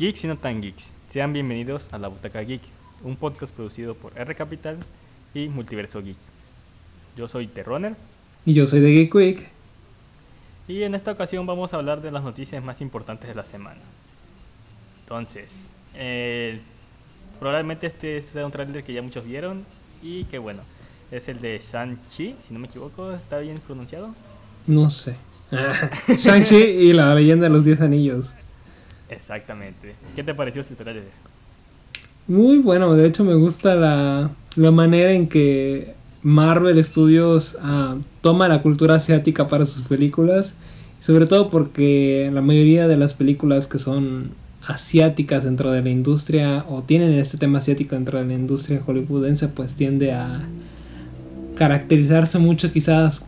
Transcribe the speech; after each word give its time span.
Geeks 0.00 0.24
y 0.24 0.28
no 0.28 0.38
tan 0.38 0.62
geeks, 0.62 0.94
sean 1.10 1.34
bienvenidos 1.34 1.92
a 1.92 1.98
La 1.98 2.08
Butaca 2.08 2.40
Geek, 2.40 2.62
un 3.04 3.16
podcast 3.16 3.54
producido 3.54 3.94
por 3.94 4.18
R 4.18 4.34
Capital 4.34 4.78
y 5.34 5.48
Multiverso 5.48 6.00
Geek. 6.02 6.16
Yo 7.18 7.28
soy 7.28 7.48
Terroner. 7.48 7.96
Y 8.46 8.54
yo 8.54 8.64
soy 8.64 8.80
de 8.80 8.92
Geek 8.92 9.14
Week. 9.14 9.48
Y 10.68 10.84
en 10.84 10.94
esta 10.94 11.12
ocasión 11.12 11.44
vamos 11.46 11.74
a 11.74 11.76
hablar 11.76 12.00
de 12.00 12.10
las 12.10 12.22
noticias 12.22 12.64
más 12.64 12.80
importantes 12.80 13.28
de 13.28 13.34
la 13.34 13.44
semana. 13.44 13.82
Entonces, 15.02 15.50
eh, 15.94 16.60
probablemente 17.38 17.88
este 17.88 18.22
sea 18.22 18.46
un 18.46 18.52
trailer 18.52 18.82
que 18.82 18.94
ya 18.94 19.02
muchos 19.02 19.26
vieron 19.26 19.66
y 20.02 20.24
que 20.24 20.38
bueno, 20.38 20.62
es 21.10 21.28
el 21.28 21.40
de 21.40 21.60
Shang-Chi, 21.60 22.36
si 22.48 22.54
no 22.54 22.58
me 22.58 22.68
equivoco, 22.68 23.12
¿está 23.12 23.40
bien 23.40 23.58
pronunciado? 23.58 24.14
No 24.66 24.88
sé. 24.88 25.16
Shang-Chi 26.08 26.56
y 26.56 26.94
la 26.94 27.14
leyenda 27.14 27.48
de 27.48 27.50
los 27.50 27.66
10 27.66 27.82
anillos. 27.82 28.32
Exactamente. 29.10 29.94
¿Qué 30.14 30.22
te 30.22 30.34
pareció 30.34 30.62
este 30.62 30.74
trailer? 30.74 31.04
Muy 32.26 32.58
bueno, 32.58 32.94
de 32.94 33.06
hecho 33.06 33.24
me 33.24 33.34
gusta 33.34 33.74
la, 33.74 34.30
la 34.56 34.70
manera 34.70 35.12
en 35.12 35.28
que 35.28 35.94
Marvel 36.22 36.82
Studios 36.84 37.56
ah, 37.60 37.96
toma 38.20 38.48
la 38.48 38.62
cultura 38.62 38.94
asiática 38.96 39.48
para 39.48 39.66
sus 39.66 39.84
películas. 39.84 40.54
Sobre 41.00 41.26
todo 41.26 41.48
porque 41.48 42.30
la 42.32 42.42
mayoría 42.42 42.86
de 42.86 42.98
las 42.98 43.14
películas 43.14 43.66
que 43.66 43.78
son 43.78 44.32
asiáticas 44.66 45.44
dentro 45.44 45.72
de 45.72 45.82
la 45.82 45.88
industria 45.88 46.66
o 46.68 46.82
tienen 46.82 47.12
este 47.14 47.38
tema 47.38 47.58
asiático 47.58 47.94
dentro 47.94 48.18
de 48.18 48.26
la 48.26 48.34
industria 48.34 48.82
hollywoodense 48.84 49.48
pues 49.48 49.72
tiende 49.72 50.12
a 50.12 50.42
caracterizarse 51.56 52.38
mucho 52.38 52.70
quizás 52.70 53.22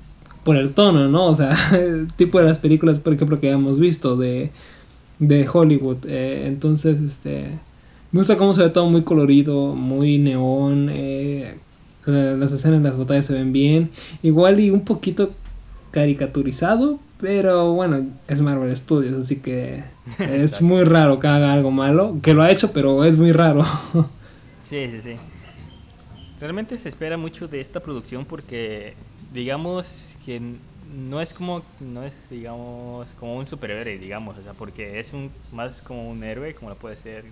por 0.45 0.57
el 0.57 0.75
tono, 0.75 1.09
¿no? 1.09 1.27
O 1.27 1.35
sea, 1.35 1.57
el 1.73 2.09
tipo 2.17 2.39
de 2.39 2.45
las 2.45 2.59
películas, 2.59 2.99
por 2.99 3.15
ejemplo, 3.15 3.41
que 3.41 3.51
hemos 3.51 3.79
visto 3.79 4.17
de, 4.17 4.51
de 5.23 5.49
Hollywood. 5.51 5.99
Eh, 6.07 6.45
entonces, 6.47 7.01
este, 7.01 7.47
me 8.11 8.21
gusta 8.21 8.37
cómo 8.37 8.53
se 8.53 8.63
ve 8.63 8.71
todo 8.71 8.87
muy 8.87 9.03
colorido, 9.03 9.75
muy 9.75 10.19
neón. 10.19 10.89
Eh, 10.91 11.55
las 12.07 12.51
escenas 12.51 12.83
de 12.83 12.89
las 12.89 12.99
batallas 12.99 13.27
se 13.27 13.35
ven 13.35 13.53
bien. 13.53 13.91
Igual 14.23 14.59
y 14.61 14.71
un 14.71 14.85
poquito 14.85 15.31
caricaturizado, 15.93 16.99
pero 17.21 17.73
bueno, 17.73 18.07
es 18.27 18.41
Marvel 18.41 18.77
Studios, 18.77 19.15
así 19.15 19.37
que 19.37 19.85
es 20.19 20.61
muy 20.61 20.83
raro 20.83 21.21
que 21.21 21.29
haga 21.29 21.53
algo 21.53 21.71
malo. 21.71 22.19
Que 22.21 22.35
lo 22.35 22.43
ha 22.43 22.51
hecho, 22.51 22.73
pero 22.73 23.05
es 23.05 23.17
muy 23.17 23.31
raro. 23.31 23.65
sí, 24.69 24.89
sí, 24.91 25.01
sí. 25.01 25.15
Realmente 26.41 26.77
se 26.77 26.89
espera 26.89 27.17
mucho 27.17 27.47
de 27.47 27.61
esta 27.61 27.79
producción 27.79 28.25
porque, 28.25 28.95
digamos, 29.33 30.01
que 30.27 30.41
no 30.93 31.21
es 31.21 31.33
como 31.33 31.63
no 31.81 32.03
es 32.03 32.13
digamos 32.31 33.09
como 33.19 33.37
un 33.37 33.47
superhéroe 33.47 33.99
digamos 33.99 34.39
o 34.39 34.43
sea 34.43 34.53
porque 34.53 35.01
es 35.01 35.13
un 35.13 35.31
más 35.53 35.81
como 35.81 36.11
un 36.11 36.23
héroe 36.23 36.55
como 36.55 36.71
lo 36.71 36.77
puede 36.77 36.97
ser 36.97 37.25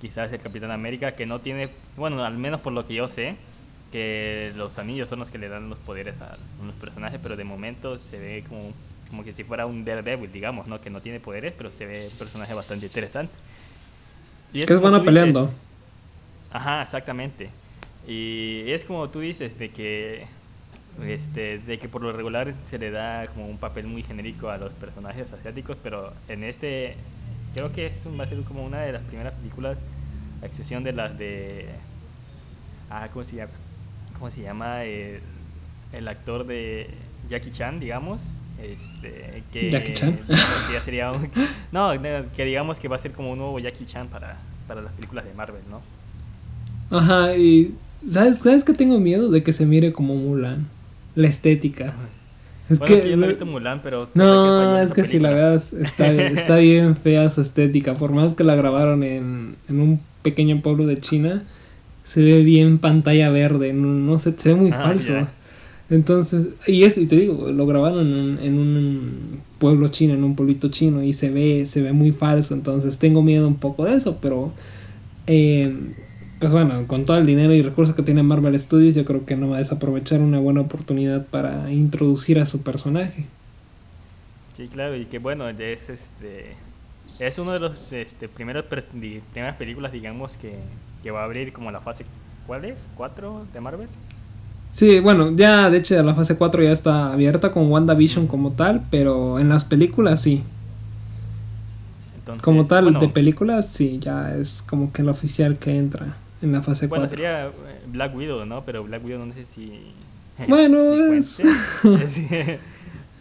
quizás 0.00 0.32
el 0.32 0.40
Capitán 0.40 0.70
América 0.70 1.12
que 1.12 1.26
no 1.26 1.40
tiene 1.40 1.68
bueno 1.96 2.24
al 2.24 2.36
menos 2.36 2.60
por 2.60 2.72
lo 2.72 2.86
que 2.86 2.94
yo 2.94 3.08
sé 3.08 3.36
que 3.92 4.52
los 4.56 4.78
anillos 4.78 5.08
son 5.08 5.20
los 5.20 5.30
que 5.30 5.38
le 5.38 5.48
dan 5.48 5.68
los 5.68 5.78
poderes 5.78 6.20
a 6.20 6.36
los 6.64 6.74
personajes 6.76 7.20
pero 7.22 7.36
de 7.36 7.44
momento 7.44 7.98
se 7.98 8.18
ve 8.18 8.44
como 8.48 8.72
como 9.10 9.24
que 9.24 9.34
si 9.34 9.44
fuera 9.44 9.66
un 9.66 9.84
Daredevil 9.84 10.32
digamos 10.32 10.66
no 10.66 10.80
que 10.80 10.90
no 10.90 11.00
tiene 11.00 11.20
poderes 11.20 11.52
pero 11.56 11.70
se 11.70 11.86
ve 11.86 12.08
un 12.10 12.18
personaje 12.18 12.54
bastante 12.54 12.86
interesante. 12.86 13.32
Y 14.52 14.60
es 14.60 14.66
que 14.66 14.74
es 14.74 14.80
bueno 14.80 15.04
peleando. 15.04 15.52
ajá 16.50 16.82
exactamente. 16.82 17.50
Y 18.08 18.64
es 18.70 18.84
como 18.84 19.08
tú 19.10 19.20
dices 19.20 19.58
de 19.58 19.70
que 19.70 20.26
este, 21.06 21.58
de 21.58 21.78
que 21.78 21.88
por 21.88 22.02
lo 22.02 22.12
regular 22.12 22.54
se 22.68 22.78
le 22.78 22.90
da 22.90 23.26
como 23.28 23.48
un 23.48 23.58
papel 23.58 23.86
muy 23.86 24.02
genérico 24.02 24.50
a 24.50 24.58
los 24.58 24.72
personajes 24.74 25.32
asiáticos, 25.32 25.76
pero 25.82 26.12
en 26.28 26.44
este 26.44 26.96
creo 27.54 27.72
que 27.72 27.86
es, 27.86 27.94
va 28.18 28.24
a 28.24 28.28
ser 28.28 28.42
como 28.42 28.64
una 28.64 28.80
de 28.80 28.92
las 28.92 29.02
primeras 29.02 29.34
películas, 29.34 29.78
a 30.42 30.46
excepción 30.46 30.84
de 30.84 30.92
las 30.92 31.18
de... 31.18 31.66
Ah, 32.90 33.08
¿cómo 33.12 33.24
se 33.24 33.36
llama? 33.36 33.52
¿Cómo 34.18 34.30
se 34.30 34.42
llama? 34.42 34.84
El, 34.84 36.08
actor 36.08 36.46
de 36.46 36.88
Jackie 37.28 37.50
Chan, 37.50 37.80
digamos. 37.80 38.20
Este, 38.60 39.42
que 39.52 39.70
Jackie 39.70 39.94
Chan. 39.94 40.18
sería 40.84 41.12
no, 41.72 41.90
que 42.36 42.44
digamos 42.44 42.78
que 42.78 42.88
va 42.88 42.96
a 42.96 42.98
ser 42.98 43.12
como 43.12 43.32
un 43.32 43.38
nuevo 43.38 43.58
Jackie 43.58 43.86
Chan 43.86 44.08
para, 44.08 44.38
para 44.68 44.82
las 44.82 44.92
películas 44.92 45.24
de 45.24 45.34
Marvel, 45.34 45.62
¿no? 45.70 45.80
Ajá, 46.96 47.34
y 47.36 47.74
¿sabes, 48.06 48.38
¿sabes 48.38 48.62
que 48.64 48.74
tengo 48.74 48.98
miedo? 49.00 49.30
De 49.30 49.42
que 49.42 49.52
se 49.52 49.64
mire 49.64 49.92
como 49.92 50.14
Mulan 50.14 50.68
la 51.14 51.28
estética. 51.28 51.94
Es 52.68 52.80
que, 52.80 53.10
yo 53.10 53.16
no 53.16 53.24
he 53.24 53.28
visto 53.28 53.44
Mulan, 53.44 53.80
pero... 53.82 54.08
No, 54.14 54.78
es 54.78 54.92
que 54.92 55.04
si 55.04 55.18
la 55.18 55.30
veas, 55.30 55.72
está, 55.72 56.10
está 56.12 56.56
bien 56.58 56.96
fea 56.96 57.28
su 57.28 57.42
estética. 57.42 57.94
Por 57.94 58.12
más 58.12 58.34
que 58.34 58.44
la 58.44 58.54
grabaron 58.54 59.02
en, 59.02 59.56
en 59.68 59.80
un 59.80 60.00
pequeño 60.22 60.60
pueblo 60.62 60.86
de 60.86 60.96
China, 60.96 61.42
se 62.04 62.22
ve 62.22 62.42
bien 62.42 62.78
pantalla 62.78 63.30
verde. 63.30 63.72
No, 63.72 64.18
sé, 64.18 64.34
se 64.36 64.50
ve 64.50 64.54
muy 64.54 64.70
ah, 64.70 64.82
falso. 64.82 65.12
Entonces, 65.90 66.48
y, 66.66 66.84
es, 66.84 66.96
y 66.96 67.06
te 67.06 67.16
digo, 67.16 67.50
lo 67.50 67.66
grabaron 67.66 68.06
en, 68.06 68.38
en, 68.42 68.58
un 68.58 69.40
pueblo 69.58 69.88
chino, 69.88 70.14
en 70.14 70.24
un 70.24 70.34
pueblito 70.34 70.68
chino, 70.70 71.02
y 71.02 71.12
se 71.12 71.30
ve, 71.30 71.66
se 71.66 71.82
ve 71.82 71.92
muy 71.92 72.12
falso. 72.12 72.54
Entonces 72.54 72.98
tengo 72.98 73.22
miedo 73.22 73.46
un 73.46 73.56
poco 73.56 73.84
de 73.84 73.96
eso, 73.96 74.18
pero... 74.20 74.52
Eh, 75.26 75.74
pues 76.42 76.50
bueno, 76.50 76.88
con 76.88 77.04
todo 77.06 77.18
el 77.18 77.24
dinero 77.24 77.54
y 77.54 77.62
recursos 77.62 77.94
que 77.94 78.02
tiene 78.02 78.24
Marvel 78.24 78.58
Studios, 78.58 78.96
yo 78.96 79.04
creo 79.04 79.24
que 79.24 79.36
no 79.36 79.50
va 79.50 79.54
a 79.54 79.58
desaprovechar 79.58 80.20
una 80.20 80.40
buena 80.40 80.62
oportunidad 80.62 81.24
para 81.24 81.70
introducir 81.70 82.40
a 82.40 82.46
su 82.46 82.62
personaje. 82.62 83.26
Sí, 84.56 84.66
claro, 84.66 84.96
y 84.96 85.04
que 85.04 85.20
bueno, 85.20 85.48
es 85.48 85.88
este 85.88 86.56
es 87.20 87.38
uno 87.38 87.52
de 87.52 87.60
los 87.60 87.92
este, 87.92 88.28
primeros 88.28 88.64
primeras 88.64 89.54
películas, 89.56 89.92
digamos, 89.92 90.36
que, 90.36 90.56
que 91.04 91.12
va 91.12 91.20
a 91.20 91.24
abrir 91.26 91.52
como 91.52 91.70
la 91.70 91.80
fase 91.80 92.06
¿cuál 92.48 92.64
es? 92.64 92.88
¿4 92.98 93.44
de 93.52 93.60
Marvel? 93.60 93.88
Sí, 94.72 94.98
bueno, 94.98 95.30
ya 95.36 95.70
de 95.70 95.78
hecho 95.78 96.02
la 96.02 96.16
fase 96.16 96.36
4 96.36 96.64
ya 96.64 96.72
está 96.72 97.12
abierta 97.12 97.52
con 97.52 97.70
WandaVision 97.70 98.26
como 98.26 98.50
tal, 98.50 98.82
pero 98.90 99.38
en 99.38 99.48
las 99.48 99.64
películas 99.64 100.20
sí. 100.20 100.42
como 102.40 102.66
tal, 102.66 102.98
de 102.98 103.08
películas 103.10 103.68
sí, 103.68 104.00
ya 104.00 104.34
es 104.34 104.60
como 104.60 104.92
que 104.92 105.02
el 105.02 105.08
oficial 105.08 105.56
que 105.58 105.76
entra 105.76 106.16
en 106.42 106.52
la 106.52 106.62
fase 106.62 106.88
4. 106.88 106.88
Bueno, 106.88 107.10
sería 107.10 107.46
eh, 107.46 107.50
Black 107.86 108.14
Widow, 108.14 108.44
¿no? 108.44 108.64
Pero 108.64 108.84
Black 108.84 109.04
Widow 109.04 109.24
no 109.24 109.32
sé 109.32 109.46
si... 109.46 109.92
Bueno, 110.48 110.94
es... 111.12 111.42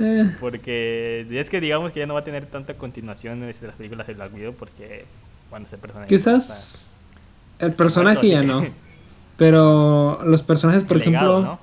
Eh. 0.03 0.31
porque 0.39 1.27
es 1.29 1.49
que 1.51 1.61
digamos 1.61 1.91
que 1.91 1.99
ya 1.99 2.07
no 2.07 2.15
va 2.15 2.21
a 2.21 2.23
tener 2.23 2.47
tanta 2.47 2.73
continuación 2.73 3.39
de 3.41 3.55
las 3.61 3.75
películas 3.75 4.07
de 4.07 4.15
Black 4.15 4.33
Widow 4.33 4.53
porque 4.55 5.05
cuando 5.51 5.69
se 5.69 5.77
personaje... 5.77 6.09
Quizás 6.09 6.99
el 7.59 7.73
personaje 7.73 8.29
ya 8.29 8.41
no. 8.41 8.65
Pero 9.37 10.19
los 10.25 10.41
personajes, 10.41 10.83
por 10.83 10.97
ejemplo... 10.97 11.59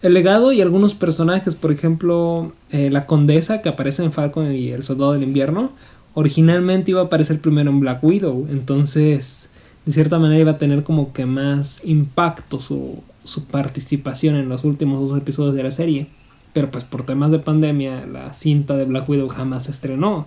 El 0.00 0.14
legado 0.14 0.52
y 0.52 0.60
algunos 0.60 0.94
personajes, 0.94 1.56
por 1.56 1.72
ejemplo, 1.72 2.52
eh, 2.70 2.88
la 2.88 3.06
condesa 3.06 3.62
que 3.62 3.68
aparece 3.68 4.04
en 4.04 4.12
Falcon 4.12 4.54
y 4.54 4.68
el 4.68 4.84
soldado 4.84 5.12
del 5.14 5.24
invierno, 5.24 5.72
originalmente 6.14 6.92
iba 6.92 7.00
a 7.00 7.04
aparecer 7.04 7.40
primero 7.40 7.70
en 7.70 7.80
Black 7.80 8.04
Widow. 8.04 8.46
Entonces, 8.48 9.50
de 9.88 9.94
cierta 9.94 10.18
manera 10.18 10.38
iba 10.38 10.50
a 10.50 10.58
tener 10.58 10.82
como 10.82 11.14
que 11.14 11.24
más 11.24 11.82
impacto 11.82 12.60
su, 12.60 13.02
participación 13.50 14.36
en 14.36 14.50
los 14.50 14.62
últimos 14.62 15.08
dos 15.08 15.16
episodios 15.16 15.54
de 15.54 15.62
la 15.62 15.70
serie. 15.70 16.08
Pero 16.52 16.70
pues 16.70 16.84
por 16.84 17.06
temas 17.06 17.30
de 17.30 17.38
pandemia 17.38 18.04
la 18.04 18.34
cinta 18.34 18.76
de 18.76 18.84
Black 18.84 19.08
Widow 19.08 19.28
jamás 19.28 19.64
se 19.64 19.70
estrenó. 19.70 20.26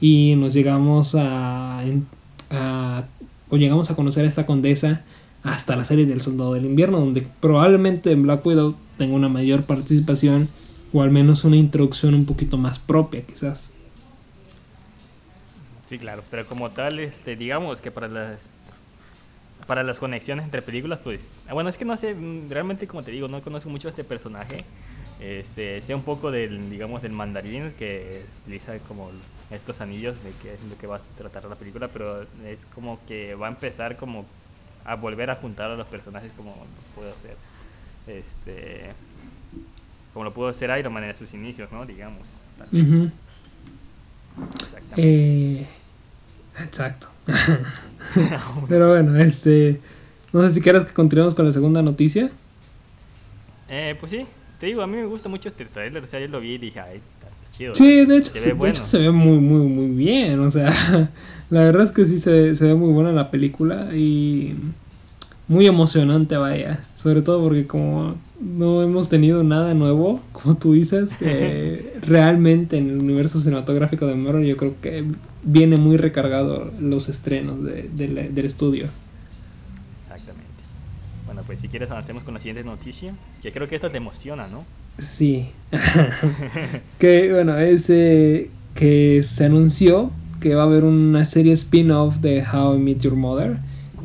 Y 0.00 0.34
nos 0.36 0.54
llegamos 0.54 1.14
a, 1.14 1.84
o 3.50 3.56
llegamos 3.58 3.90
a 3.90 3.96
conocer 3.96 4.24
a 4.24 4.28
esta 4.28 4.46
condesa 4.46 5.02
hasta 5.42 5.76
la 5.76 5.84
serie 5.84 6.06
del 6.06 6.22
Soldado 6.22 6.54
del 6.54 6.64
Invierno, 6.64 6.98
donde 6.98 7.26
probablemente 7.40 8.12
en 8.12 8.22
Black 8.22 8.46
Widow 8.46 8.76
tenga 8.96 9.14
una 9.14 9.28
mayor 9.28 9.66
participación 9.66 10.48
o 10.90 11.02
al 11.02 11.10
menos 11.10 11.44
una 11.44 11.56
introducción 11.56 12.14
un 12.14 12.24
poquito 12.24 12.56
más 12.56 12.78
propia 12.78 13.20
quizás. 13.26 13.72
Sí, 15.90 15.98
claro, 15.98 16.24
pero 16.30 16.46
como 16.46 16.70
tal, 16.70 16.98
este, 16.98 17.36
digamos 17.36 17.82
que 17.82 17.90
para 17.90 18.08
las 18.08 18.48
para 19.66 19.82
las 19.82 19.98
conexiones 19.98 20.44
entre 20.44 20.62
películas, 20.62 20.98
pues, 21.02 21.40
bueno, 21.50 21.70
es 21.70 21.76
que 21.76 21.84
no 21.84 21.96
sé, 21.96 22.14
mm, 22.14 22.48
realmente 22.50 22.86
como 22.86 23.02
te 23.02 23.10
digo, 23.10 23.28
no 23.28 23.42
conozco 23.42 23.68
mucho 23.70 23.88
este 23.88 24.04
personaje. 24.04 24.64
Este, 25.20 25.80
sé 25.82 25.94
un 25.94 26.02
poco 26.02 26.32
del, 26.32 26.68
digamos, 26.68 27.00
del 27.00 27.12
mandarín 27.12 27.72
que 27.78 28.24
utiliza 28.42 28.76
como 28.80 29.10
estos 29.50 29.80
anillos 29.80 30.22
de 30.24 30.32
que 30.42 30.54
es 30.54 30.64
lo 30.64 30.76
que 30.76 30.86
va 30.86 30.96
a 30.96 31.00
tratar 31.16 31.44
la 31.44 31.54
película, 31.54 31.88
pero 31.88 32.22
es 32.22 32.58
como 32.74 32.98
que 33.06 33.34
va 33.34 33.46
a 33.46 33.50
empezar 33.50 33.96
como 33.96 34.26
a 34.84 34.96
volver 34.96 35.30
a 35.30 35.36
juntar 35.36 35.70
a 35.70 35.76
los 35.76 35.86
personajes 35.86 36.32
como 36.36 36.50
lo 36.50 36.94
puedo 36.94 37.12
hacer, 37.12 37.36
este, 38.08 38.92
como 40.12 40.24
lo 40.24 40.34
pudo 40.34 40.48
hacer 40.48 40.76
Iron 40.76 40.92
Man 40.92 41.04
en 41.04 41.14
sus 41.14 41.32
inicios, 41.34 41.70
¿no? 41.70 41.86
Digamos. 41.86 42.26
Eh, 44.96 45.66
exacto. 46.58 47.08
Pero 48.68 48.90
bueno, 48.90 49.16
este. 49.18 49.80
No 50.32 50.40
sé 50.42 50.54
si 50.54 50.60
quieres 50.60 50.84
que 50.84 50.94
continuemos 50.94 51.34
con 51.34 51.46
la 51.46 51.52
segunda 51.52 51.82
noticia. 51.82 52.30
Eh, 53.68 53.96
pues 54.00 54.12
sí, 54.12 54.26
te 54.58 54.66
digo, 54.66 54.82
a 54.82 54.86
mí 54.86 54.96
me 54.96 55.06
gusta 55.06 55.28
mucho 55.28 55.48
este 55.48 55.64
trailer. 55.66 56.02
O 56.02 56.06
sea, 56.06 56.20
yo 56.20 56.28
lo 56.28 56.40
vi 56.40 56.54
y 56.54 56.58
dije, 56.58 56.80
ay, 56.80 57.00
chido. 57.52 57.74
Sí, 57.74 58.06
de 58.06 58.16
hecho, 58.16 58.32
se, 58.34 58.54
ve 58.54 58.58
de 58.58 58.70
hecho 58.70 58.84
se 58.84 58.98
ve 58.98 59.10
muy, 59.10 59.38
muy, 59.38 59.66
muy 59.66 59.88
bien. 59.88 60.40
O 60.40 60.50
sea, 60.50 60.72
la 61.50 61.64
verdad 61.64 61.84
es 61.84 61.90
que 61.90 62.04
sí 62.06 62.18
se, 62.18 62.56
se 62.56 62.64
ve 62.64 62.74
muy 62.74 62.92
buena 62.92 63.12
la 63.12 63.30
película 63.30 63.94
y 63.94 64.56
muy 65.48 65.66
emocionante, 65.66 66.36
vaya. 66.36 66.80
Sobre 66.96 67.22
todo 67.22 67.42
porque 67.42 67.66
como 67.66 68.16
no 68.40 68.82
hemos 68.82 69.08
tenido 69.08 69.42
nada 69.42 69.74
nuevo, 69.74 70.20
como 70.32 70.56
tú 70.56 70.72
dices, 70.72 71.16
realmente 72.02 72.78
en 72.78 72.90
el 72.90 72.98
universo 72.98 73.40
cinematográfico 73.40 74.06
de 74.06 74.14
Marvel 74.14 74.46
yo 74.46 74.56
creo 74.56 74.74
que 74.80 75.04
viene 75.42 75.76
muy 75.76 75.96
recargado 75.96 76.70
los 76.80 77.08
estrenos 77.08 77.62
de, 77.64 77.88
del 77.92 78.44
estudio. 78.44 78.88
Exactamente. 80.02 80.50
Bueno, 81.26 81.42
pues 81.46 81.60
si 81.60 81.68
quieres 81.68 81.90
avancemos 81.90 82.22
con 82.22 82.34
la 82.34 82.40
siguiente 82.40 82.64
noticia, 82.64 83.14
que 83.42 83.52
creo 83.52 83.68
que 83.68 83.76
esta 83.76 83.90
te 83.90 83.96
emociona, 83.96 84.48
¿no? 84.48 84.64
Sí. 84.98 85.48
que 86.98 87.32
bueno, 87.32 87.58
es 87.58 87.86
que 88.74 89.22
se 89.22 89.44
anunció 89.44 90.10
que 90.40 90.54
va 90.54 90.62
a 90.62 90.66
haber 90.66 90.84
una 90.84 91.24
serie 91.24 91.52
spin-off 91.52 92.16
de 92.16 92.44
How 92.44 92.74
I 92.74 92.78
Met 92.78 93.00
Your 93.00 93.14
Mother 93.14 93.58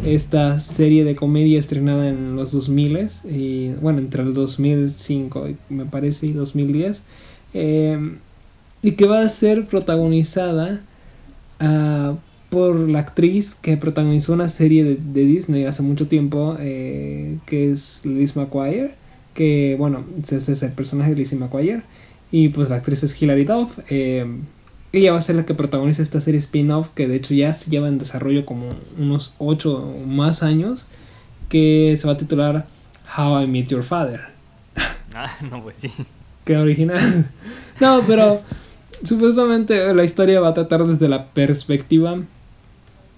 esta 0.05 0.59
serie 0.59 1.03
de 1.03 1.15
comedia 1.15 1.57
estrenada 1.57 2.07
en 2.07 2.35
los 2.35 2.51
2000 2.51 3.07
y 3.25 3.69
bueno 3.81 3.99
entre 3.99 4.21
el 4.21 4.33
2005 4.33 5.47
me 5.69 5.85
parece 5.85 6.27
y 6.27 6.33
2010 6.33 7.01
em, 7.53 8.17
y 8.83 8.91
que 8.91 9.07
va 9.07 9.21
a 9.21 9.29
ser 9.29 9.65
protagonizada 9.65 10.81
ah, 11.59 12.15
por 12.49 12.75
la 12.75 12.99
actriz 12.99 13.55
que 13.55 13.77
protagonizó 13.77 14.33
una 14.33 14.49
serie 14.49 14.83
de, 14.83 15.25
Disney 15.25 15.65
hace 15.65 15.83
mucho 15.83 16.07
tiempo 16.07 16.55
eh, 16.59 17.37
que 17.45 17.71
es 17.71 18.05
Liz 18.05 18.35
McGuire 18.35 18.91
que 19.33 19.75
bueno 19.77 20.05
ese 20.23 20.37
es 20.37 20.63
el 20.63 20.71
personaje 20.71 21.11
de 21.11 21.17
Liz 21.17 21.33
McGuire 21.33 21.81
y 22.31 22.49
pues 22.49 22.69
la 22.69 22.77
actriz 22.77 23.03
es 23.03 23.21
Hilary 23.21 23.43
Duff 23.43 23.79
em, 23.89 24.43
ella 24.93 25.11
va 25.11 25.19
a 25.19 25.21
ser 25.21 25.35
la 25.35 25.45
que 25.45 25.53
protagoniza 25.53 26.01
esta 26.01 26.21
serie 26.21 26.39
spin-off 26.39 26.89
que 26.95 27.07
de 27.07 27.17
hecho 27.17 27.33
ya 27.33 27.53
se 27.53 27.69
lleva 27.69 27.89
en 27.89 27.97
desarrollo 27.97 28.45
como 28.45 28.69
unos 28.97 29.35
8 29.39 29.93
o 29.97 30.07
más 30.07 30.43
años 30.43 30.87
que 31.49 31.95
se 31.97 32.07
va 32.07 32.13
a 32.13 32.17
titular 32.17 32.67
How 33.15 33.41
I 33.41 33.47
Met 33.47 33.67
Your 33.67 33.83
Father. 33.83 34.21
Ah, 35.13 35.31
no, 35.49 35.61
pues 35.61 35.77
sí. 35.79 35.91
Qué 36.45 36.57
original. 36.57 37.29
No, 37.79 38.01
pero 38.07 38.41
supuestamente 39.03 39.93
la 39.93 40.03
historia 40.03 40.39
va 40.39 40.49
a 40.49 40.53
tratar 40.53 40.85
desde 40.85 41.07
la 41.07 41.27
perspectiva 41.27 42.19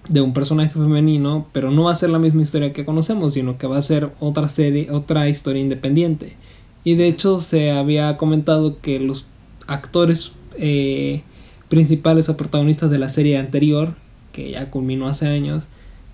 de 0.08 0.20
un 0.20 0.32
personaje 0.32 0.72
femenino, 0.72 1.46
pero 1.52 1.70
no 1.70 1.84
va 1.84 1.92
a 1.92 1.94
ser 1.94 2.10
la 2.10 2.18
misma 2.18 2.42
historia 2.42 2.72
que 2.72 2.84
conocemos, 2.84 3.34
sino 3.34 3.58
que 3.58 3.66
va 3.66 3.78
a 3.78 3.82
ser 3.82 4.10
otra 4.18 4.48
serie, 4.48 4.90
otra 4.90 5.28
historia 5.28 5.62
independiente. 5.62 6.36
Y 6.84 6.94
de 6.94 7.06
hecho 7.06 7.40
se 7.40 7.70
había 7.70 8.16
comentado 8.16 8.78
que 8.80 8.98
los 8.98 9.26
actores 9.66 10.32
eh, 10.56 11.22
principales 11.68 12.28
o 12.28 12.36
protagonistas 12.36 12.90
de 12.90 12.98
la 12.98 13.08
serie 13.08 13.38
anterior, 13.38 13.94
que 14.32 14.50
ya 14.52 14.70
culminó 14.70 15.06
hace 15.06 15.26
años, 15.28 15.66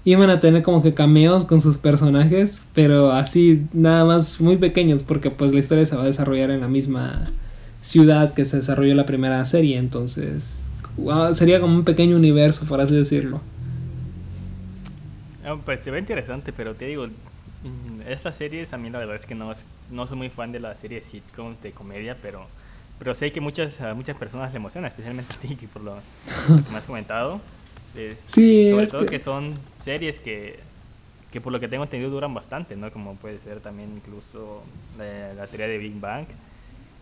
iban 0.04 0.30
a 0.30 0.40
tener 0.40 0.62
como 0.62 0.82
que 0.82 0.94
cameos 0.94 1.44
con 1.44 1.60
sus 1.60 1.78
personajes, 1.78 2.62
pero 2.74 3.12
así 3.12 3.62
nada 3.72 4.04
más 4.04 4.40
muy 4.40 4.56
pequeños, 4.56 5.02
porque 5.02 5.30
pues 5.30 5.52
la 5.52 5.60
historia 5.60 5.86
se 5.86 5.96
va 5.96 6.02
a 6.02 6.06
desarrollar 6.06 6.50
en 6.50 6.60
la 6.60 6.68
misma 6.68 7.30
ciudad 7.86 8.34
que 8.34 8.44
se 8.44 8.56
desarrolló 8.56 8.94
la 8.94 9.06
primera 9.06 9.44
serie, 9.44 9.76
entonces 9.78 10.58
sería 11.34 11.60
como 11.60 11.76
un 11.76 11.84
pequeño 11.84 12.16
universo, 12.16 12.66
por 12.66 12.80
así 12.80 12.94
decirlo. 12.94 13.40
Ah, 15.44 15.56
pues 15.64 15.80
se 15.80 15.92
ve 15.92 16.00
interesante, 16.00 16.52
pero 16.52 16.74
te 16.74 16.86
digo, 16.86 17.06
mm, 17.06 18.02
estas 18.08 18.34
series 18.34 18.72
a 18.72 18.78
mí 18.78 18.90
la 18.90 18.98
verdad 18.98 19.14
es 19.14 19.24
que 19.24 19.36
no, 19.36 19.54
no 19.92 20.06
soy 20.08 20.16
muy 20.16 20.30
fan 20.30 20.50
de 20.50 20.58
la 20.58 20.74
serie 20.74 21.00
sitcom 21.00 21.54
de 21.62 21.70
comedia, 21.70 22.16
pero 22.20 22.46
pero 22.98 23.14
sé 23.14 23.30
que 23.30 23.40
muchas, 23.40 23.80
a 23.80 23.94
muchas 23.94 24.16
personas 24.16 24.50
le 24.52 24.56
emociona, 24.56 24.88
especialmente 24.88 25.32
a 25.32 25.36
ti, 25.36 25.54
por 25.72 25.82
lo 25.82 25.94
que 25.94 26.72
me 26.72 26.78
has 26.78 26.84
comentado. 26.84 27.40
sí, 28.24 28.70
sobre 28.70 28.86
todo 28.86 29.06
que... 29.06 29.20
son 29.20 29.54
series 29.76 30.18
que, 30.18 30.58
que 31.30 31.40
por 31.40 31.52
lo 31.52 31.60
que 31.60 31.68
tengo 31.68 31.84
entendido 31.84 32.10
duran 32.10 32.32
bastante, 32.32 32.74
¿no? 32.74 32.90
Como 32.90 33.14
puede 33.16 33.38
ser 33.40 33.60
también 33.60 33.90
incluso 33.94 34.62
la, 34.98 35.46
teoría 35.46 35.68
de 35.68 35.78
Big 35.78 36.00
Bang 36.00 36.26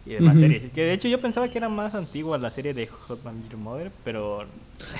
y 0.07 0.15
demás 0.15 0.39
series. 0.39 0.71
Que 0.73 0.83
de 0.83 0.93
hecho 0.93 1.09
yo 1.09 1.21
pensaba 1.21 1.49
que 1.49 1.59
era 1.59 1.69
más 1.69 1.95
antigua 1.95 2.39
la 2.39 2.51
serie 2.51 2.75
de 2.75 2.87
Hot 2.87 3.21
Your 3.51 3.59
Mother, 3.59 3.91
pero 4.05 4.45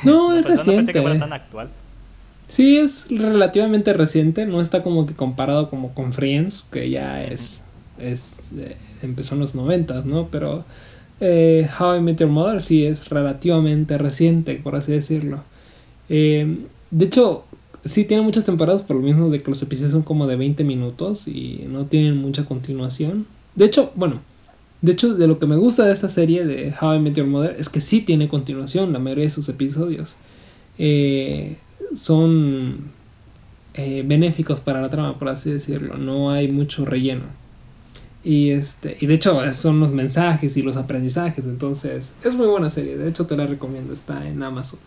no, 0.05 0.35
es 0.37 0.45
reciente. 0.45 0.77
pensé 0.77 0.93
que 0.93 1.03
fuera 1.03 1.19
tan 1.19 1.33
actual. 1.33 1.69
Sí, 2.47 2.77
es 2.77 3.07
relativamente 3.11 3.93
reciente, 3.93 4.47
no 4.47 4.61
está 4.61 4.83
como 4.83 5.07
que 5.07 5.15
comparado 5.15 5.71
como 5.71 5.95
con 5.95 6.13
Friends, 6.13 6.69
que 6.71 6.91
ya 6.91 7.25
es 7.25 7.65
es, 7.99 8.53
eh, 8.57 8.77
empezó 9.03 9.35
en 9.35 9.41
los 9.41 9.55
noventas, 9.55 10.05
¿no? 10.05 10.29
Pero 10.31 10.65
eh, 11.21 11.69
How 11.79 11.97
I 11.97 12.01
Met 12.01 12.21
Your 12.21 12.31
Mother 12.31 12.61
sí 12.61 12.85
es 12.85 13.09
relativamente 13.09 13.99
reciente, 13.99 14.55
por 14.57 14.77
así 14.77 14.93
decirlo. 14.93 15.43
Eh, 16.09 16.59
de 16.91 17.05
hecho, 17.05 17.45
sí 17.85 18.05
tiene 18.05 18.23
muchas 18.23 18.45
temporadas 18.45 18.83
por 18.83 18.97
lo 18.97 19.03
mismo 19.03 19.31
de 19.31 19.43
que 19.43 19.51
los 19.51 19.63
episodios 19.63 19.93
son 19.93 20.03
como 20.03 20.27
de 20.27 20.37
20 20.37 20.65
minutos 20.65 21.29
y 21.29 21.67
no 21.69 21.87
tienen 21.87 22.17
mucha 22.17 22.45
continuación. 22.45 23.27
De 23.55 23.67
hecho, 23.67 23.93
bueno, 23.95 24.21
de 24.85 24.93
hecho, 24.93 25.15
de 25.15 25.27
lo 25.27 25.39
que 25.39 25.47
me 25.47 25.57
gusta 25.57 25.87
de 25.87 25.93
esta 25.93 26.09
serie 26.09 26.45
de 26.45 26.75
How 26.79 26.97
I 26.97 26.99
Met 26.99 27.15
Your 27.15 27.27
Mother 27.27 27.57
es 27.59 27.69
que 27.69 27.81
sí 27.81 28.03
tiene 28.03 28.29
continuación 28.29 28.93
la 28.93 28.99
mayoría 28.99 29.25
de 29.25 29.31
sus 29.31 29.49
episodios. 29.49 30.17
son 31.95 32.93
benéficos 33.75 34.61
para 34.61 34.83
la 34.83 34.89
trama, 34.91 35.19
por 35.19 35.29
así 35.29 35.51
decirlo. 35.51 35.97
No 35.97 36.31
hay 36.31 36.49
mucho 36.49 36.85
relleno. 36.85 37.25
Y, 38.25 38.51
este, 38.51 38.97
y 39.01 39.07
de 39.07 39.15
hecho 39.15 39.41
son 39.53 39.81
los 39.81 39.93
mensajes 39.93 40.57
y 40.57 40.63
los 40.63 40.77
aprendizajes, 40.79 41.47
entonces 41.47 42.17
es 42.25 42.35
muy 42.35 42.47
buena 42.47 42.71
serie, 42.71 42.97
de 42.97 43.11
hecho 43.11 43.27
te 43.27 43.37
la 43.37 43.47
recomiendo, 43.47 43.93
está 43.93 44.27
en 44.27 44.43
Amazon. 44.43 44.81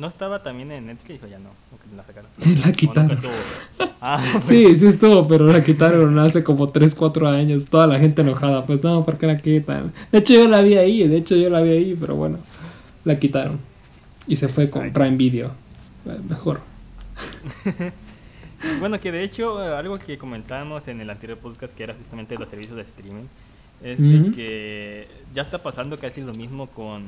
¿No 0.00 0.06
estaba 0.06 0.42
también 0.42 0.72
en 0.72 0.86
Netflix 0.86 1.22
o 1.22 1.26
ya 1.26 1.38
no? 1.38 1.50
La, 1.94 2.04
la 2.66 2.72
quitaron. 2.72 3.20
Ah, 4.00 4.18
sí, 4.42 4.74
sí 4.74 4.86
estuvo, 4.86 5.28
pero 5.28 5.46
la 5.46 5.62
quitaron 5.62 6.18
hace 6.18 6.42
como 6.42 6.70
3, 6.70 6.94
4 6.94 7.28
años, 7.28 7.66
toda 7.66 7.86
la 7.86 7.98
gente 7.98 8.22
enojada, 8.22 8.64
pues 8.64 8.82
no, 8.82 9.04
¿por 9.04 9.18
qué 9.18 9.26
la 9.26 9.36
quitan? 9.36 9.92
De 10.10 10.18
hecho 10.18 10.32
yo 10.32 10.48
la 10.48 10.62
vi 10.62 10.78
ahí, 10.78 11.06
de 11.06 11.18
hecho 11.18 11.36
yo 11.36 11.50
la 11.50 11.60
vi 11.60 11.70
ahí, 11.70 11.96
pero 12.00 12.16
bueno, 12.16 12.38
la 13.04 13.18
quitaron. 13.18 13.58
Y 14.26 14.36
se 14.36 14.48
fue 14.48 14.70
con 14.70 14.90
Prime 14.90 15.16
Video, 15.16 15.52
eh, 16.06 16.18
mejor. 16.26 16.60
Bueno, 18.78 19.00
que 19.00 19.10
de 19.10 19.24
hecho, 19.24 19.64
eh, 19.64 19.74
algo 19.74 19.98
que 19.98 20.18
comentábamos 20.18 20.86
en 20.88 21.00
el 21.00 21.08
anterior 21.08 21.38
podcast, 21.38 21.72
que 21.72 21.82
era 21.82 21.94
justamente 21.94 22.36
los 22.36 22.46
servicios 22.46 22.76
de 22.76 22.82
streaming, 22.82 23.24
es 23.82 23.96
que 24.34 25.08
ya 25.34 25.40
está 25.40 25.62
pasando 25.62 25.96
casi 25.96 26.20
lo 26.20 26.34
mismo 26.34 26.66
con 26.66 27.04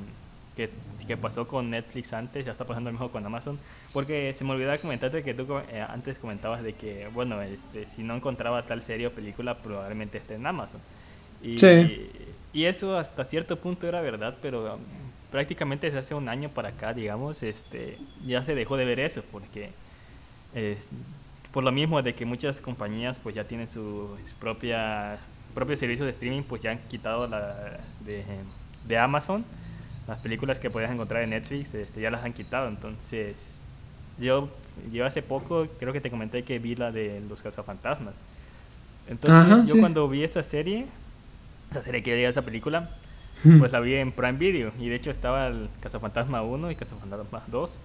que, 0.57 0.71
que, 1.07 1.17
pasó 1.17 1.49
con 1.49 1.71
Netflix 1.71 2.13
antes, 2.13 2.45
ya 2.45 2.53
está 2.53 2.67
pasando 2.67 2.91
lo 2.91 2.95
mismo 2.95 3.11
con 3.11 3.25
Amazon, 3.25 3.59
porque 3.93 4.35
se 4.35 4.45
me 4.45 4.53
olvidaba 4.53 4.79
comentarte 4.79 5.23
que 5.23 5.35
tú 5.35 5.47
eh, 5.71 5.85
antes 5.87 6.19
comentabas 6.19 6.63
de 6.63 6.75
que, 6.75 7.09
bueno, 7.09 7.41
este, 7.43 7.87
si 7.87 8.03
no 8.03 8.15
encontraba 8.17 8.65
tal 8.65 8.83
serie 8.83 9.07
o 9.07 9.13
película, 9.13 9.59
probablemente 9.59 10.19
esté 10.19 10.35
en 10.35 10.47
Amazon. 10.47 10.81
Y, 11.43 11.57
y, 12.53 12.65
eso 12.65 12.97
hasta 12.97 13.25
cierto 13.25 13.59
punto 13.59 13.89
era 13.89 14.01
verdad, 14.01 14.37
pero 14.41 14.75
um, 14.75 14.81
prácticamente 15.31 15.87
desde 15.87 15.99
hace 15.99 16.15
un 16.15 16.29
año 16.29 16.51
para 16.51 16.69
acá, 16.69 16.95
digamos, 16.95 17.43
este, 17.43 17.99
ya 18.25 18.43
se 18.43 18.55
dejó 18.55 18.77
de 18.77 18.85
ver 18.85 19.01
eso, 19.01 19.23
porque... 19.31 19.71
Eh, 20.55 20.77
por 21.53 21.63
lo 21.63 21.71
mismo 21.71 22.03
de 22.03 22.15
que 22.15 22.25
muchas 22.25 22.61
compañías 22.61 23.19
pues 23.23 23.35
ya 23.35 23.45
tienen 23.45 23.69
sus 23.69 24.19
propia, 24.41 25.19
propios 25.55 25.79
servicios 25.79 26.07
de 26.07 26.13
streaming, 26.13 26.43
pues 26.43 26.63
ya 26.63 26.71
han 26.73 26.79
quitado 26.89 27.29
la 27.29 27.79
de, 28.05 28.99
Amazon. 28.99 29.45
Las 30.07 30.19
películas 30.21 30.59
que 30.59 30.71
podías 30.71 30.91
encontrar 30.91 31.23
en 31.23 31.31
Netflix 31.31 31.75
este, 31.75 32.01
ya 32.01 32.11
las 32.11 32.25
han 32.25 32.33
quitado. 32.33 32.69
Entonces, 32.69 33.55
yo, 34.19 34.49
yo 34.93 35.07
hace 35.07 35.23
poco 35.23 35.69
creo 35.79 35.93
que 35.93 36.01
te 36.01 36.11
comenté 36.11 36.43
que 36.43 36.59
vi 36.59 36.75
la 36.75 36.91
de 36.91 37.23
Los 37.29 37.43
Cazafantasmas. 37.43 38.17
Entonces, 39.09 39.67
yo 39.67 39.79
cuando 39.79 40.09
vi 40.09 40.23
esta 40.23 40.43
serie, 40.43 40.87
esa 41.71 41.83
serie 41.83 42.03
que 42.03 42.27
esa 42.27 42.43
película, 42.43 42.91
pues 43.59 43.73
la 43.73 43.81
vi 43.81 43.95
en 43.95 44.13
Prime 44.13 44.39
Video. 44.39 44.73
Y 44.79 44.89
de 44.89 44.97
hecho 44.97 45.11
estaba 45.11 45.49
el 45.49 45.69
Cazafantasma 45.81 46.43
1 46.43 46.71
y 46.71 46.77
Cazafantasma 46.77 47.43
2 47.49 47.79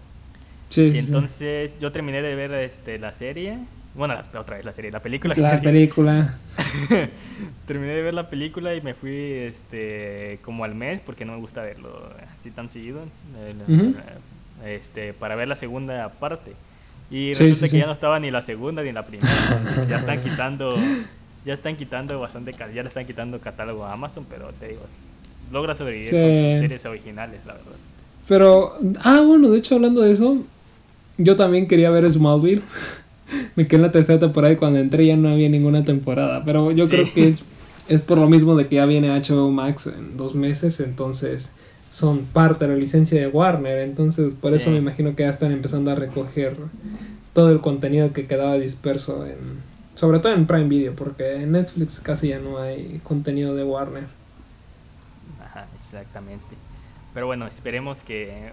y 0.76 0.98
entonces 0.98 1.80
yo 1.80 1.92
terminé 1.92 2.22
de 2.22 2.36
ver 2.36 2.52
este, 2.54 3.00
la 3.00 3.12
serie. 3.12 3.58
Bueno, 3.98 4.16
otra 4.38 4.58
vez 4.58 4.66
la 4.66 4.74
serie, 4.74 4.92
la 4.92 5.02
película. 5.02 5.34
La 5.36 5.60
película. 5.62 6.36
terminé 7.66 7.94
de 7.94 8.02
ver 8.04 8.14
la 8.14 8.30
película 8.30 8.76
y 8.76 8.82
me 8.82 8.94
fui 8.94 9.12
este 9.12 10.40
como 10.44 10.64
al 10.64 10.76
mes 10.76 11.02
porque 11.04 11.26
no 11.26 11.34
me 11.34 11.40
gusta 11.40 11.64
verlo 11.64 12.12
así 12.38 12.52
tan 12.52 12.70
seguido. 12.70 13.02
este, 14.66 15.14
para 15.14 15.36
ver 15.36 15.48
la 15.48 15.56
segunda 15.56 16.10
parte. 16.10 16.54
Y 17.10 17.34
resulta 17.34 17.70
que 17.70 17.80
ya 17.80 17.86
no 17.88 17.94
estaba 17.94 18.20
ni 18.20 18.32
la 18.32 18.42
segunda 18.42 18.84
ni 18.84 18.92
la 18.92 19.04
primera. 19.04 19.32
ya 19.90 19.98
están 19.98 20.22
quitando 20.22 20.78
ya 21.46 21.54
están 21.54 21.76
quitando 21.76 22.20
bastante 22.20 22.54
ya 22.54 22.84
le 22.84 22.90
están 22.90 23.06
quitando 23.06 23.40
catálogo 23.40 23.86
a 23.86 23.94
Amazon, 23.94 24.26
pero 24.30 24.52
te 24.60 24.68
digo, 24.68 24.82
logra 25.52 25.74
sobrevivir 25.74 26.12
con 26.12 26.20
sus 26.20 26.60
series 26.60 26.86
originales, 26.86 27.40
la 27.48 27.54
verdad. 27.54 27.72
Pero, 28.28 28.78
ah, 29.04 29.22
bueno, 29.22 29.50
de 29.50 29.58
hecho 29.58 29.76
hablando 29.76 30.02
de 30.02 30.12
eso, 30.12 30.44
yo 31.18 31.36
también 31.38 31.68
quería 31.68 31.90
ver 31.90 32.12
Smallville. 32.12 32.62
Me 33.56 33.68
quedé 33.68 33.78
en 33.78 33.82
la 33.84 33.92
tercera 33.92 34.20
temporada 34.20 34.54
y 34.54 34.58
cuando 34.58 34.80
entré 34.80 35.06
ya 35.06 35.16
no 35.16 35.30
había 35.30 35.50
ninguna 35.50 35.84
temporada. 35.84 36.44
Pero 36.46 36.72
yo 36.72 36.88
creo 36.88 37.06
que 37.14 37.28
es 37.28 37.44
es 37.88 38.02
por 38.02 38.18
lo 38.18 38.28
mismo 38.28 38.56
de 38.56 38.68
que 38.68 38.76
ya 38.76 38.86
viene 38.86 39.10
HBO 39.10 39.50
Max 39.50 39.88
en 39.88 40.18
dos 40.18 40.36
meses, 40.36 40.80
entonces 40.80 41.54
son 41.90 42.26
parte 42.26 42.68
de 42.68 42.74
la 42.74 42.78
licencia 42.78 43.20
de 43.20 43.28
Warner, 43.28 43.80
entonces 43.80 44.34
por 44.40 44.54
eso 44.54 44.72
me 44.72 44.78
imagino 44.78 45.16
que 45.16 45.24
ya 45.24 45.30
están 45.30 45.52
empezando 45.52 45.92
a 45.92 45.96
recoger 45.96 46.58
todo 47.34 47.50
el 47.52 47.62
contenido 47.62 48.12
que 48.14 48.28
quedaba 48.28 48.56
disperso 48.56 49.26
en 49.26 49.66
sobre 49.96 50.20
todo 50.20 50.34
en 50.34 50.46
Prime 50.46 50.68
Video, 50.68 50.96
porque 50.96 51.38
en 51.38 51.54
Netflix 51.54 52.00
casi 52.00 52.28
ya 52.28 52.38
no 52.38 52.60
hay 52.60 53.02
contenido 53.04 53.56
de 53.56 53.64
Warner. 53.64 54.04
Ajá, 55.44 55.66
exactamente. 55.76 56.46
Pero 57.16 57.26
bueno, 57.26 57.48
esperemos 57.48 58.02
que 58.02 58.52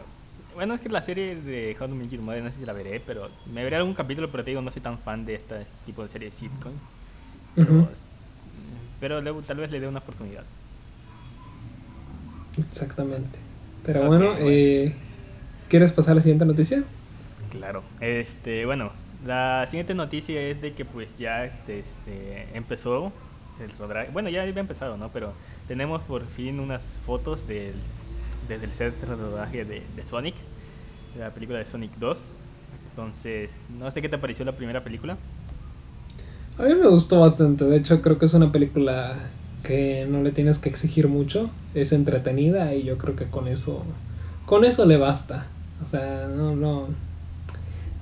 bueno, 0.55 0.75
es 0.75 0.81
que 0.81 0.89
la 0.89 1.03
serie 1.03 1.37
de 1.37 1.77
How 1.79 1.89
to 1.89 1.95
Make 1.95 2.11
Your 2.11 2.23
Mother 2.23 2.43
no 2.43 2.51
sé 2.51 2.59
si 2.59 2.67
la 2.67 2.73
veré, 2.73 3.01
pero 3.01 3.29
me 3.53 3.63
veré 3.65 3.77
algún 3.77 3.95
capítulo, 3.95 4.31
pero 4.31 4.45
te 4.45 4.51
digo, 4.51 4.63
no 4.63 4.71
soy 4.71 4.83
tan 4.83 4.99
fan 4.99 5.25
de 5.27 5.35
este 5.35 5.67
tipo 5.87 6.03
de 6.03 6.09
serie 6.09 6.31
de 6.31 6.37
sitcom. 6.37 6.73
Pero, 9.01 9.23
tal 9.43 9.57
vez 9.59 9.71
le 9.71 9.81
dé 9.81 9.89
una 9.89 9.99
oportunidad. 9.99 10.45
Exactamente. 12.59 13.39
Pero 13.85 14.07
bueno, 14.07 14.35
Eh, 14.39 14.95
¿quieres 15.69 15.93
pasar 15.93 16.13
a 16.13 16.15
la 16.17 16.21
siguiente 16.23 16.45
noticia? 16.45 16.83
Claro. 17.51 17.83
Este, 18.01 18.65
bueno, 18.65 18.93
la 19.27 19.67
siguiente 19.67 19.95
noticia 19.95 20.41
es 20.41 20.61
de 20.61 20.73
que 20.73 20.85
pues 20.85 21.19
ya 21.19 21.45
este, 21.45 21.85
empezó 22.55 23.13
el 23.61 23.71
rodaje. 23.79 24.11
Bueno, 24.13 24.29
ya 24.29 24.43
había 24.43 24.61
empezado, 24.61 24.97
¿no? 24.97 25.11
Pero 25.11 25.33
tenemos 25.69 26.03
por 26.03 26.27
fin 26.27 26.61
unas 26.61 27.01
fotos 27.05 27.47
del 27.47 27.75
desde 28.49 28.65
el 28.65 28.73
set 28.73 29.01
de 29.01 29.07
rodaje 29.07 29.65
de, 29.65 29.83
Sonic, 30.05 30.35
la 31.19 31.31
película 31.31 31.59
de 31.59 31.67
Sonic 31.67 31.93
2. 31.99 32.19
Entonces, 32.91 33.51
no 33.79 33.91
sé 33.91 34.03
qué 34.03 34.09
te 34.09 34.19
pareció 34.19 34.45
la 34.45 34.53
primera 34.53 34.85
película. 34.85 35.17
A 36.59 36.63
mí 36.63 36.75
me 36.75 36.87
gustó 36.87 37.21
bastante, 37.21 37.65
de 37.65 37.77
hecho 37.77 38.01
creo 38.01 38.19
que 38.19 38.27
es 38.27 38.35
una 38.35 38.53
película 38.53 39.15
que 39.65 40.07
no 40.09 40.23
le 40.23 40.31
tienes 40.31 40.59
que 40.59 40.69
exigir 40.69 41.09
mucho, 41.09 41.51
es 41.75 41.93
entretenida 41.93 42.75
y 42.75 42.85
yo 42.85 42.97
creo 42.99 43.17
que 43.17 43.25
con 43.25 43.49
eso 43.49 43.83
con 44.47 44.65
eso 44.65 44.85
le 44.87 44.97
basta. 44.97 45.47
O 45.85 45.89
sea, 45.89 46.29
no 46.29 46.55
no 46.55 46.89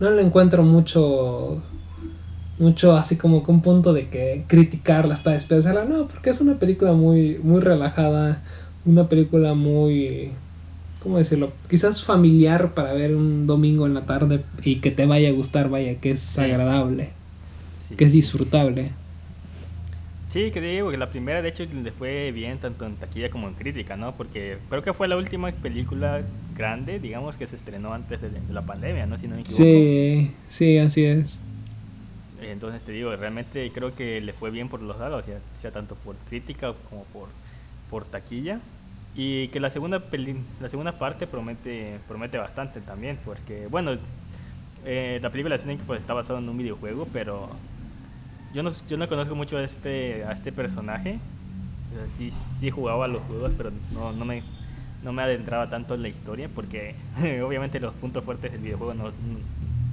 no 0.01 0.11
le 0.11 0.21
encuentro 0.21 0.63
mucho 0.65 1.63
mucho 2.59 2.95
así 2.95 3.17
como 3.17 3.43
que 3.43 3.51
un 3.51 3.63
punto 3.63 3.93
de 3.93 4.09
que 4.09 4.45
criticarla 4.49 5.15
hasta 5.15 5.31
despedirla, 5.31 5.85
no, 5.85 6.07
porque 6.09 6.31
es 6.31 6.41
una 6.41 6.59
película 6.59 6.93
muy 6.93 7.39
muy 7.43 7.61
relajada, 7.61 8.43
una 8.85 9.09
película 9.09 9.55
muy, 9.55 10.31
¿cómo 11.01 11.19
decirlo? 11.19 11.53
Quizás 11.69 12.05
familiar 12.05 12.75
para 12.75 12.93
ver 12.93 13.15
un 13.15 13.47
domingo 13.47 13.87
en 13.87 13.95
la 13.95 14.07
tarde 14.07 14.45
y 14.63 14.77
que 14.77 14.91
te 14.91 15.07
vaya 15.07 15.29
a 15.29 15.33
gustar, 15.33 15.69
vaya, 15.69 15.97
que 16.01 16.13
es 16.13 16.39
agradable, 16.39 17.11
que 17.97 18.05
es 18.05 18.13
disfrutable. 18.13 18.93
Sí, 20.29 20.51
que 20.51 20.63
digo 20.63 20.91
que 20.91 20.97
la 20.97 21.11
primera 21.11 21.43
de 21.43 21.51
hecho 21.51 21.65
le 21.67 21.93
fue 21.93 22.33
bien 22.33 22.57
tanto 22.57 22.87
en 22.87 22.97
taquilla 22.97 23.29
como 23.29 23.49
en 23.49 23.55
crítica, 23.55 23.99
¿no? 23.99 24.13
Porque 24.13 24.57
creo 24.71 24.83
que 24.83 24.95
fue 24.95 25.07
la 25.07 25.19
última 25.19 25.53
película 25.53 26.23
grande, 26.57 26.99
digamos, 26.99 27.37
que 27.37 27.47
se 27.47 27.57
estrenó 27.57 27.93
antes 27.93 28.21
de, 28.23 28.31
la 28.51 28.63
pandemia, 28.63 29.05
¿no? 29.05 29.19
Si 29.19 29.29
no 29.29 29.35
me 29.35 29.43
equivoco. 29.43 29.63
Sí, 29.63 30.31
sí, 30.49 30.79
así 30.79 31.05
es. 31.05 31.39
Entonces 32.41 32.83
te 32.83 32.93
digo, 32.93 33.15
realmente 33.15 33.71
creo 33.73 33.95
que 33.95 34.23
le 34.23 34.33
fue 34.33 34.51
bien 34.51 34.71
por 34.71 34.81
los 34.81 34.99
lados, 34.99 35.25
ya, 35.27 35.39
sea 35.61 35.71
tanto 35.71 35.97
por 35.97 36.17
crítica 36.29 36.73
como 36.89 37.05
por 37.05 37.29
por 37.93 38.07
taquilla 38.07 38.59
y 39.15 39.49
que 39.49 39.61
la 39.61 39.71
segunda 39.71 40.01
peli 40.01 40.37
la 40.61 40.69
segunda 40.69 40.99
parte 40.99 41.27
promete 41.27 41.99
promete 42.09 42.39
bastante 42.39 42.81
también 42.81 43.19
porque 43.25 43.67
bueno 43.67 43.99
eh, 44.85 45.21
la 45.23 45.31
película 45.31 45.57
de 45.57 45.63
Sonic 45.63 45.81
pues 45.81 46.01
está 46.01 46.15
basada 46.15 46.39
en 46.39 46.49
un 46.49 46.57
videojuego 46.57 47.07
pero 47.13 47.51
yo 48.55 48.63
no 48.63 48.71
yo 48.89 48.97
no 48.97 49.09
conozco 49.09 49.35
mucho 49.35 49.57
a 49.57 49.63
este 49.63 50.25
a 50.25 50.33
este 50.33 50.53
personaje. 50.53 51.19
Sí 52.17 52.31
sí 52.59 52.71
jugaba 52.71 53.05
a 53.05 53.09
los 53.09 53.23
juegos 53.23 53.53
pero 53.57 53.71
no, 53.93 54.13
no 54.13 54.25
me 54.25 54.43
no 55.05 55.13
me 55.13 55.23
adentraba 55.23 55.69
tanto 55.69 55.95
en 55.95 56.03
la 56.03 56.09
historia 56.09 56.49
porque 56.55 56.95
obviamente 57.45 57.81
los 57.81 57.93
puntos 57.95 58.25
fuertes 58.25 58.53
del 58.53 58.61
videojuego 58.61 58.95
no, 58.95 59.13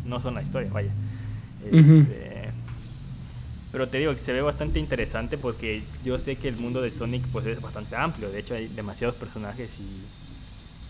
no 0.05 0.19
son 0.19 0.35
la 0.35 0.41
historia 0.41 0.69
vaya. 0.71 0.91
Este, 1.65 2.28
pero 3.71 3.87
te 3.87 3.99
digo 3.99 4.13
que 4.13 4.19
se 4.19 4.33
ve 4.33 4.41
bastante 4.41 4.79
interesante 4.79 5.37
porque 5.37 5.83
yo 6.03 6.17
sé 6.19 6.37
que 6.37 6.47
el 6.47 6.57
mundo 6.57 6.81
de 6.81 6.91
Sonic 6.91 7.23
pues 7.31 7.45
es 7.45 7.61
bastante 7.61 7.95
amplio. 7.95 8.29
De 8.29 8.39
hecho 8.39 8.55
hay 8.55 8.67
demasiados 8.67 9.15
personajes 9.15 9.69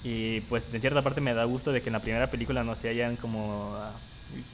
y, 0.04 0.08
y 0.08 0.42
pues 0.42 0.64
en 0.74 0.80
cierta 0.80 1.02
parte 1.02 1.20
me 1.20 1.34
da 1.34 1.44
gusto 1.44 1.72
de 1.72 1.82
que 1.82 1.90
en 1.90 1.94
la 1.94 2.00
primera 2.00 2.28
película 2.28 2.64
no 2.64 2.76
se 2.76 2.90
hayan 2.90 3.18
como 3.18 3.76
ah, 3.76 3.92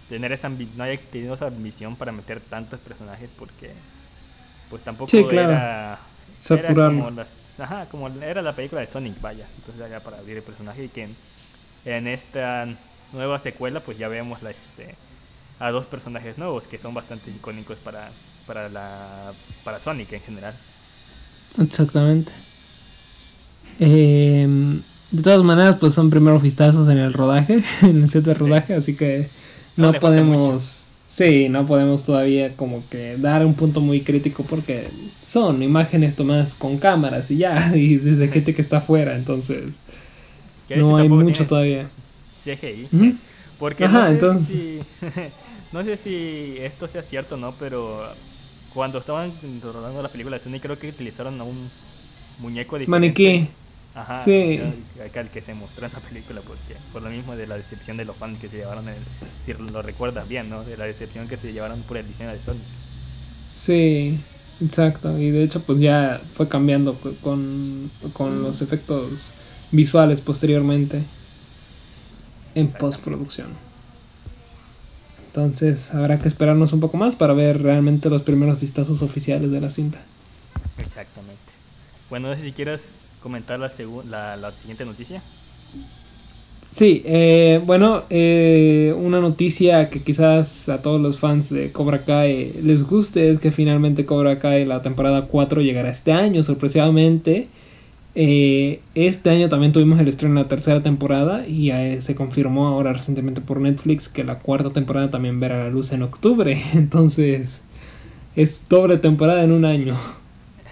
tener 0.10 0.32
esa 0.32 0.50
no 0.50 0.84
haya 0.84 1.00
tenido 1.00 1.36
esa 1.36 1.48
ambición 1.48 1.96
para 1.96 2.12
meter 2.12 2.39
tantos 2.39 2.79
personajes 2.79 3.29
porque 3.38 3.72
pues 4.72 4.82
tampoco 4.82 5.15
era, 5.29 6.00
como, 6.65 7.12
ajá, 7.60 7.86
como 7.91 8.08
era 8.08 8.41
la 8.41 8.53
película 8.53 8.82
de 8.82 8.88
Sonic, 8.88 9.22
vaya. 9.22 9.46
Entonces 9.58 9.89
ya 9.89 10.00
para 10.00 10.17
abrir 10.17 10.38
el 10.38 10.44
personaje 10.44 10.86
y 10.86 10.89
que 10.89 11.03
en, 11.03 11.15
en 11.86 12.08
esta 12.08 12.67
nueva 13.13 13.38
secuela 13.38 13.82
pues 13.82 14.00
ya 14.00 14.08
vemos 14.08 14.41
la 14.41 14.50
este 14.50 14.96
a 15.59 15.71
dos 15.71 15.85
personajes 15.85 16.38
nuevos 16.38 16.67
que 16.67 16.77
son 16.77 16.93
bastante 16.93 17.31
icónicos 17.31 17.77
para, 17.77 18.09
para, 18.45 18.69
la, 18.69 19.31
para 19.63 19.79
Sonic 19.79 20.13
en 20.13 20.21
general. 20.21 20.53
Exactamente. 21.62 22.31
Em, 23.79 24.81
de 25.12 25.24
todas 25.24 25.43
maneras, 25.43 25.77
pues 25.79 25.93
son 25.93 26.09
primeros 26.09 26.41
vistazos 26.41 26.89
en 26.89 26.97
el 26.97 27.13
rodaje, 27.13 27.63
en 27.81 28.03
el 28.03 28.09
set 28.09 28.25
de 28.25 28.33
rodaje, 28.33 28.74
así 28.74 28.95
que 28.95 29.29
no, 29.75 29.93
podemos... 29.93 30.83
Sí, 31.07 31.50
no 31.50 31.65
podemos 31.65 32.03
todavía 32.05 32.55
como 32.55 32.83
que 32.89 33.15
dar 33.17 33.45
un 33.45 33.53
punto 33.53 33.79
muy 33.79 34.01
crítico 34.01 34.43
porque 34.43 34.89
son 35.21 35.62
imágenes 35.62 36.15
tomadas 36.15 36.55
con 36.55 36.77
cámaras 36.77 37.29
y 37.31 37.38
ya, 37.38 37.71
y 37.75 37.97
desde 37.97 38.27
gente 38.27 38.53
que 38.53 38.62
está 38.62 38.77
afuera, 38.77 39.15
entonces 39.15 39.77
no 40.75 40.97
hay 40.97 41.07
mucho 41.07 41.45
todavía. 41.45 41.88
CGI. 42.43 43.17
Porque 43.57 43.88
no 43.88 44.05
sé 44.05 44.12
entonces... 44.12 44.85
No 45.75 45.84
sé 45.84 45.98
si 45.98 46.55
esto 46.62 46.88
sea 46.88 47.01
cierto 47.01 47.36
o 47.36 47.38
no, 47.38 47.53
pero 47.60 48.08
cuando 48.74 49.00
estaban 49.00 49.34
rodando 49.62 50.01
la 50.01 50.08
película 50.08 50.38
de 50.38 50.41
Sonic 50.41 50.62
creo 50.62 50.79
que 50.79 50.88
utilizaron 50.88 51.38
a 51.41 51.44
un 51.44 51.70
muñeco 52.39 52.79
diferente. 52.79 52.89
Maniquí. 52.89 53.50
Ajá, 53.94 54.15
sí. 54.15 54.58
acá 55.05 55.20
el 55.20 55.29
que 55.29 55.41
se 55.41 55.53
mostró 55.53 55.86
en 55.86 55.91
la 55.91 56.00
película, 56.00 56.39
porque 56.48 56.77
por 56.94 57.01
lo 57.01 57.10
mismo 57.10 57.36
de 57.36 57.46
la 57.46 57.58
decepción 57.58 57.98
de 57.98 58.05
los 58.05 58.15
fans 58.15 58.39
que 58.39 58.48
se 58.48 58.55
llevaron, 58.55 58.88
el, 58.88 58.96
si 59.46 59.51
lo 59.51 59.82
recuerdas 59.82 60.29
bien, 60.29 60.50
¿no? 60.50 60.63
De 60.63 60.77
la 60.77 60.86
decepción 60.86 61.27
que 61.27 61.36
se 61.36 61.51
llevaron 61.51 61.82
por 61.82 61.98
el 61.98 62.08
diseño 62.08 62.29
de 62.32 62.39
Sonic. 62.39 62.63
Sí, 63.53 64.17
exacto. 64.62 65.20
Y 65.20 65.29
de 65.32 65.44
hecho, 65.44 65.62
pues 65.62 65.82
ya 65.82 66.22
fue 66.36 66.48
cambiando 66.48 66.98
con, 67.22 67.91
con 68.13 68.41
los 68.41 68.62
efectos 68.62 69.32
visuales 69.74 70.22
posteriormente 70.22 71.03
en 72.53 72.72
postproducción. 72.72 73.65
Entonces 75.36 75.94
habrá 75.94 76.18
que 76.18 76.30
esperarnos 76.30 76.72
un 76.72 76.80
poco 76.80 76.96
más 76.96 77.18
para 77.18 77.34
ver 77.34 77.62
realmente 77.62 78.10
los 78.10 78.22
primeros 78.22 78.62
vistazos 78.62 79.01
oficiales 79.01 79.51
de 79.51 79.60
la 79.60 79.70
cinta. 79.70 80.00
Exactamente. 80.77 81.42
Bueno, 82.10 82.30
no 82.30 82.36
sé 82.38 82.42
si 82.42 82.51
quieres 82.54 82.84
comentar 83.22 83.60
la, 83.60 83.70
la, 84.38 84.51
siguiente 84.54 84.86
noticia. 84.86 85.22
Sí, 86.65 87.01
eh, 87.06 87.60
bueno, 87.65 88.04
eh, 88.10 88.96
una 88.98 89.20
noticia 89.20 89.89
que 89.89 90.01
quizás 90.01 90.70
a 90.70 90.82
todos 90.82 91.01
los 91.01 91.20
fans 91.20 91.50
de 91.50 91.70
Cobra 91.74 92.06
Kai 92.06 92.54
les 92.63 92.84
guste 92.84 93.30
es 93.30 93.39
que 93.39 93.51
finalmente 93.51 94.06
Cobra 94.06 94.39
Kai 94.39 94.63
la 94.63 94.82
temporada 94.82 95.27
4 95.27 95.62
llegará 95.62 95.89
este 95.89 96.13
año, 96.13 96.44
sorpresivamente. 96.44 97.50
Eh, 98.17 98.79
este 98.95 99.29
año 99.29 99.50
también 99.50 99.74
tuvimos 99.74 100.00
el 100.00 100.07
estreno 100.07 100.36
de 100.36 100.43
la 100.43 100.48
tercera 100.48 100.81
temporada 100.81 101.45
y 101.45 101.72
eh, 101.72 102.01
se 102.01 102.15
confirmó 102.15 102.67
ahora 102.67 102.93
recientemente 102.93 103.41
por 103.41 103.60
Netflix 103.60 104.07
que 104.07 104.24
la 104.24 104.39
cuarta 104.39 104.69
temporada 104.69 105.12
también 105.12 105.41
verá 105.41 105.60
la 105.60 105.69
luz 105.69 105.91
en 105.91 106.01
octubre. 106.01 106.62
Entonces 106.74 107.62
es 108.36 108.67
doble 108.69 108.98
temporada 108.98 109.43
en 109.43 109.51
un 109.51 109.65
año. 109.65 109.98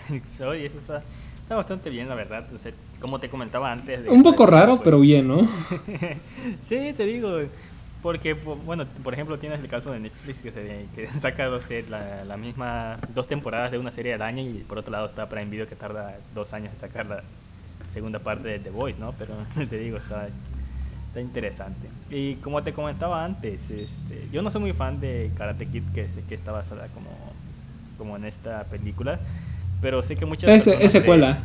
Oye, 0.47 0.67
eso 0.67 0.77
está, 0.79 1.03
bastante 1.49 1.89
bien, 1.89 2.07
la 2.07 2.15
verdad. 2.15 2.45
como 2.99 3.19
te 3.19 3.29
comentaba 3.29 3.71
antes. 3.71 4.07
un 4.07 4.23
poco 4.23 4.45
raro, 4.45 4.75
pues 4.75 4.85
pero 4.85 5.01
bien, 5.01 5.27
¿no? 5.27 5.41
sí, 6.61 6.93
te 6.95 7.05
digo. 7.05 7.41
Porque, 8.03 8.33
bueno, 8.33 8.85
por 9.01 9.13
ejemplo, 9.13 9.39
tienes 9.39 9.61
el 9.61 9.69
caso 9.69 9.89
de 9.91 10.01
Netflix 10.01 10.41
que, 10.41 10.51
se, 10.51 10.85
que 10.93 11.07
saca 11.19 11.45
dos, 11.45 11.63
la, 11.89 12.25
la, 12.25 12.35
misma 12.35 12.97
dos 13.15 13.29
temporadas 13.29 13.71
de 13.71 13.77
una 13.77 13.91
serie 13.93 14.13
al 14.13 14.21
año 14.21 14.43
y 14.43 14.65
por 14.67 14.77
otro 14.77 14.91
lado 14.91 15.05
está 15.07 15.29
Prime 15.29 15.45
Video 15.45 15.69
que 15.69 15.77
tarda 15.77 16.17
dos 16.35 16.51
años 16.51 16.73
en 16.73 16.79
sacar 16.79 17.05
la 17.05 17.23
segunda 17.93 18.19
parte 18.19 18.49
de 18.49 18.59
The 18.59 18.71
Voice, 18.71 18.99
¿no? 18.99 19.13
Pero 19.13 19.33
te 19.69 19.77
digo, 19.77 19.97
está, 19.97 20.27
está 21.07 21.21
interesante. 21.21 21.87
Y 22.09 22.35
como 22.35 22.61
te 22.61 22.73
comentaba 22.73 23.23
antes, 23.23 23.71
este, 23.71 24.27
yo 24.33 24.41
no 24.41 24.51
soy 24.51 24.59
muy 24.59 24.73
fan 24.73 24.99
de 24.99 25.31
Karate 25.37 25.65
Kid 25.65 25.83
que, 25.93 26.05
que 26.27 26.35
está 26.35 26.51
basada 26.51 26.89
como, 26.89 27.09
como 27.97 28.17
en 28.17 28.25
esta 28.25 28.65
película, 28.65 29.21
pero 29.81 30.03
sé 30.03 30.17
que 30.17 30.25
muchas 30.25 30.67
es 30.67 30.91
secuela. 30.91 31.39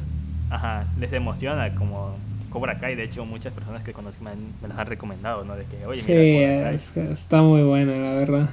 Ajá, 0.51 0.87
les 0.99 1.13
emociona 1.13 1.73
como 1.77 2.17
Cobra 2.51 2.79
Kai, 2.79 2.95
de 2.95 3.05
hecho 3.05 3.25
muchas 3.25 3.53
personas 3.53 3.83
que 3.83 3.93
conozco 3.93 4.25
me, 4.25 4.33
las 4.67 4.79
han 4.79 4.87
recomendado, 4.87 5.45
¿no? 5.45 5.57
De 5.57 5.65
que, 5.65 5.87
oye, 5.87 6.03
mira, 6.09 6.77
sí, 6.79 7.01
está 7.01 7.43
muy 7.43 7.63
buena, 7.63 7.97
la 7.97 8.15
verdad. 8.15 8.51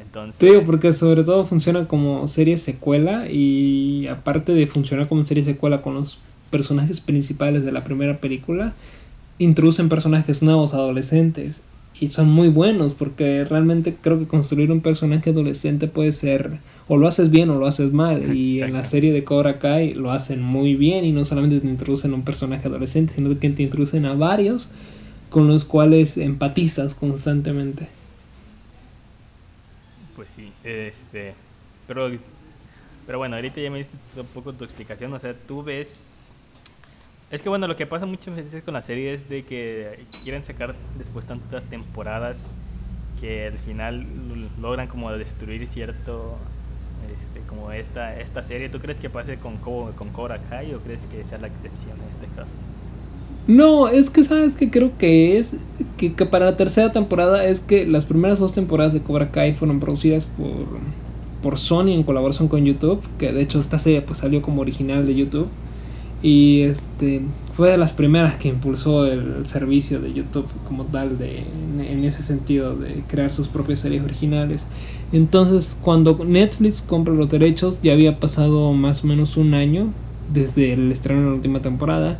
Entonces... 0.00 0.38
Te 0.38 0.46
digo, 0.46 0.62
porque 0.62 0.92
sobre 0.92 1.24
todo 1.24 1.44
funciona 1.44 1.86
como 1.86 2.28
serie 2.28 2.58
secuela 2.58 3.28
y 3.28 4.06
aparte 4.08 4.52
de 4.52 4.66
funcionar 4.66 5.08
como 5.08 5.24
serie 5.24 5.42
secuela 5.42 5.82
con 5.82 5.94
los 5.94 6.20
personajes 6.50 7.00
principales 7.00 7.64
de 7.64 7.72
la 7.72 7.82
primera 7.84 8.18
película, 8.18 8.74
introducen 9.38 9.88
personajes 9.88 10.42
nuevos 10.42 10.74
adolescentes 10.74 11.62
y 11.98 12.08
son 12.08 12.30
muy 12.30 12.48
buenos 12.48 12.92
porque 12.92 13.44
realmente 13.44 13.96
creo 14.00 14.18
que 14.18 14.26
construir 14.26 14.70
un 14.70 14.80
personaje 14.80 15.30
adolescente 15.30 15.88
puede 15.88 16.12
ser 16.12 16.58
o 16.88 16.96
lo 16.96 17.06
haces 17.06 17.30
bien 17.30 17.50
o 17.50 17.58
lo 17.58 17.66
haces 17.66 17.92
mal. 17.92 18.34
Y 18.36 18.62
en 18.62 18.72
la 18.72 18.84
serie 18.84 19.12
de 19.12 19.24
Cobra 19.24 19.58
Kai 19.58 19.94
lo 19.94 20.10
hacen 20.10 20.42
muy 20.42 20.74
bien 20.74 21.04
y 21.04 21.12
no 21.12 21.24
solamente 21.24 21.60
te 21.60 21.66
introducen 21.66 22.14
un 22.14 22.22
personaje 22.22 22.68
adolescente 22.68 23.14
sino 23.14 23.28
que 23.38 23.50
te 23.50 23.62
introducen 23.62 24.06
a 24.06 24.14
varios 24.14 24.68
con 25.30 25.48
los 25.48 25.64
cuales 25.64 26.18
empatizas 26.18 26.94
constantemente. 26.94 27.88
Pues 30.16 30.28
sí 30.36 30.52
este 30.62 31.34
pero 31.86 32.10
pero 33.06 33.18
bueno 33.18 33.36
ahorita 33.36 33.60
ya 33.60 33.70
me 33.70 33.78
diste 33.78 33.96
un 34.16 34.26
poco 34.26 34.52
tu 34.52 34.64
explicación 34.64 35.12
o 35.12 35.18
sea 35.18 35.34
tú 35.34 35.62
ves 35.62 36.14
es 37.34 37.42
que 37.42 37.48
bueno, 37.48 37.66
lo 37.66 37.74
que 37.74 37.84
pasa 37.84 38.06
muchas 38.06 38.36
veces 38.36 38.62
con 38.62 38.74
la 38.74 38.82
serie 38.82 39.14
es 39.14 39.28
de 39.28 39.42
que 39.42 40.04
quieren 40.22 40.44
sacar 40.44 40.76
después 40.96 41.26
tantas 41.26 41.64
temporadas 41.64 42.46
que 43.20 43.48
al 43.48 43.58
final 43.58 44.06
logran 44.60 44.86
como 44.86 45.10
destruir 45.10 45.66
cierto 45.66 46.36
este, 47.10 47.40
como 47.48 47.72
esta 47.72 48.18
esta 48.18 48.42
serie. 48.42 48.68
¿Tú 48.68 48.78
crees 48.78 48.98
que 48.98 49.10
pase 49.10 49.36
con 49.36 49.56
con 49.58 50.10
Cobra 50.10 50.38
Kai 50.50 50.74
o 50.74 50.78
crees 50.80 51.00
que 51.10 51.24
sea 51.24 51.38
la 51.38 51.46
excepción 51.46 51.98
en 51.98 52.10
este 52.10 52.26
caso? 52.34 52.52
No, 53.46 53.88
es 53.88 54.08
que 54.08 54.22
sabes 54.22 54.56
que 54.56 54.70
creo 54.70 54.96
que 54.96 55.38
es 55.38 55.56
que, 55.98 56.10
para 56.24 56.46
la 56.46 56.56
tercera 56.56 56.92
temporada 56.92 57.44
es 57.44 57.60
que 57.60 57.86
las 57.86 58.06
primeras 58.06 58.38
dos 58.38 58.54
temporadas 58.54 58.94
de 58.94 59.02
Cobra 59.02 59.30
Kai 59.30 59.54
fueron 59.54 59.80
producidas 59.80 60.24
por 60.24 60.80
por 61.42 61.58
Sony 61.58 61.88
en 61.88 62.04
colaboración 62.04 62.48
con 62.48 62.64
YouTube, 62.64 63.02
que 63.18 63.30
de 63.30 63.42
hecho 63.42 63.60
esta 63.60 63.78
serie 63.78 64.00
pues 64.00 64.18
salió 64.18 64.40
como 64.40 64.62
original 64.62 65.06
de 65.06 65.14
YouTube 65.14 65.48
y 66.22 66.62
este 66.62 67.20
fue 67.52 67.70
de 67.70 67.76
las 67.76 67.92
primeras 67.92 68.36
que 68.36 68.48
impulsó 68.48 69.04
el 69.04 69.46
servicio 69.46 70.00
de 70.00 70.14
YouTube 70.14 70.46
como 70.66 70.86
tal 70.86 71.18
de, 71.18 71.40
en, 71.78 72.02
ese 72.02 72.22
sentido 72.22 72.74
de 72.74 73.04
crear 73.06 73.30
sus 73.30 73.48
propias 73.48 73.80
series 73.80 74.02
originales. 74.02 74.66
Entonces 75.14 75.78
cuando 75.80 76.18
Netflix 76.24 76.82
compra 76.82 77.14
los 77.14 77.30
derechos 77.30 77.80
ya 77.82 77.92
había 77.92 78.18
pasado 78.18 78.72
más 78.72 79.04
o 79.04 79.06
menos 79.06 79.36
un 79.36 79.54
año 79.54 79.92
desde 80.32 80.72
el 80.72 80.90
estreno 80.90 81.20
de 81.20 81.26
la 81.28 81.34
última 81.34 81.62
temporada 81.62 82.18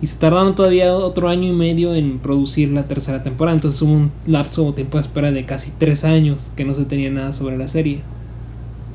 y 0.00 0.06
se 0.06 0.18
tardaron 0.18 0.54
todavía 0.54 0.94
otro 0.94 1.28
año 1.28 1.52
y 1.52 1.54
medio 1.54 1.94
en 1.94 2.18
producir 2.18 2.70
la 2.70 2.88
tercera 2.88 3.22
temporada. 3.22 3.56
Entonces 3.56 3.82
hubo 3.82 3.92
un 3.92 4.10
lapso 4.26 4.66
o 4.66 4.72
tiempo 4.72 4.96
de 4.96 5.02
espera 5.02 5.30
de 5.30 5.44
casi 5.44 5.70
tres 5.78 6.02
años 6.04 6.50
que 6.56 6.64
no 6.64 6.72
se 6.72 6.86
tenía 6.86 7.10
nada 7.10 7.34
sobre 7.34 7.58
la 7.58 7.68
serie. 7.68 8.00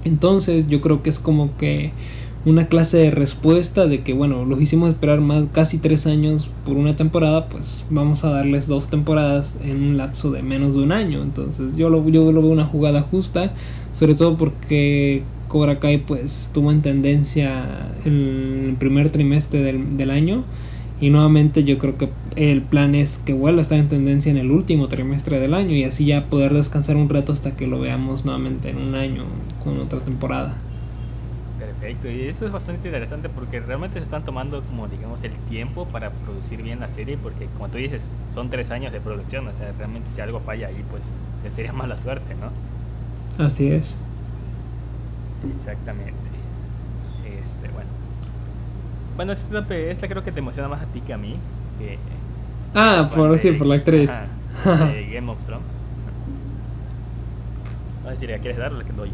Entonces 0.06 0.68
yo 0.68 0.82
creo 0.82 1.04
que 1.04 1.12
es 1.12 1.20
como 1.20 1.56
que 1.56 1.92
una 2.46 2.68
clase 2.68 2.98
de 2.98 3.12
respuesta 3.12 3.88
de 3.88 4.02
que 4.02 4.14
bueno, 4.14 4.46
los 4.46 4.62
hicimos 4.62 4.90
esperar 4.90 5.20
más 5.20 5.46
casi 5.52 5.80
tres 5.80 6.06
años 6.06 6.48
por 6.64 6.78
una 6.78 6.96
temporada, 6.96 7.50
pues 7.50 7.86
vamos 7.90 8.24
a 8.24 8.30
darles 8.30 8.68
dos 8.68 8.90
temporadas 8.90 9.60
en 9.64 9.84
un 9.84 9.98
lapso 9.98 10.32
de 10.32 10.44
menos 10.44 10.76
de 10.76 10.84
un 10.84 10.92
año. 10.92 11.24
Entonces 11.24 11.76
yo 11.76 11.90
lo, 11.90 12.08
yo 12.08 12.32
lo 12.32 12.42
veo 12.42 12.52
una 12.52 12.66
jugada 12.66 13.02
justa, 13.02 13.54
sobre 13.94 14.14
todo 14.14 14.38
porque 14.38 15.24
Cobra 15.48 15.80
Kai 15.80 15.98
pues 15.98 16.42
estuvo 16.42 16.72
en 16.72 16.82
tendencia 16.84 17.90
en 18.06 18.66
el 18.70 18.76
primer 18.76 19.10
trimestre 19.10 19.62
del, 19.62 19.98
del 19.98 20.12
año. 20.12 20.44
Y 21.02 21.10
nuevamente 21.10 21.66
yo 21.66 21.78
creo 21.78 21.98
que 21.98 22.10
el 22.38 22.62
plan 22.62 22.96
es 22.96 23.18
que 23.18 23.34
vuelva 23.34 23.60
a 23.60 23.62
estar 23.64 23.78
en 23.78 23.90
tendencia 23.90 24.32
en 24.32 24.38
el 24.38 24.50
último 24.50 24.88
trimestre 24.88 25.40
del 25.40 25.54
año 25.54 25.76
y 25.76 25.84
así 25.84 26.06
ya 26.06 26.26
poder 26.28 26.54
descansar 26.54 26.96
un 26.96 27.10
rato 27.10 27.34
hasta 27.34 27.58
que 27.58 27.68
lo 27.68 27.82
veamos 27.82 28.24
nuevamente 28.24 28.70
en 28.70 28.78
un 28.78 28.96
año 28.96 29.24
con 29.64 29.78
otra 29.80 30.00
temporada. 30.00 30.56
Perfecto, 31.86 32.10
y 32.10 32.28
eso 32.28 32.48
es 32.48 32.52
bastante 32.52 32.88
interesante 32.88 33.30
porque 33.30 33.60
realmente 33.60 34.00
se 34.00 34.06
están 34.06 34.26
tomando 34.26 34.64
como 34.64 34.88
digamos 34.88 35.24
el 35.24 35.34
tiempo 35.50 35.86
para 35.86 36.10
producir 36.10 36.64
bien 36.64 36.80
la 36.80 36.88
serie 36.88 37.16
porque 37.16 37.46
como 37.46 37.70
tú 37.70 37.78
dices, 37.78 38.02
son 38.34 38.50
tres 38.50 38.72
años 38.72 38.92
de 38.92 39.00
producción, 39.00 39.48
o 39.48 39.54
sea, 39.54 39.72
realmente 39.78 40.10
si 40.16 40.20
algo 40.20 40.40
falla 40.40 40.70
ahí 40.70 40.84
pues 40.90 41.04
sería 41.56 41.74
mala 41.74 41.96
suerte, 41.98 42.34
¿no? 42.34 43.46
Así 43.46 43.72
es. 43.72 43.98
Exactamente. 45.56 46.14
Este, 47.24 47.72
bueno. 47.72 47.90
Bueno, 49.16 49.34
esta, 49.34 49.76
esta 49.76 50.08
creo 50.08 50.24
que 50.24 50.32
te 50.32 50.40
emociona 50.40 50.68
más 50.68 50.82
a 50.82 50.86
ti 50.88 51.02
que 51.02 51.14
a 51.14 51.20
mí. 51.20 51.36
Que, 51.78 52.00
ah, 52.74 53.12
por, 53.14 53.38
sí, 53.38 53.52
por 53.52 53.68
la 53.68 53.76
actriz. 53.76 54.10
de 54.64 55.10
Game 55.14 55.32
of 55.32 55.38
Thrones. 55.46 55.68
No 58.04 58.10
sé 58.10 58.18
si 58.18 58.26
le 58.26 58.40
quieres 58.40 58.58
dar 58.58 58.74
o 58.74 58.78
le 58.80 58.86
que 58.86 58.94
doy. 58.94 59.12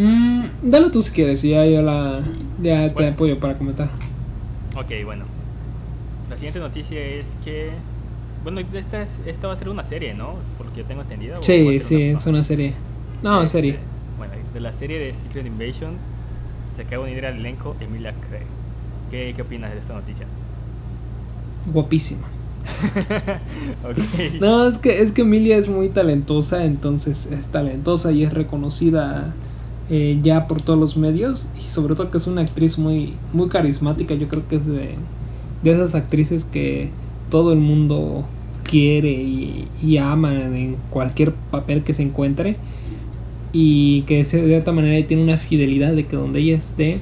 Mm, 0.00 0.44
dale 0.62 0.88
tú 0.88 1.02
si 1.02 1.10
quieres, 1.10 1.44
y 1.44 1.50
ya 1.50 1.66
yo 1.66 1.82
la. 1.82 2.22
Ya 2.62 2.92
te 2.94 3.08
apoyo 3.08 3.38
para 3.38 3.58
comentar. 3.58 3.90
Ok, 4.74 5.04
bueno. 5.04 5.24
La 6.30 6.36
siguiente 6.36 6.58
noticia 6.58 6.98
es 6.98 7.26
que. 7.44 7.70
Bueno, 8.42 8.60
esta, 8.60 9.02
es, 9.02 9.10
esta 9.26 9.48
va 9.48 9.52
a 9.52 9.56
ser 9.56 9.68
una 9.68 9.84
serie, 9.84 10.14
¿no? 10.14 10.32
Porque 10.56 10.78
yo 10.78 10.84
tengo 10.86 11.02
entendido. 11.02 11.42
Sí, 11.42 11.80
sí, 11.80 12.02
es 12.02 12.26
una 12.26 12.42
serie. 12.42 12.72
No, 13.22 13.42
es 13.42 13.50
serie. 13.50 13.76
Bueno, 14.16 14.32
de 14.54 14.60
la 14.60 14.72
serie 14.72 14.98
de 14.98 15.12
Secret 15.12 15.44
Invasion 15.44 15.92
se 16.74 16.82
acaba 16.82 17.04
de 17.04 17.12
unir 17.12 17.26
al 17.26 17.36
elenco 17.36 17.76
Emilia 17.80 18.14
Craig. 18.28 18.46
¿Qué, 19.10 19.34
¿Qué 19.36 19.42
opinas 19.42 19.72
de 19.72 19.80
esta 19.80 19.92
noticia? 19.92 20.24
Guapísima. 21.66 22.26
okay. 23.84 24.38
No, 24.40 24.66
es 24.66 24.78
que, 24.78 25.02
es 25.02 25.12
que 25.12 25.22
Emilia 25.22 25.58
es 25.58 25.68
muy 25.68 25.90
talentosa, 25.90 26.64
entonces 26.64 27.26
es 27.26 27.48
talentosa 27.48 28.12
y 28.12 28.24
es 28.24 28.32
reconocida 28.32 29.34
eh, 29.90 30.18
ya 30.22 30.46
por 30.46 30.62
todos 30.62 30.78
los 30.78 30.96
medios 30.96 31.48
y 31.58 31.68
sobre 31.68 31.96
todo 31.96 32.10
que 32.10 32.18
es 32.18 32.26
una 32.26 32.42
actriz 32.42 32.78
muy, 32.78 33.14
muy 33.32 33.48
carismática, 33.48 34.14
yo 34.14 34.28
creo 34.28 34.46
que 34.48 34.56
es 34.56 34.66
de, 34.66 34.94
de 35.64 35.70
esas 35.70 35.94
actrices 35.94 36.44
que 36.44 36.90
todo 37.28 37.52
el 37.52 37.58
mundo 37.58 38.24
quiere 38.62 39.10
y, 39.10 39.66
y, 39.82 39.96
ama 39.98 40.32
en 40.32 40.76
cualquier 40.90 41.32
papel 41.32 41.82
que 41.82 41.92
se 41.92 42.04
encuentre 42.04 42.56
y 43.52 44.02
que 44.02 44.18
de 44.18 44.24
cierta 44.24 44.70
manera 44.70 45.04
tiene 45.08 45.24
una 45.24 45.38
fidelidad 45.38 45.92
de 45.92 46.06
que 46.06 46.14
donde 46.14 46.38
ella 46.38 46.56
esté 46.56 47.00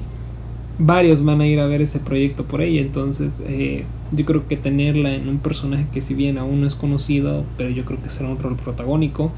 varios 0.79 1.23
van 1.23 1.41
a 1.41 1.47
ir 1.47 1.59
a 1.59 1.67
ver 1.67 1.81
ese 1.81 1.99
proyecto 1.99 2.45
por 2.45 2.61
ella. 2.61 2.81
Entonces 2.81 3.43
eh, 3.47 3.83
yo 4.11 4.25
creo 4.25 4.47
que 4.47 4.57
tenerla 4.57 5.13
en 5.13 5.29
un 5.29 5.37
personaje 5.37 5.85
que 5.93 6.01
si 6.01 6.15
bien 6.15 6.37
aún 6.37 6.61
no 6.61 6.67
es 6.67 6.73
conocido 6.73 7.43
pero 7.57 7.69
yo 7.69 7.85
creo 7.85 8.01
que 8.01 8.09
será 8.09 8.29
un 8.29 8.39
rol 8.39 8.55
protagónico 8.55 9.31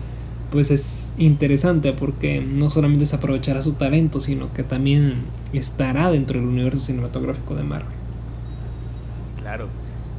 pues 0.52 0.70
es 0.70 1.14
interesante 1.18 1.94
porque 1.94 2.42
no 2.42 2.70
solamente 2.70 3.06
se 3.06 3.16
aprovechará 3.16 3.62
su 3.62 3.74
talento, 3.74 4.20
sino 4.20 4.52
que 4.54 4.64
también 4.64 5.24
estará 5.54 6.12
dentro 6.12 6.40
del 6.40 6.48
universo 6.48 6.82
cinematográfico 6.82 7.56
de 7.56 7.64
Marvel. 7.64 7.96
Claro. 9.40 9.68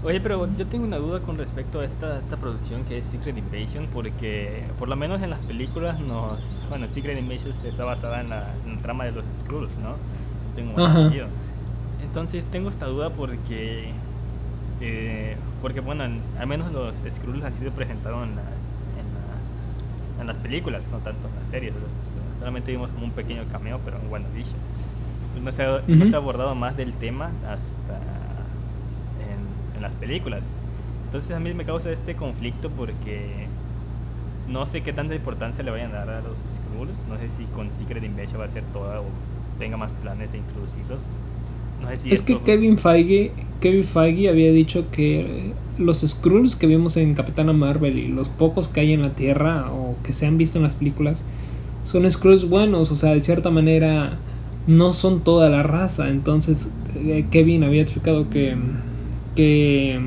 Oye, 0.05 0.21
pero 0.21 0.49
yo 0.57 0.67
tengo 0.67 0.85
una 0.85 0.97
duda 0.97 1.21
con 1.21 1.39
respecto 1.39 1.81
a 1.81 1.85
esta, 1.85 2.19
esta 2.19 2.37
producción 2.39 2.83
que 2.85 2.99
es 2.99 3.07
Secret 3.07 3.37
Invasion, 3.37 3.87
porque 3.93 4.65
por 4.79 4.89
lo 4.89 4.97
menos 4.97 5.23
en 5.23 5.31
las 5.31 5.39
películas 5.41 6.01
nos... 6.01 6.41
Bueno, 6.71 6.89
Secret 6.89 7.19
Invasion 7.19 7.53
está 7.65 7.85
basada 7.85 8.21
en 8.23 8.31
la, 8.31 8.49
trama 8.83 9.05
de 9.05 9.13
los 9.13 9.25
Skrulls, 9.39 9.79
¿no? 9.79 9.95
Tengo. 10.57 10.75
Entonces 12.03 12.45
tengo 12.47 12.71
esta 12.71 12.87
duda 12.87 13.11
porque... 13.11 13.91
Eh, 14.81 15.37
porque 15.61 15.79
bueno, 15.81 16.05
al 16.39 16.47
menos 16.49 16.73
los 16.73 16.95
Skrulls 17.09 17.45
han 17.45 17.57
sido 17.59 17.71
presentados 17.71 18.27
en 18.27 18.35
las 18.35 18.45
en 20.23 20.29
las 20.29 20.37
películas, 20.39 20.83
no 20.91 20.99
tanto 20.99 21.29
en 21.29 21.35
las 21.41 21.49
series. 21.51 21.75
Solamente 22.39 22.73
vimos 22.73 22.91
como 22.91 23.05
un 23.05 23.13
pequeño 23.13 23.45
cameo, 23.53 23.79
pero 23.85 23.99
en 23.99 24.11
WandaVision. 24.11 24.57
Pues 25.33 25.45
no, 25.45 25.53
se 25.53 25.63
ha, 25.63 25.83
no 25.87 26.07
se 26.07 26.15
ha 26.15 26.19
abordado 26.19 26.55
más 26.55 26.77
del 26.77 26.93
tema 26.95 27.31
hasta 27.47 27.97
en, 29.21 29.77
en, 29.77 29.83
las 29.83 29.93
películas. 29.93 30.43
Entonces 31.07 31.31
a 31.37 31.41
mí 31.41 31.53
me 31.55 31.65
causa 31.65 31.91
este 31.91 32.15
conflicto 32.15 32.71
porque 32.71 33.47
no 34.49 34.67
sé 34.67 34.83
qué 34.83 34.93
tanta 34.93 35.15
importancia 35.15 35.63
le 35.63 35.71
vayan 35.71 35.95
a 35.95 36.05
dar 36.05 36.11
a 36.11 36.21
los 36.21 36.37
Skrulls. 36.55 37.07
No 37.09 37.17
sé 37.17 37.29
si 37.37 37.45
con 37.55 37.71
Secret 37.79 38.03
Invasion 38.03 38.41
va 38.41 38.47
a 38.47 38.51
ser 38.51 38.65
toda 38.73 39.01
o 39.01 39.05
tenga 39.59 39.77
más 39.77 39.93
planes 39.93 40.31
de 40.33 40.39
introducirlos. 40.39 41.05
No 41.81 41.89
sé 41.89 41.97
si 41.97 42.13
es 42.13 42.23
que 42.23 42.41
Kevin 42.41 42.79
Feige, 42.79 43.33
Kevin 43.61 43.85
Feige 43.85 44.29
había 44.29 44.53
dicho 44.53 44.91
que 44.91 45.53
los 45.79 46.01
Skrulls 46.01 46.57
que 46.57 46.67
vimos 46.67 46.97
en 46.97 47.15
Capitana 47.15 47.53
Marvel 47.53 47.99
y 47.99 48.09
los 48.09 48.29
pocos 48.29 48.69
que 48.69 48.81
hay 48.81 48.93
en 48.93 49.03
la 49.03 49.15
Tierra 49.15 49.71
o 49.73 49.97
que 50.03 50.13
se 50.13 50.27
han 50.27 50.39
visto 50.39 50.59
en 50.59 50.65
las 50.65 50.75
películas 50.75 51.25
son 51.87 52.09
Skrulls 52.11 52.49
buenos, 52.49 52.93
o 52.93 52.97
sea, 52.97 53.13
de 53.15 53.21
cierta 53.21 53.51
manera 53.51 54.19
no 54.67 54.93
son 54.93 55.21
toda 55.21 55.49
la 55.49 55.63
raza. 55.63 56.09
Entonces 56.09 56.71
eh, 56.95 57.27
Kevin 57.31 57.65
había 57.65 57.83
explicado 57.83 58.31
que, 58.31 58.57
que 59.35 60.01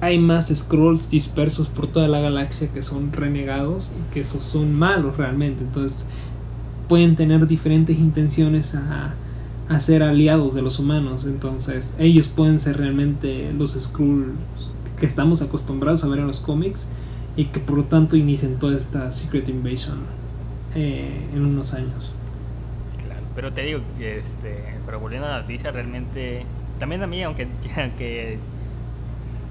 hay 0.00 0.18
más 0.18 0.48
Skrulls 0.54 1.10
dispersos 1.10 1.68
por 1.68 1.86
toda 1.86 2.08
la 2.08 2.20
galaxia 2.20 2.68
que 2.68 2.82
son 2.82 3.12
renegados 3.12 3.92
y 3.92 4.14
que 4.14 4.20
esos 4.20 4.42
son 4.42 4.74
malos 4.74 5.16
realmente. 5.16 5.62
Entonces 5.62 6.04
pueden 6.88 7.14
tener 7.16 7.46
diferentes 7.46 7.98
intenciones 7.98 8.74
a, 8.74 9.14
a 9.68 9.80
ser 9.80 10.02
aliados 10.02 10.54
de 10.54 10.62
los 10.62 10.78
humanos. 10.78 11.24
Entonces 11.24 11.94
ellos 11.98 12.28
pueden 12.28 12.58
ser 12.58 12.78
realmente 12.78 13.52
los 13.56 13.72
Skrulls 13.72 14.73
que 14.98 15.06
estamos 15.06 15.42
acostumbrados 15.42 16.04
a 16.04 16.08
ver 16.08 16.20
en 16.20 16.26
los 16.26 16.40
cómics 16.40 16.88
y 17.36 17.46
que 17.46 17.60
por 17.60 17.76
lo 17.76 17.84
tanto 17.84 18.16
inicien 18.16 18.58
toda 18.58 18.76
esta 18.76 19.10
Secret 19.10 19.48
Invasion 19.48 19.98
eh, 20.74 21.28
en 21.32 21.44
unos 21.44 21.74
años. 21.74 22.12
Claro, 23.04 23.22
pero 23.34 23.52
te 23.52 23.62
digo, 23.62 23.80
este, 23.98 24.74
pero 24.86 25.00
volviendo 25.00 25.26
a 25.26 25.32
la 25.32 25.40
noticia, 25.40 25.70
realmente, 25.72 26.44
también 26.78 27.02
a 27.02 27.06
mí, 27.06 27.22
aunque, 27.22 27.48
aunque, 27.76 28.38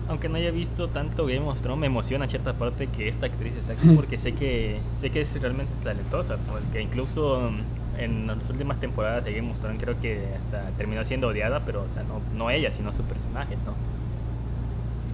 aunque 0.08 0.29
no 0.29 0.36
haya 0.36 0.51
visto 0.51 0.88
tanto 0.88 1.25
Game 1.25 1.47
of 1.47 1.62
Thrones, 1.62 1.79
me 1.79 1.88
emociona 1.88 2.27
cierta 2.27 2.53
parte 2.53 2.88
que 2.88 3.10
esta 3.10 3.25
actriz 3.25 3.53
está 3.56 3.73
aquí 3.73 3.89
porque 3.95 4.17
sé 4.17 4.34
que, 4.34 4.79
sé 4.99 5.10
que 5.10 5.21
es 5.21 5.41
realmente 5.41 5.71
talentosa, 5.84 6.38
porque 6.49 6.82
incluso 6.82 7.51
en 7.97 8.27
las 8.27 8.49
últimas 8.49 8.79
temporadas 8.79 9.23
de 9.23 9.34
Game 9.34 9.51
of 9.51 9.60
Thrones 9.60 9.82
creo 9.82 9.99
que 9.99 10.25
hasta 10.38 10.69
terminó 10.77 11.03
siendo 11.03 11.27
odiada, 11.27 11.62
pero 11.65 11.84
o 11.84 11.93
sea, 11.93 12.03
no, 12.03 12.21
no 12.36 12.49
ella, 12.49 12.71
sino 12.71 12.93
su 12.93 13.03
personaje, 13.03 13.56
¿no? 13.65 13.92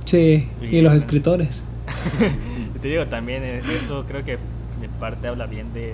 Sí, 0.10 0.48
y, 0.60 0.82
los 0.82 0.94
escritores. 0.94 1.64
te 2.82 2.88
digo, 2.88 3.06
también 3.06 3.44
eh, 3.44 3.62
eso 3.84 4.06
creo 4.08 4.26
que 4.26 4.40
de 4.82 4.90
parte 5.00 5.28
habla 5.28 5.46
bien 5.46 5.72
de, 5.72 5.94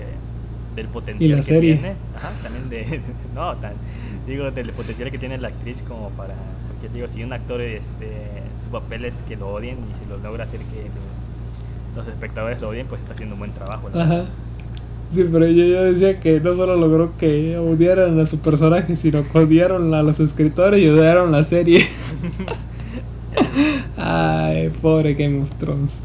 del 0.74 0.88
potencial 0.88 1.44
que 1.44 1.60
tiene. 1.60 1.92
Ajá, 2.16 2.32
también 2.42 2.70
de. 2.70 3.02
No, 3.34 3.54
digo, 4.26 4.50
del 4.52 4.72
potencial 4.72 5.10
que 5.10 5.18
tiene 5.18 5.36
la 5.36 5.48
actriz 5.48 5.76
como 5.86 6.08
para. 6.12 6.32
Porque 6.68 6.88
digo, 6.94 7.08
si 7.08 7.24
un 7.24 7.34
actor, 7.34 7.60
este, 7.60 8.08
su 8.64 8.70
papel 8.70 9.04
es 9.04 9.12
que 9.28 9.36
lo 9.36 9.48
odien 9.50 9.76
y 9.76 10.02
si 10.02 10.08
lo 10.08 10.16
logra 10.16 10.44
hacer 10.44 10.60
que 10.60 10.86
los 11.94 12.08
espectadores 12.08 12.58
lo 12.62 12.70
odien, 12.70 12.86
pues 12.86 13.02
está 13.02 13.12
haciendo 13.12 13.34
un 13.34 13.40
buen 13.40 13.52
trabajo. 13.52 13.90
Ajá. 13.94 14.24
Sí, 15.12 15.28
pero 15.30 15.46
yo, 15.46 15.62
yo, 15.62 15.82
decía 15.84 16.20
que 16.20 16.40
no 16.40 16.56
solo 16.56 16.74
logró 16.76 17.18
que 17.18 17.58
odiaran 17.58 18.18
a 18.18 18.24
su 18.24 18.38
personaje, 18.38 18.96
sino 18.96 19.30
que 19.30 19.38
odiaron 19.38 19.92
a 19.92 20.02
los 20.02 20.20
escritores 20.20 20.82
y 20.82 20.88
odiaron 20.88 21.30
la 21.32 21.44
serie. 21.44 21.86
Ay, 23.96 24.70
pobre 24.82 25.14
Game 25.14 25.42
of 25.42 25.54
Thrones. 25.56 26.02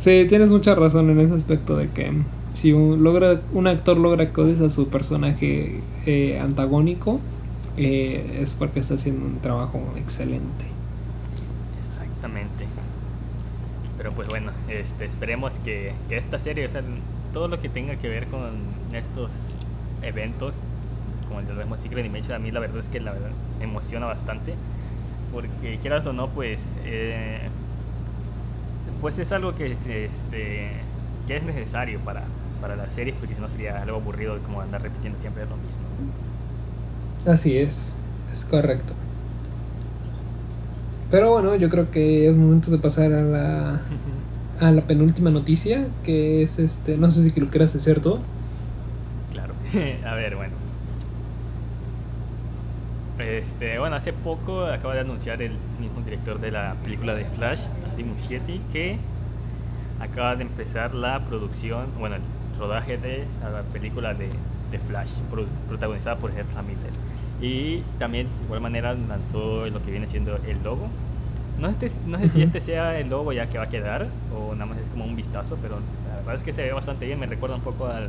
Sí, 0.00 0.26
tienes 0.28 0.48
mucha 0.48 0.74
razón 0.74 1.10
en 1.10 1.20
ese 1.20 1.34
aspecto 1.34 1.76
de 1.76 1.88
que 1.88 2.12
si 2.52 2.72
un, 2.72 3.02
logra, 3.02 3.40
un 3.52 3.66
actor 3.66 3.98
logra 3.98 4.32
que 4.32 4.40
a 4.64 4.68
su 4.68 4.88
personaje 4.88 5.80
eh, 6.06 6.38
antagónico, 6.40 7.20
eh, 7.76 8.40
es 8.42 8.52
porque 8.52 8.80
está 8.80 8.94
haciendo 8.94 9.26
un 9.26 9.38
trabajo 9.38 9.80
excelente. 9.96 10.64
Exactamente. 11.86 12.66
Pero 13.96 14.12
pues 14.12 14.28
bueno, 14.28 14.52
este, 14.68 15.04
esperemos 15.04 15.54
que, 15.64 15.92
que 16.08 16.16
esta 16.16 16.38
serie, 16.38 16.66
o 16.66 16.70
sea, 16.70 16.82
todo 17.32 17.48
lo 17.48 17.60
que 17.60 17.68
tenga 17.68 17.96
que 17.96 18.08
ver 18.08 18.26
con 18.26 18.50
estos 18.92 19.30
eventos, 20.02 20.56
como 21.32 21.40
el 21.40 21.46
de 21.46 21.64
los 21.64 21.80
Secret 21.80 22.04
Dimension, 22.04 22.34
a 22.34 22.38
mí 22.38 22.50
la 22.50 22.60
verdad 22.60 22.78
es 22.78 22.88
que 22.88 23.00
la 23.00 23.12
verdad 23.12 23.30
me 23.58 23.64
emociona 23.64 24.06
bastante 24.06 24.54
porque 25.32 25.78
quieras 25.80 26.04
o 26.06 26.12
no, 26.12 26.28
pues, 26.28 26.60
eh, 26.84 27.48
pues 29.00 29.18
es 29.18 29.32
algo 29.32 29.54
que, 29.54 29.72
este, 29.72 30.70
que 31.26 31.36
es 31.36 31.42
necesario 31.42 31.98
para, 32.00 32.24
para 32.60 32.76
las 32.76 32.92
series, 32.92 33.16
porque 33.16 33.34
si 33.34 33.40
no 33.40 33.48
sería 33.48 33.80
algo 33.80 33.96
aburrido 33.96 34.38
como 34.40 34.60
andar 34.60 34.82
repitiendo 34.82 35.18
siempre 35.20 35.44
lo 35.46 35.56
mismo. 35.56 35.82
Así 37.26 37.56
es, 37.56 37.96
es 38.30 38.44
correcto. 38.44 38.92
Pero 41.10 41.30
bueno, 41.30 41.56
yo 41.56 41.70
creo 41.70 41.90
que 41.90 42.28
es 42.28 42.36
momento 42.36 42.70
de 42.70 42.78
pasar 42.78 43.12
a 43.12 43.22
la, 43.22 43.80
a 44.60 44.70
la 44.70 44.82
penúltima 44.82 45.30
noticia, 45.30 45.86
que 46.04 46.42
es 46.42 46.58
este, 46.58 46.98
no 46.98 47.10
sé 47.10 47.30
si 47.30 47.40
lo 47.40 47.48
quieras 47.48 47.74
hacer 47.74 48.00
tú. 48.00 48.18
Claro, 49.30 49.54
a 50.06 50.14
ver, 50.14 50.36
bueno. 50.36 50.61
Este, 53.18 53.78
bueno, 53.78 53.96
hace 53.96 54.12
poco 54.12 54.64
acaba 54.64 54.94
de 54.94 55.00
anunciar 55.00 55.42
el 55.42 55.52
mismo 55.78 56.00
director 56.00 56.40
de 56.40 56.50
la 56.50 56.74
película 56.82 57.14
de 57.14 57.24
Flash, 57.24 57.60
Andy 57.90 58.04
Muschietti, 58.04 58.60
que 58.72 58.98
acaba 60.00 60.34
de 60.34 60.42
empezar 60.42 60.94
la 60.94 61.20
producción, 61.20 61.86
bueno, 61.98 62.16
el 62.16 62.22
rodaje 62.58 62.96
de 62.96 63.24
la 63.42 63.62
película 63.72 64.14
de, 64.14 64.28
de 64.70 64.78
Flash, 64.78 65.10
protagonizada 65.68 66.16
por 66.16 66.34
Jeff 66.34 66.52
Ramírez. 66.54 66.94
Y 67.40 67.80
también, 67.98 68.28
de 68.38 68.44
igual 68.44 68.60
manera, 68.60 68.94
lanzó 68.94 69.66
lo 69.66 69.82
que 69.82 69.90
viene 69.90 70.08
siendo 70.08 70.36
el 70.46 70.62
logo. 70.62 70.88
No, 71.60 71.68
este, 71.68 71.92
no 72.06 72.18
sé 72.18 72.28
si 72.30 72.42
este 72.42 72.60
sea 72.60 72.98
el 72.98 73.10
logo 73.10 73.32
ya 73.32 73.48
que 73.48 73.58
va 73.58 73.64
a 73.64 73.68
quedar, 73.68 74.08
o 74.34 74.54
nada 74.54 74.66
más 74.66 74.78
es 74.78 74.88
como 74.88 75.04
un 75.04 75.14
vistazo, 75.14 75.58
pero 75.60 75.76
la 76.08 76.16
verdad 76.16 76.34
es 76.36 76.42
que 76.42 76.52
se 76.52 76.62
ve 76.62 76.72
bastante 76.72 77.04
bien. 77.04 77.20
Me 77.20 77.26
recuerda 77.26 77.56
un 77.56 77.62
poco 77.62 77.86
al, 77.86 78.08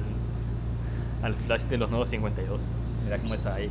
al 1.22 1.36
Flash 1.36 1.64
de 1.64 1.78
los 1.78 1.90
nuevos 1.90 2.10
52. 2.10 2.62
Mira 3.04 3.18
cómo 3.18 3.34
está 3.34 3.56
ahí. 3.56 3.70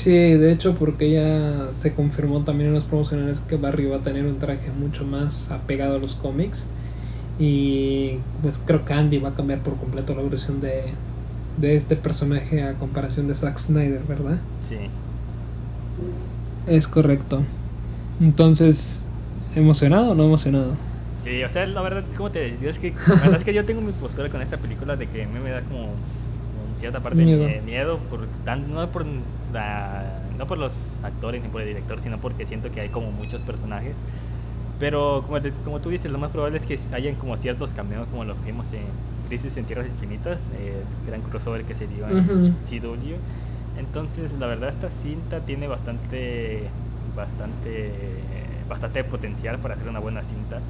Sí, 0.00 0.12
de 0.12 0.50
hecho, 0.50 0.76
porque 0.76 1.10
ya 1.10 1.74
se 1.74 1.92
confirmó 1.92 2.42
también 2.42 2.68
en 2.68 2.74
los 2.74 2.84
promocionales 2.84 3.40
que 3.40 3.56
Barry 3.56 3.84
va 3.84 3.98
a 3.98 4.00
tener 4.00 4.24
un 4.24 4.38
traje 4.38 4.70
mucho 4.70 5.04
más 5.04 5.50
apegado 5.50 5.96
a 5.96 5.98
los 5.98 6.14
cómics. 6.14 6.68
Y 7.38 8.16
pues 8.40 8.62
creo 8.66 8.86
que 8.86 8.94
Andy 8.94 9.18
va 9.18 9.28
a 9.28 9.34
cambiar 9.34 9.58
por 9.58 9.76
completo 9.76 10.14
la 10.14 10.22
versión 10.22 10.62
de, 10.62 10.84
de 11.58 11.76
este 11.76 11.96
personaje 11.96 12.62
a 12.62 12.78
comparación 12.78 13.28
de 13.28 13.34
Zack 13.34 13.58
Snyder, 13.58 14.00
¿verdad? 14.08 14.38
Sí. 14.70 14.78
Es 16.66 16.88
correcto. 16.88 17.42
Entonces, 18.22 19.02
¿emocionado 19.54 20.12
o 20.12 20.14
no 20.14 20.24
emocionado? 20.24 20.76
Sí, 21.22 21.44
o 21.44 21.50
sea, 21.50 21.66
la 21.66 21.82
verdad, 21.82 22.04
como 22.16 22.30
te 22.30 22.38
decía, 22.38 22.70
es 22.70 22.78
que, 22.78 22.94
la 23.06 23.16
verdad 23.16 23.36
es 23.36 23.44
que 23.44 23.52
yo 23.52 23.66
tengo 23.66 23.82
mi 23.82 23.92
postura 23.92 24.30
con 24.30 24.40
esta 24.40 24.56
película 24.56 24.96
de 24.96 25.08
que 25.08 25.24
a 25.24 25.26
mí 25.26 25.40
me 25.44 25.50
da 25.50 25.60
como 25.60 25.90
cierta 26.80 27.00
parte 27.00 27.22
miedo. 27.22 27.44
de 27.44 27.62
miedo, 27.62 27.98
por, 28.10 28.20
no, 28.20 28.86
por 28.88 29.06
la, 29.52 30.22
no 30.36 30.46
por 30.46 30.58
los 30.58 30.72
actores 31.02 31.42
ni 31.42 31.48
por 31.48 31.60
el 31.60 31.68
director, 31.68 32.00
sino 32.00 32.18
porque 32.18 32.46
siento 32.46 32.70
que 32.70 32.80
hay 32.80 32.88
como 32.88 33.12
muchos 33.12 33.40
personajes. 33.42 33.92
Pero 34.80 35.24
como, 35.26 35.38
como 35.64 35.80
tú 35.80 35.90
dices, 35.90 36.10
lo 36.10 36.18
más 36.18 36.30
probable 36.30 36.58
es 36.58 36.66
que 36.66 36.78
hayan 36.94 37.14
como 37.14 37.36
ciertos 37.36 37.74
cambios 37.74 38.08
como 38.08 38.24
los 38.24 38.42
vimos 38.44 38.72
en 38.72 38.80
Crisis 39.28 39.56
en 39.56 39.64
Tierras 39.64 39.86
Infinitas, 39.86 40.38
eh, 40.58 40.82
gran 41.06 41.20
crossover 41.20 41.64
que 41.64 41.74
se 41.74 41.86
dio 41.86 42.08
en 42.08 42.56
CW. 42.68 43.14
Entonces, 43.78 44.32
la 44.38 44.46
verdad, 44.46 44.70
esta 44.70 44.88
cinta 45.02 45.40
tiene 45.40 45.68
bastante, 45.68 46.64
bastante, 47.16 47.92
bastante 48.68 49.04
potencial 49.04 49.58
para 49.58 49.74
hacer 49.74 49.88
una 49.88 50.00
buena 50.00 50.22
cinta. 50.22 50.60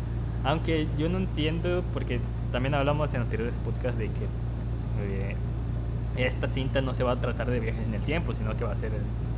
Aunque 0.45 0.87
yo 0.99 1.09
no 1.09 1.19
entiendo, 1.19 1.83
porque 1.95 2.21
también 2.53 2.75
hablamos 2.75 3.13
en 3.15 3.23
anteriores 3.23 3.55
podcasts 3.65 3.99
de 3.99 4.07
que 4.07 4.25
eh, 5.03 5.37
esta 6.17 6.49
cinta 6.49 6.81
no 6.81 6.95
se 6.95 7.03
va 7.03 7.13
a 7.13 7.17
tratar 7.17 7.51
de 7.51 7.61
viajes 7.61 7.85
en 7.87 7.95
el 7.95 8.01
tiempo, 8.03 8.35
sino 8.35 8.57
que 8.57 8.65
va 8.65 8.73
a 8.73 8.77
ser 8.77 8.91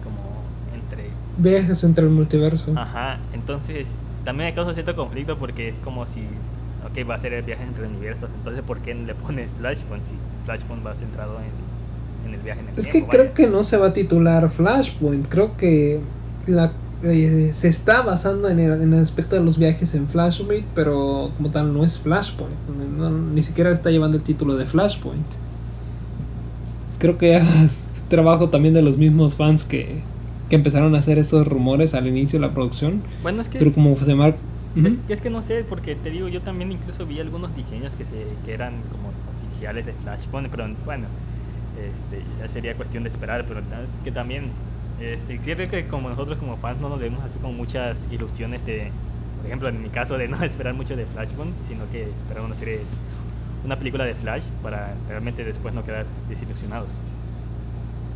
como 0.02 0.42
entre... 0.74 1.10
Viajes 1.36 1.84
entre 1.84 2.04
el 2.04 2.10
multiverso. 2.10 2.72
Ajá, 2.76 3.18
entonces 3.32 3.88
también 4.24 4.50
me 4.50 4.54
causa 4.54 4.74
cierto 4.74 4.94
conflicto 4.94 5.36
porque 5.38 5.68
es 5.68 5.74
como 5.84 6.06
si, 6.06 6.20
ok, 6.20 7.08
va 7.08 7.16
a 7.16 7.18
ser 7.18 7.32
el 7.34 7.42
viaje 7.42 7.62
entre 7.64 7.86
universos, 7.86 8.30
entonces 8.34 8.62
¿por 8.62 8.78
qué 8.78 8.94
le 8.94 9.14
pone 9.14 9.48
Flashpoint 9.58 10.04
si 10.04 10.14
Flashpoint 10.44 10.86
va 10.86 10.94
centrado 10.94 11.38
en, 11.38 12.28
en 12.28 12.34
el 12.34 12.40
viaje 12.40 12.60
en 12.60 12.68
el 12.68 12.78
es 12.78 12.84
tiempo? 12.84 12.98
Es 12.98 13.04
que 13.04 13.16
creo 13.16 13.34
que 13.34 13.46
no 13.48 13.64
se 13.64 13.76
va 13.76 13.88
a 13.88 13.92
titular 13.92 14.48
Flashpoint, 14.48 15.26
creo 15.28 15.56
que 15.56 16.00
la 16.46 16.72
eh, 17.04 17.50
se 17.52 17.66
está 17.66 18.02
basando 18.02 18.48
en 18.48 18.60
el, 18.60 18.80
en 18.80 18.94
el, 18.94 19.02
aspecto 19.02 19.34
de 19.34 19.42
los 19.42 19.58
viajes 19.58 19.92
en 19.96 20.06
Flashpoint, 20.06 20.64
pero 20.72 21.32
como 21.36 21.50
tal 21.50 21.74
no 21.74 21.82
es 21.82 21.98
Flashpoint, 21.98 22.54
ni 23.34 23.42
siquiera 23.42 23.72
está 23.72 23.90
llevando 23.90 24.16
el 24.16 24.22
título 24.22 24.56
de 24.56 24.66
Flashpoint 24.66 25.26
creo 27.02 27.18
que 27.18 27.36
es 27.36 27.84
trabajo 28.08 28.48
también 28.48 28.72
de 28.74 28.80
los 28.80 28.96
mismos 28.96 29.34
fans 29.34 29.64
que, 29.64 30.00
que 30.48 30.54
empezaron 30.54 30.94
a 30.94 30.98
hacer 30.98 31.18
esos 31.18 31.46
rumores 31.46 31.94
al 31.94 32.06
inicio 32.06 32.38
de 32.38 32.46
la 32.46 32.54
producción. 32.54 33.02
Bueno, 33.22 33.42
es 33.42 33.48
que... 33.48 33.58
Pero 33.58 33.72
como 33.72 33.96
se 33.96 34.14
marca... 34.14 34.38
es, 34.76 34.94
es, 35.08 35.20
que 35.20 35.28
no 35.28 35.42
sé, 35.42 35.64
porque 35.68 35.96
te 35.96 36.10
digo, 36.10 36.28
yo 36.28 36.40
también 36.42 36.70
incluso 36.70 37.04
vi 37.04 37.18
algunos 37.18 37.54
diseños 37.56 37.96
que, 37.96 38.04
se, 38.04 38.24
que 38.46 38.54
eran 38.54 38.74
como 38.92 39.10
oficiales 39.50 39.84
de 39.84 39.92
Flashpoint, 39.94 40.48
pero 40.48 40.68
bueno, 40.84 41.06
este, 41.76 42.22
ya 42.38 42.48
sería 42.48 42.74
cuestión 42.74 43.02
de 43.02 43.10
esperar, 43.10 43.44
pero 43.48 43.60
que 44.04 44.12
también, 44.12 44.50
este, 45.00 45.38
creo 45.38 45.68
que 45.68 45.86
como 45.86 46.08
nosotros 46.08 46.38
como 46.38 46.56
fans 46.58 46.80
no 46.80 46.88
nos 46.88 47.00
debemos 47.00 47.24
hacer 47.24 47.40
como 47.40 47.54
muchas 47.54 48.06
ilusiones 48.12 48.64
de, 48.64 48.92
por 49.38 49.46
ejemplo, 49.46 49.68
en 49.68 49.82
mi 49.82 49.88
caso, 49.88 50.16
de 50.18 50.28
no 50.28 50.40
esperar 50.44 50.74
mucho 50.74 50.94
de 50.94 51.06
Flashpoint, 51.06 51.52
sino 51.68 51.82
que 51.90 52.04
esperar 52.04 52.44
una 52.44 52.54
serie 52.54 52.78
una 53.64 53.76
película 53.76 54.04
de 54.04 54.14
Flash 54.14 54.44
para 54.62 54.94
realmente 55.08 55.44
después 55.44 55.74
no 55.74 55.84
quedar 55.84 56.06
desilusionados. 56.28 56.98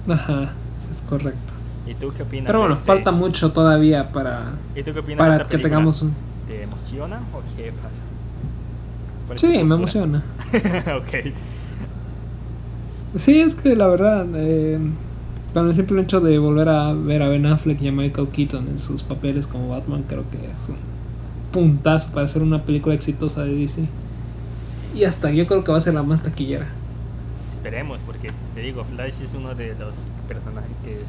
Ajá, 0.09 0.53
es 0.91 1.01
correcto. 1.03 1.53
¿Y 1.87 1.95
tú 1.95 2.13
qué 2.17 2.23
opinas? 2.23 2.47
Pero 2.47 2.61
bueno, 2.61 2.75
este 2.75 2.87
falta 2.87 3.13
mucho 3.13 3.53
todavía 3.53 4.11
para, 4.11 4.53
¿Y 4.75 4.83
tú 4.83 4.93
qué 4.93 5.01
opinas 5.01 5.19
para 5.19 5.45
que 5.45 5.59
tengamos 5.59 6.03
un... 6.03 6.15
¿Te 6.49 6.63
emociona 6.63 7.21
o 7.33 7.43
qué 7.57 7.73
pasa? 7.73 9.39
Sí, 9.41 9.65
me 9.65 9.75
emociona. 9.75 10.23
ok. 10.53 11.33
Sí, 13.17 13.41
es 13.41 13.55
que 13.55 13.75
la 13.75 13.87
verdad, 13.89 14.27
eh, 14.35 14.79
con 15.53 15.67
el 15.67 15.75
simple 15.75 16.03
hecho 16.03 16.21
de 16.21 16.39
volver 16.39 16.69
a 16.69 16.93
ver 16.93 17.23
a 17.23 17.29
Ben 17.29 17.47
Affleck 17.47 17.81
y 17.83 17.89
a 17.89 17.93
Michael 17.93 18.29
Keaton 18.29 18.69
en 18.69 18.79
sus 18.79 19.03
papeles 19.03 19.47
como 19.47 19.69
Batman, 19.69 20.05
creo 20.07 20.25
que 20.31 20.51
es 20.51 20.69
un 20.69 20.77
puntazo 21.53 22.13
para 22.13 22.27
hacer 22.27 22.43
una 22.43 22.63
película 22.63 22.95
exitosa 22.95 23.43
de 23.43 23.55
DC. 23.55 23.89
Y 24.97 25.05
hasta 25.05 25.31
yo 25.31 25.47
creo 25.47 25.63
que 25.63 25.71
va 25.71 25.79
a 25.79 25.81
ser 25.81 25.93
la 25.93 26.03
más 26.03 26.23
taquillera. 26.23 26.67
Esperemos, 27.53 28.01
porque 28.07 28.31
te 28.55 28.61
digo, 28.61 28.85
Flash 28.85 29.21
es 29.23 29.35
uno 29.35 29.55
de 29.55 29.75
los 29.75 29.95
personajes 30.27 30.75
que. 30.83 31.01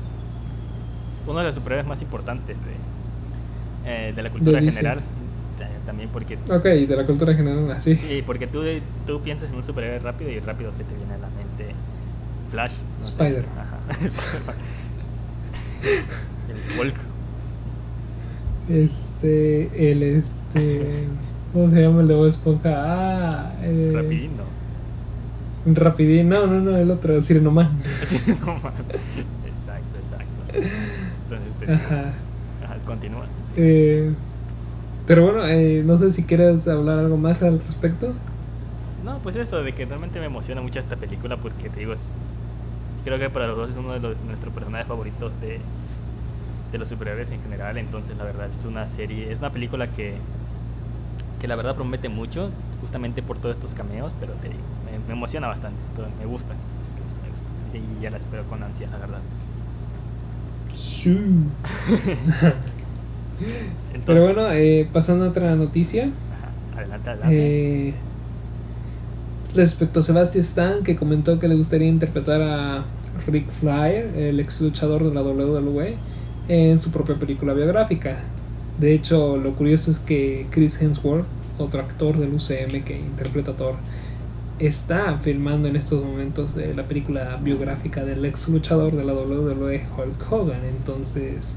Uno 1.26 1.40
de 1.40 1.46
los 1.46 1.56
superhéroes 1.56 1.88
más 1.88 2.02
importantes 2.02 2.58
de, 2.58 2.76
eh, 4.10 4.14
de 4.14 4.24
la 4.24 4.30
cultura 4.30 4.62
general. 4.62 5.00
también 5.86 6.10
porque... 6.10 6.38
Ok, 6.50 6.64
de 6.64 6.96
la 6.96 7.06
cultura 7.06 7.34
general, 7.34 7.72
así. 7.72 7.96
Sí, 7.96 8.24
porque 8.26 8.48
tú, 8.48 8.62
tú 9.06 9.22
piensas 9.22 9.50
en 9.50 9.56
un 9.56 9.64
superhéroe 9.64 10.00
rápido 10.00 10.32
y 10.32 10.40
rápido 10.40 10.72
se 10.72 10.84
te 10.84 10.96
viene 10.96 11.14
a 11.14 11.18
la 11.18 11.28
mente 11.28 11.74
Flash. 12.52 12.72
no 13.00 13.06
sé. 13.06 13.12
Spider. 13.12 13.46
Ajá. 13.58 13.78
el 16.50 16.80
Hulk. 16.80 16.96
Este, 18.70 19.92
el 19.92 20.04
este... 20.04 21.08
¿Cómo 21.54 21.70
se 21.70 21.82
llama 21.82 22.02
el 22.02 22.08
de 22.08 22.16
Bob 22.16 22.28
Esponja? 22.28 22.74
Ah, 22.76 23.54
eh, 23.62 23.92
Rapidín, 23.94 24.32
¿no? 24.38 24.44
Rapidín, 25.74 26.30
no, 26.30 26.46
no, 26.48 26.62
no, 26.62 26.78
el 26.78 26.92
otro, 26.92 27.22
Sirenoman. 27.22 27.68
Mames. 28.46 28.64
Exacto, 29.46 29.98
exacto. 30.02 30.44
Entonces, 30.54 31.58
te 31.60 31.66
digo, 31.66 31.78
Ajá. 31.86 32.14
ajá, 32.64 32.76
continúa. 32.86 33.26
Eh, 33.56 34.14
pero 35.06 35.24
bueno, 35.24 35.46
eh, 35.46 35.84
no 35.86 35.98
sé 35.98 36.12
si 36.12 36.24
quieres 36.24 36.68
hablar 36.68 37.00
algo 37.00 37.18
más 37.18 37.42
al 37.42 37.60
respecto. 37.66 38.14
No, 39.04 39.20
pues 39.20 39.36
eso, 39.38 39.64
de 39.64 39.74
que 39.74 39.86
realmente 39.86 40.20
me 40.20 40.26
emociona 40.26 40.62
mucho 40.62 40.80
esta 40.80 40.96
película 40.98 41.38
porque 41.38 41.70
te 41.70 41.80
digo, 41.80 41.94
es, 41.94 42.02
creo 43.06 43.18
que 43.18 43.30
para 43.30 43.48
los 43.48 43.58
dos 43.58 43.70
es 43.72 43.78
uno 43.78 43.94
de 43.94 44.00
los, 44.00 44.20
nuestros 44.22 44.54
personajes 44.54 44.88
favoritos 44.88 45.32
de, 45.42 45.60
de 46.72 46.78
los 46.78 46.90
superhéroes 46.90 47.32
en 47.32 47.42
general, 47.42 47.78
entonces 47.78 48.18
la 48.18 48.26
verdad 48.26 48.50
es 48.58 48.66
una 48.66 48.86
serie, 48.88 49.32
es 49.32 49.40
una 49.40 49.52
película 49.52 49.88
que, 49.88 50.16
que 51.40 51.48
la 51.48 51.56
verdad 51.56 51.76
promete 51.76 52.10
mucho, 52.10 52.52
justamente 52.82 53.24
por 53.24 53.40
todos 53.40 53.56
estos 53.56 53.74
cameos, 53.74 54.14
pero 54.20 54.34
te 54.36 54.50
digo, 54.50 54.64
me, 54.86 55.00
me 55.00 55.14
emociona 55.14 55.48
bastante, 55.48 55.80
todo- 55.96 56.10
me 56.20 56.26
gusta, 56.26 56.56
me 56.96 57.02
gusta, 57.02 57.22
me 57.22 57.30
gusta, 57.30 57.50
y 57.78 58.02
ya 58.02 58.10
la 58.12 58.18
espero 58.18 58.48
con 58.48 58.64
ansia, 58.64 58.90
la 58.90 58.98
verdad. 58.98 59.24
Sí. 60.74 61.18
Entonces, 63.94 64.04
Pero 64.06 64.24
bueno, 64.24 64.52
eh, 64.52 64.90
pasando 64.92 65.26
a 65.26 65.30
otra 65.30 65.56
noticia. 65.56 66.12
ajá, 66.30 66.58
adelante, 66.72 67.10
adelante. 67.10 67.54
Eh, 67.90 68.04
respecto 69.54 70.00
a 70.00 70.04
Sebastian 70.04 70.42
Stan, 70.44 70.84
que 70.84 70.96
comentó 70.96 71.40
que 71.40 71.48
le 71.48 71.56
gustaría 71.56 71.88
interpretar 71.88 72.42
a 72.42 72.86
Rick 73.28 73.50
Flair, 73.52 74.14
el 74.16 74.40
ex 74.40 74.62
luchador 74.62 75.04
de 75.04 75.14
la 75.14 75.22
WWE, 75.24 75.98
en 76.48 76.80
su 76.80 76.92
propia 76.92 77.18
película 77.18 77.54
biográfica. 77.54 78.20
De 78.80 78.94
hecho, 78.94 79.38
lo 79.38 79.54
curioso 79.54 79.90
es 79.92 80.00
que 80.00 80.46
Chris 80.52 80.82
Hemsworth, 80.82 81.26
otro 81.58 81.82
actor 81.82 82.18
del 82.18 82.34
UCM 82.34 82.84
que 82.84 83.00
interpreta 83.00 83.52
a 83.52 83.58
Thor, 83.58 83.76
está 84.60 85.18
filmando 85.18 85.68
en 85.68 85.76
estos 85.76 86.04
momentos 86.04 86.56
eh, 86.58 86.74
la 86.76 86.84
película 86.84 87.40
biográfica 87.42 88.04
del 88.04 88.24
ex 88.26 88.50
luchador 88.50 88.96
de 88.96 89.04
la 89.04 89.14
WWE, 89.14 89.86
Hulk 89.98 90.32
Hogan. 90.32 90.64
Entonces, 90.66 91.56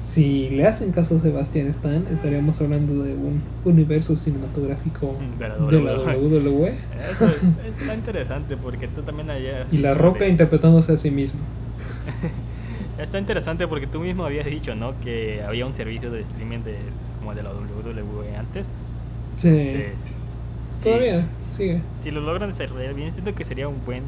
si 0.00 0.50
le 0.50 0.66
hacen 0.66 0.92
caso 0.92 1.16
a 1.16 1.18
Sebastian 1.18 1.66
Stan, 1.68 2.06
estaríamos 2.10 2.60
hablando 2.60 3.02
de 3.02 3.14
un 3.14 3.42
universo 3.64 4.16
cinematográfico 4.16 5.16
De 5.38 5.48
la 5.48 5.54
de 5.56 5.82
la 5.82 6.16
WWE. 6.16 6.40
WWE. 6.40 6.74
Eso 7.12 7.26
es, 7.26 7.80
está 7.80 7.94
interesante 7.94 8.56
porque 8.56 8.88
tú 8.88 9.02
también 9.02 9.30
ayer... 9.30 9.66
Y 9.70 9.78
La 9.78 9.94
Roca 9.94 10.26
interpretándose 10.26 10.92
a 10.92 10.96
sí 10.96 11.10
mismo. 11.10 11.40
Está 13.02 13.18
interesante 13.18 13.66
porque 13.66 13.86
tú 13.86 14.00
mismo 14.00 14.24
habías 14.24 14.46
dicho, 14.46 14.74
¿no? 14.74 14.98
Que 15.00 15.42
había 15.42 15.66
un 15.66 15.74
servicio 15.74 16.10
de 16.10 16.20
streaming 16.20 16.60
de 16.60 16.76
como 17.18 17.34
de 17.34 17.42
la 17.42 17.50
WWE 17.50 18.36
antes. 18.36 18.66
Sí. 19.36 19.48
Entonces, 19.48 19.92
sí, 20.82 20.84
Todavía 20.84 21.26
sigue. 21.56 21.82
Si 22.02 22.10
lo 22.10 22.20
logran 22.20 22.50
desarrollar 22.50 22.94
bien, 22.94 23.12
siento 23.12 23.34
que 23.34 23.44
sería 23.44 23.68
un 23.68 23.84
buen, 23.84 24.02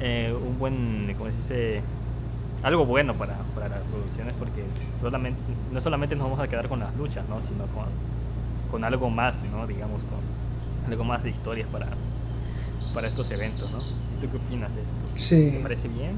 eh, 0.00 0.34
un 0.34 0.58
buen, 0.58 1.14
¿cómo 1.18 1.30
se 1.30 1.36
dice? 1.36 1.82
Algo 2.62 2.84
bueno 2.86 3.14
para, 3.14 3.36
para 3.54 3.68
las 3.68 3.80
producciones 3.82 4.34
porque 4.38 4.64
solamente, 5.00 5.38
no 5.72 5.80
solamente 5.80 6.16
nos 6.16 6.24
vamos 6.24 6.40
a 6.40 6.48
quedar 6.48 6.68
con 6.68 6.80
las 6.80 6.94
luchas, 6.96 7.28
¿no? 7.28 7.36
Sino 7.46 7.66
con, 7.66 7.86
con 8.70 8.84
algo 8.84 9.10
más, 9.10 9.44
¿no? 9.52 9.66
Digamos, 9.66 10.02
con 10.02 10.90
algo 10.92 11.04
más 11.04 11.22
de 11.22 11.30
historias 11.30 11.68
para, 11.68 11.88
para 12.94 13.08
estos 13.08 13.30
eventos, 13.30 13.70
¿no? 13.70 13.78
¿Tú 13.78 14.28
qué 14.30 14.36
opinas 14.36 14.74
de 14.74 14.82
esto? 14.82 14.96
Sí. 15.16 15.50
¿Te 15.52 15.60
parece 15.60 15.88
bien? 15.88 16.16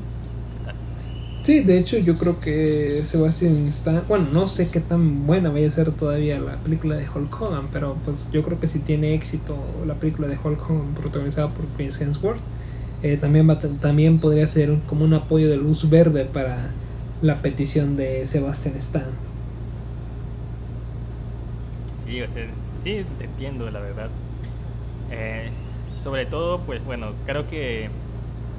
Sí, 1.42 1.60
de 1.60 1.78
hecho 1.78 1.96
yo 1.98 2.18
creo 2.18 2.38
que 2.38 3.00
Sebastian 3.02 3.66
Stan, 3.68 4.04
bueno, 4.06 4.28
no 4.30 4.46
sé 4.46 4.68
qué 4.68 4.80
tan 4.80 5.26
buena 5.26 5.50
vaya 5.50 5.68
a 5.68 5.70
ser 5.70 5.90
todavía 5.90 6.38
la 6.38 6.56
película 6.58 6.96
de 6.96 7.08
Hulk 7.08 7.40
Hogan, 7.40 7.68
pero 7.72 7.96
pues 8.04 8.30
yo 8.30 8.42
creo 8.42 8.60
que 8.60 8.66
si 8.66 8.80
tiene 8.80 9.14
éxito 9.14 9.56
la 9.86 9.94
película 9.94 10.28
de 10.28 10.36
Hulk 10.36 10.70
Hogan 10.70 10.94
protagonizada 10.94 11.48
por 11.48 11.66
Chris 11.76 11.98
Hemsworth, 11.98 12.40
eh, 13.02 13.16
también, 13.16 13.48
va 13.48 13.58
también 13.58 14.18
podría 14.18 14.46
ser 14.46 14.78
como 14.86 15.04
un 15.04 15.14
apoyo 15.14 15.48
de 15.48 15.56
luz 15.56 15.88
verde 15.88 16.26
para 16.26 16.72
la 17.22 17.36
petición 17.36 17.96
de 17.96 18.26
Sebastian 18.26 18.76
Stan. 18.76 19.06
Sí, 22.04 22.20
o 22.20 22.28
sea, 22.28 22.46
sí, 22.82 23.04
te 23.18 23.24
entiendo, 23.24 23.70
la 23.70 23.80
verdad. 23.80 24.10
Eh, 25.10 25.48
sobre 26.02 26.26
todo, 26.26 26.60
pues 26.60 26.84
bueno, 26.84 27.12
creo 27.24 27.46
que 27.46 27.88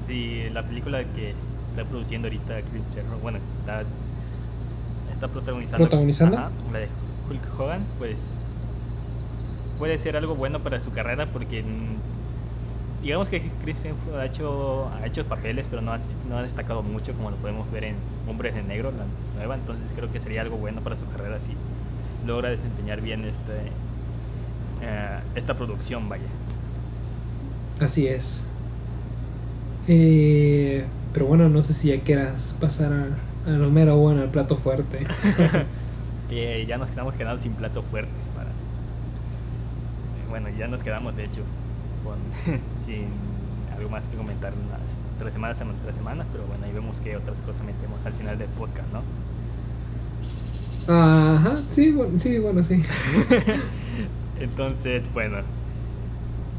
si 0.08 0.50
la 0.52 0.63
película 0.67 1.04
que 1.04 1.36
está 1.72 1.84
produciendo 1.86 2.28
ahorita 2.28 2.62
Chris 2.70 2.84
Hemsworth, 2.96 3.22
bueno, 3.22 3.40
está, 3.60 3.84
está 5.14 5.28
protagonizando, 5.28 5.78
¿Protagonizando? 5.78 6.38
Ajá, 6.38 6.52
la 6.72 6.80
de 6.80 6.88
Hulk 7.30 7.60
Hogan, 7.60 7.86
pues 7.98 8.18
puede 9.80 9.98
ser 9.98 10.16
algo 10.16 10.36
bueno 10.36 10.60
para 10.60 10.80
su 10.80 10.92
carrera 10.92 11.26
porque 11.26 11.64
mm, 11.64 13.04
digamos 13.04 13.30
que 13.30 13.50
Chris 13.64 13.84
Hemsworth 13.84 14.20
ha 14.20 14.26
hecho, 14.26 14.90
ha 14.90 15.08
hecho 15.08 15.26
papeles, 15.26 15.66
pero 15.70 15.82
no 15.82 15.94
ha, 15.94 16.00
no 16.30 16.38
ha 16.38 16.44
destacado 16.44 16.84
mucho 16.84 17.14
como 17.14 17.32
lo 17.32 17.38
podemos 17.38 17.72
ver 17.72 17.86
en 17.86 17.96
Hombres 18.28 18.54
de 18.54 18.64
Negro, 18.64 18.92
la 18.92 19.06
nueva, 19.36 19.56
entonces 19.56 19.92
creo 19.96 20.12
que 20.12 20.20
sería 20.20 20.42
algo 20.42 20.58
bueno 20.58 20.82
para 20.82 20.96
su 20.96 21.06
carrera 21.08 21.40
si 21.40 21.56
logra 22.28 22.50
desempeñar 22.50 23.02
bien 23.02 23.26
este 23.26 23.72
eh, 24.84 25.20
esta 25.36 25.56
producción, 25.56 26.10
vaya. 26.10 26.28
Así 27.80 28.08
es. 28.08 28.48
Eh, 29.88 30.86
pero 31.13 31.26
bueno, 31.26 31.50
no 31.50 31.62
sé 31.62 31.74
si 31.74 31.89
ya 31.89 32.02
quieras 32.02 32.56
pasar 32.60 32.91
a, 32.93 33.50
a 33.50 33.54
lo 33.54 33.69
mero 33.69 33.97
bueno, 33.97 34.21
al 34.21 34.30
plato 34.30 34.58
fuerte. 34.58 35.06
que 36.32 36.65
ya 36.65 36.78
nos 36.78 36.89
quedamos 36.89 37.15
quedando 37.15 37.41
sin 37.43 37.52
plato 37.52 37.84
fuertes 37.84 38.30
para 38.34 38.47
eh, 38.50 38.54
bueno 40.30 40.47
ya 40.58 40.69
nos 40.69 40.82
quedamos 40.82 41.13
de 41.17 41.26
hecho 41.26 41.41
con 42.06 42.17
sin 42.86 43.08
algo 43.76 43.89
más 43.89 44.02
que 44.06 44.15
comentar 44.15 44.54
unas 44.54 44.80
tres 45.19 45.34
semanas 45.34 45.58
semana 45.58 45.78
tras 45.84 45.95
semanas 45.97 46.26
pero 46.32 46.45
bueno 46.45 46.63
ahí 46.65 46.71
vemos 46.71 47.02
que 47.02 47.17
otras 47.17 47.36
cosas 47.41 47.63
metemos 47.65 48.00
al 48.06 48.13
final 48.13 48.38
del 48.39 48.47
podcast 48.47 48.88
no 48.93 49.02
Ajá, 50.88 51.62
sí, 51.69 51.91
bueno, 51.91 52.17
sí, 52.17 52.39
bueno, 52.39 52.63
sí. 52.63 52.82
entonces 54.39 55.04
bueno 55.13 55.38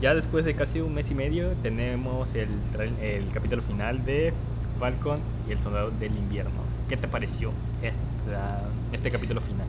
ya 0.03 0.15
después 0.15 0.45
de 0.45 0.55
casi 0.55 0.81
un 0.81 0.93
mes 0.95 1.11
y 1.11 1.15
medio 1.15 1.51
tenemos 1.63 2.29
el, 2.35 2.49
el 3.01 3.31
capítulo 3.33 3.63
final 3.63 4.05
de 4.05 4.33
Falcon 4.79 5.21
y 5.49 5.53
el 5.53 5.61
soldado 5.61 5.91
del 5.99 6.15
invierno 6.17 6.51
¿qué 6.89 6.97
te 6.97 7.09
pareció 7.09 7.51
esta- 7.83 8.69
este 8.93 9.11
capítulo 9.11 9.41
final? 9.41 9.67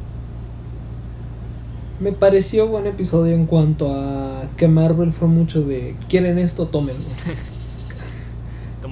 Me 1.99 2.11
pareció 2.11 2.67
buen 2.67 2.87
episodio 2.87 3.33
en 3.35 3.45
cuanto 3.45 3.93
a 3.93 4.43
que 4.57 4.67
Marvel 4.67 5.13
fue 5.13 5.27
mucho 5.27 5.61
de 5.63 5.95
quieren 6.09 6.37
esto, 6.39 6.67
tómenlo. 6.67 7.03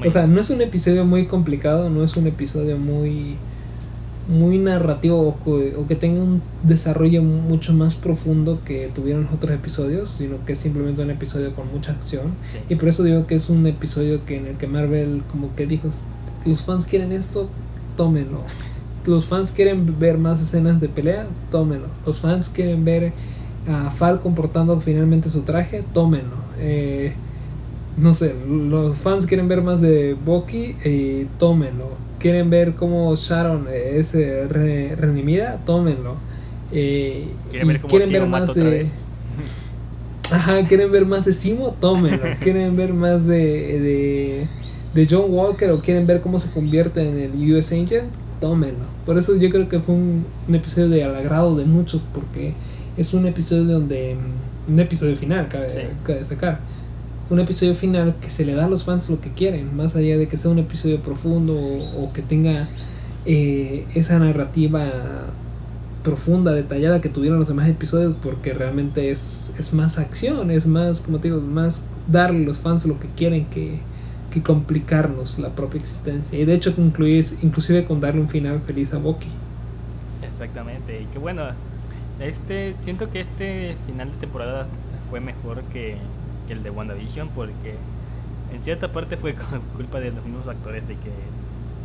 O 0.03 0.09
sea, 0.09 0.25
no 0.25 0.39
es 0.39 0.49
un 0.49 0.61
episodio 0.61 1.05
muy 1.05 1.27
complicado, 1.27 1.89
no 1.89 2.03
es 2.03 2.15
un 2.17 2.25
episodio 2.25 2.77
muy 2.77 3.35
muy 4.31 4.57
narrativo 4.57 5.19
o 5.21 5.43
que, 5.43 5.75
o 5.75 5.85
que 5.87 5.95
tenga 5.95 6.21
un 6.21 6.41
desarrollo 6.63 7.21
mucho 7.21 7.73
más 7.73 7.95
profundo 7.95 8.59
que 8.65 8.89
tuvieron 8.93 9.25
los 9.25 9.33
otros 9.33 9.51
episodios, 9.51 10.09
sino 10.09 10.43
que 10.45 10.53
es 10.53 10.59
simplemente 10.59 11.01
un 11.03 11.11
episodio 11.11 11.53
con 11.53 11.71
mucha 11.71 11.91
acción. 11.91 12.31
Sí. 12.51 12.59
Y 12.69 12.75
por 12.75 12.89
eso 12.89 13.03
digo 13.03 13.27
que 13.27 13.35
es 13.35 13.49
un 13.49 13.67
episodio 13.67 14.25
que 14.25 14.37
en 14.37 14.47
el 14.47 14.57
que 14.57 14.67
Marvel 14.67 15.21
como 15.29 15.53
que 15.55 15.67
dijo, 15.67 15.89
los 16.45 16.61
fans 16.61 16.85
quieren 16.85 17.11
esto, 17.11 17.49
tómenlo. 17.97 18.41
Los 19.05 19.25
fans 19.25 19.51
quieren 19.51 19.99
ver 19.99 20.17
más 20.17 20.41
escenas 20.41 20.79
de 20.79 20.87
pelea, 20.87 21.27
tómenlo. 21.49 21.87
Los 22.05 22.19
fans 22.19 22.49
quieren 22.49 22.85
ver 22.85 23.13
a 23.67 23.91
Falcon 23.91 24.35
portando 24.35 24.79
finalmente 24.79 25.29
su 25.29 25.41
traje, 25.41 25.83
tómenlo. 25.93 26.37
Eh, 26.59 27.13
no 27.97 28.13
sé, 28.13 28.33
los 28.47 28.99
fans 28.99 29.25
quieren 29.25 29.47
ver 29.47 29.61
más 29.61 29.81
de 29.81 30.13
Bucky, 30.13 30.75
eh, 30.83 31.27
tómenlo. 31.37 32.10
Quieren 32.21 32.49
ver 32.49 32.73
cómo 32.75 33.15
Sharon 33.15 33.67
eh, 33.69 33.93
es 33.97 34.13
eh, 34.15 34.47
re- 34.47 34.95
redimida, 34.95 35.57
tómenlo. 35.65 36.15
Eh, 36.71 37.27
¿Quieren 37.49 37.67
ver 37.67 37.81
cómo 37.81 37.89
quieren 37.89 38.07
Simo 38.09 38.19
ver 38.21 38.29
mata 38.29 38.45
más 38.45 38.55
de... 38.55 38.87
Ajá, 40.31 40.63
quieren 40.65 40.91
ver 40.91 41.05
más 41.05 41.25
de 41.25 41.33
Simo, 41.33 41.75
tómenlo. 41.79 42.23
quieren 42.39 42.75
ver 42.77 42.93
más 42.93 43.25
de, 43.25 43.37
de, 43.79 44.47
de 44.93 45.07
John 45.09 45.25
Walker 45.29 45.71
o 45.71 45.79
quieren 45.81 46.07
ver 46.07 46.21
cómo 46.21 46.39
se 46.39 46.49
convierte 46.51 47.01
en 47.07 47.17
el 47.19 47.53
US 47.53 47.71
Agent, 47.73 48.05
tómenlo. 48.39 48.85
Por 49.05 49.17
eso 49.17 49.35
yo 49.35 49.49
creo 49.49 49.67
que 49.67 49.79
fue 49.79 49.95
un, 49.95 50.25
un 50.47 50.55
episodio 50.55 50.87
de 50.89 51.03
al 51.03 51.15
agrado 51.15 51.55
de 51.57 51.65
muchos, 51.65 52.03
porque 52.13 52.53
es 52.97 53.13
un 53.13 53.25
episodio 53.27 53.63
donde. 53.65 54.15
Un 54.69 54.79
episodio 54.79 55.15
final, 55.17 55.47
cabe, 55.49 55.69
Sí. 55.69 55.79
cabe 56.03 56.19
destacar. 56.19 56.59
Un 57.31 57.39
episodio 57.39 57.73
final 57.73 58.15
que 58.19 58.29
se 58.29 58.43
le 58.43 58.53
da 58.53 58.65
a 58.65 58.69
los 58.69 58.83
fans 58.83 59.09
lo 59.09 59.21
que 59.21 59.31
quieren, 59.31 59.73
más 59.73 59.95
allá 59.95 60.17
de 60.17 60.27
que 60.27 60.35
sea 60.35 60.51
un 60.51 60.59
episodio 60.59 60.99
profundo 60.99 61.55
o, 61.55 62.11
que 62.11 62.21
tenga 62.21 62.67
eh, 63.25 63.85
esa 63.95 64.19
narrativa 64.19 64.91
profunda, 66.03 66.51
detallada 66.51 66.99
que 66.99 67.07
tuvieron 67.07 67.39
los 67.39 67.47
demás 67.47 67.69
episodios 67.69 68.17
porque 68.21 68.53
realmente 68.53 69.11
es, 69.11 69.53
es 69.57 69.73
más 69.73 69.97
acción, 69.97 70.51
es 70.51 70.67
más, 70.67 70.99
como 70.99 71.19
te 71.19 71.29
digo, 71.29 71.39
más 71.39 71.87
darle 72.05 72.43
a 72.43 72.47
los 72.47 72.57
fans 72.57 72.85
lo 72.85 72.99
que 72.99 73.07
quieren 73.15 73.45
que, 73.45 73.79
que 74.29 74.43
complicarnos 74.43 75.39
la 75.39 75.51
propia 75.51 75.79
existencia. 75.79 76.37
Y 76.37 76.43
de 76.43 76.53
hecho 76.53 76.75
concluyes 76.75 77.41
inclusive 77.43 77.85
con 77.85 78.01
darle 78.01 78.19
un 78.19 78.27
final 78.27 78.59
feliz 78.59 78.93
a 78.93 78.97
Bucky. 78.97 79.29
Exactamente, 80.21 81.01
y 81.01 81.05
que 81.05 81.17
bueno, 81.17 81.43
este 82.19 82.75
siento 82.81 83.09
que 83.09 83.21
este 83.21 83.77
final 83.87 84.11
de 84.11 84.17
temporada 84.17 84.67
fue 85.09 85.21
mejor 85.21 85.61
que, 85.71 85.95
que 86.51 86.57
el 86.57 86.63
de 86.63 86.69
WandaVision 86.69 87.29
porque 87.29 87.75
en 88.53 88.61
cierta 88.61 88.91
parte 88.91 89.15
fue 89.15 89.35
culpa 89.75 89.99
de 89.99 90.11
los 90.11 90.23
mismos 90.25 90.47
actores 90.47 90.85
de 90.87 90.95
que 90.95 91.11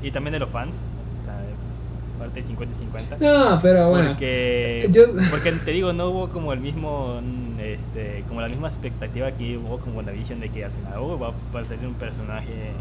y 0.03 0.11
también 0.11 0.33
de 0.33 0.41
los 0.41 0.51
fans 0.51 0.75
parte 2.19 2.43
50 2.43 2.75
50 2.79 3.17
no 3.19 3.61
pero 3.61 3.91
bueno. 3.91 4.11
Porque, 4.11 4.89
porque 5.31 5.53
te 5.65 5.71
digo 5.71 5.93
no 5.93 6.09
hubo 6.09 6.29
como 6.31 6.53
el 6.53 6.61
mismo 6.61 7.21
este 7.59 8.25
como 8.29 8.41
la 8.41 8.49
misma 8.49 8.69
expectativa 8.69 9.31
que 9.33 9.59
hubo 9.59 9.79
con 9.79 9.95
WandaVision 9.95 10.41
de 10.41 10.49
que 10.49 10.65
al 10.65 10.71
final 10.71 10.95
oh, 10.99 11.19
va 11.19 11.61
a 11.61 11.65
ser 11.65 11.79
un 11.87 11.95
personaje 11.95 12.73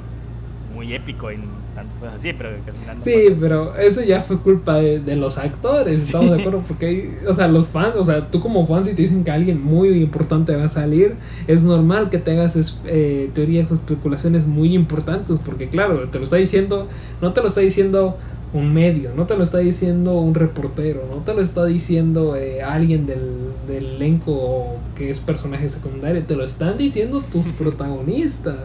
muy 0.76 0.94
épico 0.94 1.32
y 1.32 1.38
tantas 1.74 1.98
cosas 2.00 2.16
así, 2.16 2.34
pero 2.34 2.50
al 2.50 2.74
final 2.74 3.02
Sí, 3.02 3.36
pero 3.40 3.76
eso 3.76 4.04
ya 4.04 4.22
fue 4.22 4.40
culpa 4.40 4.76
de, 4.76 5.16
los 5.16 5.38
actores, 5.38 6.00
estamos 6.02 6.32
de 6.32 6.42
acuerdo, 6.42 6.64
porque 6.68 6.86
hay, 6.86 7.18
o 7.28 7.34
sea, 7.34 7.48
los 7.48 7.68
fans, 7.68 7.96
o 7.96 8.04
sea, 8.04 8.30
tú 8.30 8.40
como 8.40 8.68
fan 8.68 8.84
si 8.84 8.94
te 8.94 9.02
dicen 9.02 9.24
que 9.24 9.32
alguien 9.32 9.64
muy 9.64 9.90
importante 10.02 10.56
va 10.56 10.66
a 10.66 10.70
salir, 10.70 11.16
es 11.48 11.64
normal 11.64 12.10
que 12.10 12.18
tengas 12.18 12.80
eh, 12.86 13.30
teorías 13.34 13.72
o 13.72 13.74
especulaciones 13.74 14.46
muy 14.46 14.76
importantes, 14.76 15.40
porque 15.44 15.70
claro, 15.70 16.08
te 16.10 16.20
lo 16.20 16.26
está 16.26 16.36
diciendo, 16.36 16.88
no 17.22 17.34
te 17.34 17.42
lo 17.42 17.48
está 17.48 17.62
diciendo 17.62 18.18
un 18.54 18.74
medio, 18.74 19.12
no 19.16 19.26
te 19.26 19.36
lo 19.36 19.44
está 19.44 19.60
diciendo 19.60 20.14
un 20.14 20.34
reportero, 20.34 21.04
no 21.10 21.18
te 21.18 21.34
lo 21.34 21.42
está 21.42 21.66
diciendo 21.66 22.36
eh, 22.36 22.62
alguien 22.62 23.06
del, 23.06 23.52
del 23.68 23.96
elenco 23.96 24.78
que 24.96 25.10
es 25.10 25.20
personaje 25.20 25.68
secundario, 25.68 26.24
te 26.24 26.36
lo 26.36 26.44
están 26.46 26.78
diciendo 26.78 27.24
tus 27.32 27.48
protagonistas. 27.60 28.56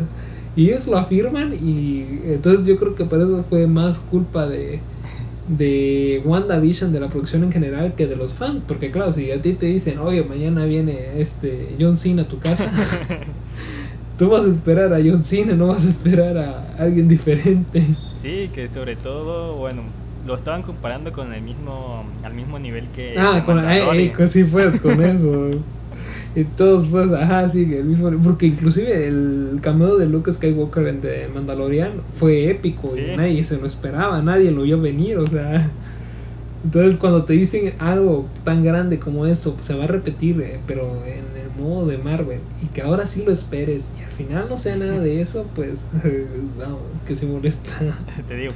Y 0.56 0.68
ellos 0.68 0.86
lo 0.86 0.98
afirman 0.98 1.52
y 1.54 2.04
entonces 2.24 2.66
yo 2.66 2.76
creo 2.76 2.94
que 2.94 3.04
por 3.04 3.20
eso 3.20 3.44
fue 3.48 3.66
más 3.66 3.98
culpa 3.98 4.46
de, 4.48 4.80
de 5.48 6.22
WandaVision, 6.24 6.92
de 6.92 7.00
la 7.00 7.08
producción 7.08 7.44
en 7.44 7.52
general, 7.52 7.94
que 7.94 8.06
de 8.06 8.16
los 8.16 8.32
fans. 8.32 8.60
Porque 8.66 8.90
claro, 8.90 9.12
si 9.12 9.30
a 9.30 9.40
ti 9.40 9.52
te 9.54 9.66
dicen, 9.66 9.98
oye, 9.98 10.24
mañana 10.24 10.64
viene 10.64 11.20
este 11.20 11.76
John 11.78 11.96
Cena 11.96 12.22
a 12.22 12.28
tu 12.28 12.38
casa, 12.38 12.70
tú 14.18 14.28
vas 14.28 14.44
a 14.44 14.48
esperar 14.48 14.92
a 14.92 14.98
John 14.98 15.18
Cena, 15.18 15.54
no 15.54 15.68
vas 15.68 15.86
a 15.86 15.90
esperar 15.90 16.36
a 16.36 16.74
alguien 16.78 17.08
diferente. 17.08 17.84
Sí, 18.20 18.50
que 18.54 18.68
sobre 18.68 18.96
todo, 18.96 19.54
bueno, 19.56 19.82
lo 20.26 20.34
estaban 20.34 20.62
comparando 20.62 21.12
con 21.12 21.32
el 21.32 21.42
mismo, 21.42 22.04
al 22.22 22.34
mismo 22.34 22.58
nivel 22.58 22.86
que... 22.94 23.14
Ah, 23.16 23.42
con, 23.46 23.58
eh, 23.58 24.12
eh, 24.18 24.28
sí, 24.28 24.44
pues, 24.44 24.80
con 24.80 25.02
eso. 25.02 25.50
Y 26.34 26.44
todos 26.44 26.86
pues, 26.86 27.10
ajá, 27.10 27.48
sí, 27.48 27.62
el 27.74 27.84
mismo, 27.84 28.10
porque 28.22 28.46
inclusive 28.46 29.08
el 29.08 29.58
cameo 29.60 29.96
de 29.96 30.06
Luke 30.06 30.32
Skywalker 30.32 30.86
en 30.86 31.00
The 31.00 31.28
Mandalorian 31.34 31.92
fue 32.18 32.50
épico 32.50 32.96
y 32.96 33.16
nadie 33.16 33.42
se 33.42 33.58
lo 33.58 33.66
esperaba, 33.66 34.22
nadie 34.22 34.52
lo 34.52 34.62
vio 34.62 34.80
venir, 34.80 35.18
o 35.18 35.26
sea. 35.26 35.68
Entonces 36.62 36.98
cuando 36.98 37.24
te 37.24 37.32
dicen 37.32 37.74
algo 37.78 38.28
tan 38.44 38.62
grande 38.62 39.00
como 39.00 39.26
eso, 39.26 39.56
se 39.60 39.74
va 39.74 39.84
a 39.84 39.86
repetir, 39.88 40.40
eh, 40.40 40.60
pero 40.66 41.02
en 41.04 41.24
el 41.36 41.50
modo 41.60 41.86
de 41.86 41.98
Marvel, 41.98 42.40
y 42.62 42.66
que 42.66 42.82
ahora 42.82 43.06
sí 43.06 43.24
lo 43.24 43.32
esperes, 43.32 43.92
y 43.98 44.04
al 44.04 44.12
final 44.12 44.46
no 44.48 44.56
sea 44.56 44.76
nada 44.76 45.00
de 45.00 45.20
eso, 45.20 45.46
pues, 45.56 45.88
no, 46.58 46.78
que 47.08 47.16
se 47.16 47.26
molesta. 47.26 47.72
te 48.28 48.36
digo. 48.36 48.52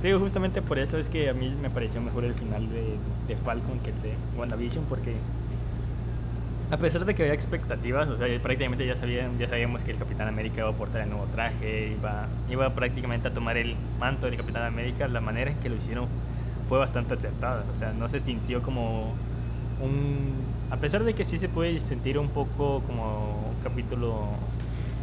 Te 0.00 0.06
digo, 0.06 0.20
justamente 0.20 0.62
por 0.62 0.78
eso 0.78 0.96
es 0.96 1.08
que 1.08 1.28
a 1.28 1.34
mí 1.34 1.52
me 1.60 1.70
pareció 1.70 2.00
mejor 2.00 2.24
el 2.24 2.34
final 2.34 2.68
de, 2.68 2.84
de 3.26 3.36
Falcon 3.44 3.80
que 3.80 3.90
el 3.90 4.00
de 4.02 4.38
WandaVision, 4.38 4.84
porque 4.88 5.14
a 6.70 6.76
pesar 6.76 7.04
de 7.04 7.14
que 7.14 7.22
había 7.22 7.34
expectativas, 7.34 8.08
o 8.08 8.18
sea, 8.18 8.26
prácticamente 8.40 8.86
ya, 8.86 8.96
sabían, 8.96 9.38
ya 9.38 9.48
sabíamos 9.48 9.82
que 9.82 9.92
el 9.92 9.98
Capitán 9.98 10.28
América 10.28 10.58
iba 10.58 10.68
a 10.68 10.72
portar 10.72 11.02
el 11.02 11.10
nuevo 11.10 11.26
traje, 11.26 11.94
iba, 11.98 12.26
iba 12.50 12.74
prácticamente 12.74 13.28
a 13.28 13.30
tomar 13.32 13.56
el 13.56 13.74
manto 13.98 14.26
del 14.26 14.36
Capitán 14.36 14.64
América, 14.64 15.08
la 15.08 15.20
manera 15.20 15.50
en 15.50 15.56
que 15.58 15.70
lo 15.70 15.76
hicieron 15.76 16.06
fue 16.68 16.78
bastante 16.78 17.14
acertada, 17.14 17.64
o 17.74 17.78
sea, 17.78 17.92
no 17.92 18.08
se 18.08 18.20
sintió 18.20 18.62
como 18.62 19.14
un... 19.80 20.58
A 20.70 20.76
pesar 20.76 21.04
de 21.04 21.14
que 21.14 21.24
sí 21.24 21.38
se 21.38 21.48
puede 21.48 21.80
sentir 21.80 22.18
un 22.18 22.28
poco 22.28 22.82
como 22.86 23.50
un 23.50 23.62
capítulo 23.64 24.26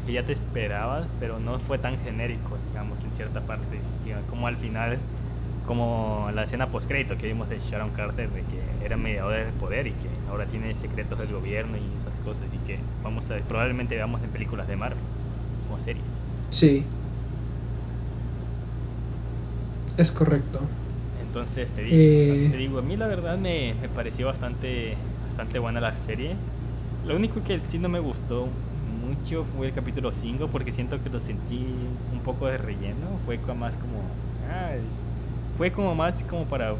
que 0.06 0.13
ya 0.13 0.23
te 0.23 0.34
esperabas, 0.34 1.08
pero 1.19 1.39
no 1.39 1.58
fue 1.58 1.80
tan 1.80 1.97
genérico, 1.97 2.58
digamos, 2.69 3.04
en 3.04 3.12
cierta 3.15 3.41
parte, 3.41 3.80
como 4.30 4.45
al 4.45 4.58
final 4.58 4.99
como 5.65 6.30
la 6.34 6.43
escena 6.43 6.67
post 6.67 6.88
crédito 6.88 7.17
que 7.17 7.28
vimos 7.28 7.49
de 7.49 7.60
Sharon 7.60 7.89
Carter 7.91 8.30
de 8.30 8.41
que 8.41 8.86
era 8.86 8.97
mediadora 8.97 9.38
del 9.38 9.54
poder 9.54 9.88
y 9.88 9.91
que 9.91 10.10
ahora 10.30 10.45
tiene 10.45 10.73
secretos 10.75 11.17
del 11.17 11.32
gobierno 11.32 11.78
y 11.78 11.82
esas 12.01 12.13
cosas 12.23 12.43
y 12.54 12.67
que 12.67 12.80
vamos 13.04 13.30
a 13.32 13.38
probablemente 13.39 13.95
veamos 13.95 14.21
en 14.23 14.30
películas 14.30 14.67
de 14.67 14.75
Marvel 14.75 14.99
o 15.73 15.80
series. 15.80 16.04
Sí. 16.49 16.84
Es 19.97 20.12
correcto. 20.12 20.60
Entonces 21.25 21.69
te 21.71 21.84
digo, 21.84 21.97
eh, 21.97 22.47
te 22.51 22.58
digo 22.58 22.80
a 22.80 22.82
mí 22.82 22.95
la 22.95 23.08
verdad 23.08 23.38
me, 23.38 23.73
me, 23.82 23.89
pareció 23.89 24.28
bastante 24.28 24.95
bastante 25.28 25.60
buena 25.60 25.82
la 25.82 25.95
serie. 26.06 26.36
Lo 27.06 27.15
único 27.15 27.43
que 27.43 27.60
sí 27.69 27.78
no 27.78 27.89
me 27.89 27.99
gustó 27.99 28.47
mucho 29.06 29.45
fue 29.56 29.67
el 29.67 29.73
capítulo 29.73 30.12
5 30.12 30.47
porque 30.47 30.71
siento 30.71 31.01
que 31.04 31.10
lo 31.10 31.19
sentí 31.19 31.65
un 32.13 32.19
poco 32.19 32.47
de 32.47 32.58
relleno, 32.58 33.19
fue 33.25 33.38
más 33.54 33.75
como 33.75 34.01
ah, 34.49 34.71
fue 35.57 35.71
como 35.71 35.95
más 35.95 36.23
como 36.23 36.45
para 36.45 36.73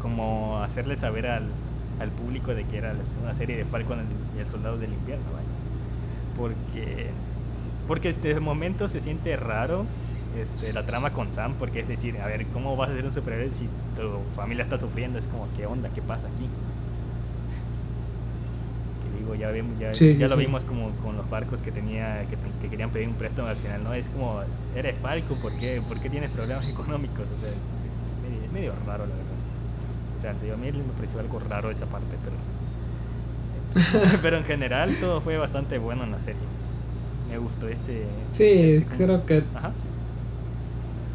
como 0.00 0.58
hacerle 0.62 0.96
saber 0.96 1.26
al, 1.26 1.44
al 2.00 2.10
público 2.10 2.54
de 2.54 2.64
que 2.64 2.78
era 2.78 2.94
una 3.22 3.34
serie 3.34 3.56
de 3.56 3.64
Falcon 3.64 4.00
y 4.36 4.40
el 4.40 4.48
Soldado 4.48 4.78
del 4.78 4.92
Invierno, 4.92 5.24
porque 6.36 7.10
porque 7.86 8.14
el 8.24 8.40
momento 8.40 8.88
se 8.88 9.00
siente 9.00 9.36
raro 9.36 9.84
este, 10.36 10.72
la 10.72 10.84
trama 10.84 11.12
con 11.12 11.32
Sam, 11.32 11.54
porque 11.58 11.80
es 11.80 11.88
decir, 11.88 12.18
a 12.18 12.26
ver, 12.26 12.46
¿cómo 12.46 12.76
vas 12.76 12.90
a 12.90 12.94
ser 12.94 13.04
un 13.04 13.12
superhéroe 13.12 13.50
si 13.50 13.66
tu 13.96 14.18
familia 14.34 14.64
está 14.64 14.78
sufriendo? 14.78 15.18
Es 15.18 15.26
como, 15.26 15.46
¿qué 15.56 15.66
onda? 15.66 15.90
¿Qué 15.90 16.00
pasa 16.00 16.26
aquí? 16.28 16.48
Digo, 19.22 19.36
ya, 19.36 19.52
vemos, 19.52 19.78
ya, 19.78 19.92
ya 19.92 20.26
lo 20.26 20.36
vimos 20.36 20.64
como 20.64 20.90
con 20.96 21.16
los 21.16 21.30
barcos 21.30 21.62
que 21.62 21.70
tenía 21.70 22.26
que, 22.28 22.36
que, 22.60 22.68
querían 22.68 22.90
pedir 22.90 23.06
un 23.06 23.14
préstamo 23.14 23.46
al 23.46 23.56
final, 23.56 23.84
¿no? 23.84 23.94
Es 23.94 24.04
como, 24.06 24.40
eres 24.74 24.98
Falcon, 24.98 25.38
¿por 25.38 25.56
qué, 25.58 25.80
¿por 25.86 26.00
qué 26.00 26.10
tienes 26.10 26.30
problemas 26.30 26.64
económicos? 26.68 27.20
O 27.20 27.40
sea, 27.40 27.50
es, 27.50 28.52
medio, 28.52 28.72
raro, 28.84 29.06
la 29.06 29.14
verdad. 29.14 29.30
O 30.18 30.20
sea, 30.20 30.30
a 30.30 30.56
mí 30.56 30.72
me 30.72 30.92
pareció 30.94 31.20
algo 31.20 31.38
raro 31.38 31.70
esa 31.70 31.86
parte, 31.86 32.16
pero... 32.24 34.18
pero 34.22 34.38
en 34.38 34.44
general 34.44 34.96
todo 35.00 35.20
fue 35.20 35.38
bastante 35.38 35.78
bueno 35.78 36.02
en 36.02 36.10
la 36.10 36.18
serie. 36.18 36.42
Me 37.30 37.38
gustó 37.38 37.68
ese... 37.68 38.04
Sí, 38.32 38.84
creo 38.96 39.24
que... 39.24 39.44
Ajá. 39.54 39.72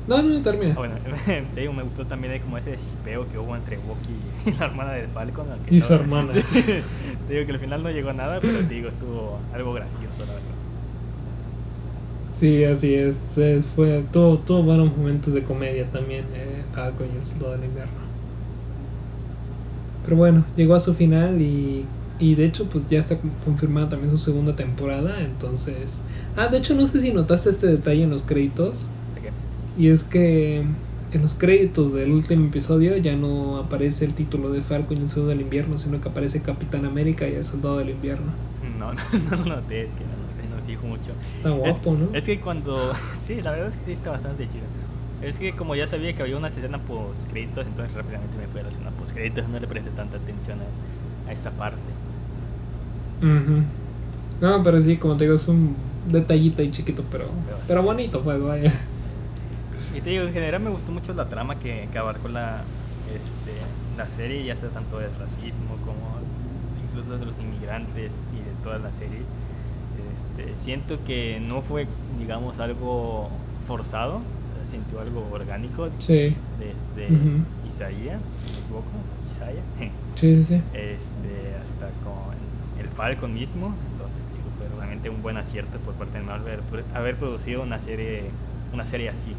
No, 0.07 0.21
no, 0.21 0.41
termina. 0.41 0.71
Ah, 0.71 0.77
bueno, 0.77 0.95
te 1.55 1.61
digo, 1.61 1.73
me 1.73 1.83
gustó 1.83 2.05
también 2.05 2.39
como 2.41 2.57
ese 2.57 2.77
shipeo 2.77 3.29
que 3.29 3.37
hubo 3.37 3.55
entre 3.55 3.77
Bucky 3.77 4.15
y 4.45 4.51
la 4.59 4.65
hermana 4.65 4.93
de 4.93 5.07
Falcon. 5.07 5.47
Y 5.69 5.81
su 5.81 5.93
hermana. 5.93 6.31
te 7.27 7.33
digo 7.33 7.45
que 7.45 7.51
al 7.51 7.59
final 7.59 7.83
no 7.83 7.91
llegó 7.91 8.09
a 8.09 8.13
nada, 8.13 8.39
pero 8.39 8.59
te 8.59 8.73
digo, 8.73 8.87
estuvo 8.87 9.39
algo 9.53 9.73
gracioso, 9.73 10.19
la 10.19 10.33
verdad. 10.33 10.57
Sí, 12.33 12.63
así 12.63 12.93
es. 12.93 13.17
Fue, 13.75 14.03
tuvo, 14.13 14.37
tuvo 14.37 14.63
buenos 14.63 14.95
momentos 14.95 15.33
de 15.33 15.43
comedia 15.43 15.85
también, 15.87 16.23
eh, 16.33 16.63
Falcon 16.73 17.07
y 17.13 17.17
el 17.17 17.23
Soldado 17.23 17.53
del 17.53 17.65
Invierno. 17.65 18.07
Pero 20.05 20.15
bueno, 20.15 20.45
llegó 20.55 20.75
a 20.75 20.79
su 20.79 20.93
final 20.93 21.41
y, 21.41 21.85
y 22.19 22.35
de 22.35 22.45
hecho 22.45 22.69
pues 22.69 22.89
ya 22.89 22.99
está 22.99 23.17
confirmada 23.43 23.89
también 23.89 24.09
su 24.09 24.17
segunda 24.17 24.55
temporada. 24.55 25.19
Entonces... 25.21 26.01
Ah, 26.37 26.47
de 26.47 26.59
hecho 26.59 26.75
no 26.75 26.85
sé 26.85 27.01
si 27.01 27.11
notaste 27.11 27.49
este 27.49 27.67
detalle 27.67 28.03
en 28.03 28.11
los 28.11 28.21
créditos. 28.21 28.87
Y 29.77 29.89
es 29.89 30.03
que 30.03 30.63
en 31.11 31.21
los 31.21 31.35
créditos 31.35 31.93
del 31.93 32.11
último 32.11 32.47
episodio 32.47 32.97
ya 32.97 33.15
no 33.15 33.57
aparece 33.57 34.05
el 34.05 34.13
título 34.13 34.49
de 34.51 34.61
Falcon 34.61 34.97
y 34.97 35.01
el 35.01 35.09
Soldado 35.09 35.29
del 35.29 35.41
Invierno, 35.41 35.77
sino 35.77 36.01
que 36.01 36.09
aparece 36.09 36.41
Capitán 36.41 36.85
América 36.85 37.27
y 37.27 37.35
el 37.35 37.43
Soldado 37.43 37.77
del 37.77 37.91
Invierno. 37.91 38.31
No, 38.77 38.93
no, 38.93 38.99
no 39.29 39.37
lo 39.37 39.55
noté, 39.55 39.83
que 39.83 40.03
no, 40.03 40.55
no 40.55 40.67
dijo 40.67 40.85
mucho. 40.87 41.11
Está 41.37 41.51
guapo, 41.51 41.93
es, 41.93 41.99
¿no? 41.99 42.09
Es 42.13 42.23
que 42.25 42.39
cuando... 42.39 42.93
sí, 43.17 43.41
la 43.41 43.51
verdad 43.51 43.67
es 43.69 43.75
que 43.75 43.85
sí 43.85 43.91
está 43.93 44.11
bastante 44.11 44.47
chido. 44.47 44.65
Es 45.21 45.39
que 45.39 45.53
como 45.53 45.75
ya 45.75 45.87
sabía 45.87 46.13
que 46.13 46.21
había 46.21 46.37
una 46.37 46.49
escena 46.49 46.79
post 46.79 47.27
créditos, 47.31 47.65
entonces 47.65 47.93
rápidamente 47.95 48.37
me 48.37 48.47
fui 48.47 48.59
a 48.59 48.63
la 48.63 48.69
escena 48.69 48.91
post 48.91 49.13
créditos, 49.13 49.47
no 49.47 49.59
le 49.59 49.67
presté 49.67 49.89
tanta 49.91 50.17
atención 50.17 50.59
a, 50.59 51.29
a 51.29 51.33
esa 51.33 51.51
parte. 51.51 51.79
No, 54.41 54.61
pero 54.63 54.79
sí, 54.81 54.97
como 54.97 55.17
te 55.17 55.23
digo, 55.23 55.35
es 55.35 55.47
un 55.47 55.75
detallito 56.11 56.61
ahí 56.61 56.71
chiquito, 56.71 57.03
pero, 57.11 57.25
pero 57.67 57.81
bonito, 57.81 58.21
pues 58.21 58.41
vaya. 58.41 58.73
Y 59.97 60.01
te 60.01 60.11
digo, 60.11 60.25
en 60.25 60.33
general 60.33 60.61
me 60.61 60.69
gustó 60.69 60.91
mucho 60.91 61.13
la 61.13 61.25
trama 61.25 61.55
que, 61.59 61.87
que 61.91 61.97
abarcó 61.97 62.27
la, 62.27 62.61
este, 63.11 63.53
la 63.97 64.05
serie, 64.07 64.45
ya 64.45 64.55
sea 64.55 64.69
tanto 64.69 64.99
del 64.99 65.09
racismo 65.19 65.75
como 65.85 66.17
incluso 66.87 67.17
de 67.17 67.25
los 67.25 67.35
inmigrantes 67.39 68.11
y 68.33 68.37
de 68.37 68.51
toda 68.63 68.77
la 68.77 68.91
serie. 68.91 69.21
Este, 70.37 70.53
siento 70.63 71.03
que 71.03 71.39
no 71.39 71.61
fue, 71.63 71.87
digamos, 72.19 72.59
algo 72.59 73.29
forzado, 73.65 74.21
sintió 74.71 74.99
algo 75.01 75.27
orgánico 75.31 75.89
Sí. 75.97 76.35
desde 76.59 77.13
Ujú. 77.15 77.43
Isaías, 77.67 78.19
si 78.45 78.51
no 78.51 78.57
me 78.57 78.63
equivoco, 78.63 78.91
Isaiah, 79.33 79.63
Sí, 80.15 80.43
sí, 80.43 80.43
sí. 80.43 80.55
este, 80.73 81.55
hasta 81.63 81.87
con 82.03 82.37
el 82.79 82.87
Falcon 82.89 83.33
mismo. 83.33 83.73
Entonces 83.93 84.19
digo, 84.35 84.49
fue 84.59 84.67
realmente 84.77 85.09
un 85.09 85.21
buen 85.23 85.37
acierto 85.37 85.79
por 85.79 85.95
parte 85.95 86.19
de 86.19 86.23
Marvel 86.23 86.59
haber, 86.69 86.85
haber 86.93 87.15
producido 87.15 87.63
una 87.63 87.79
serie, 87.79 88.25
una 88.73 88.85
serie 88.85 89.09
así. 89.09 89.33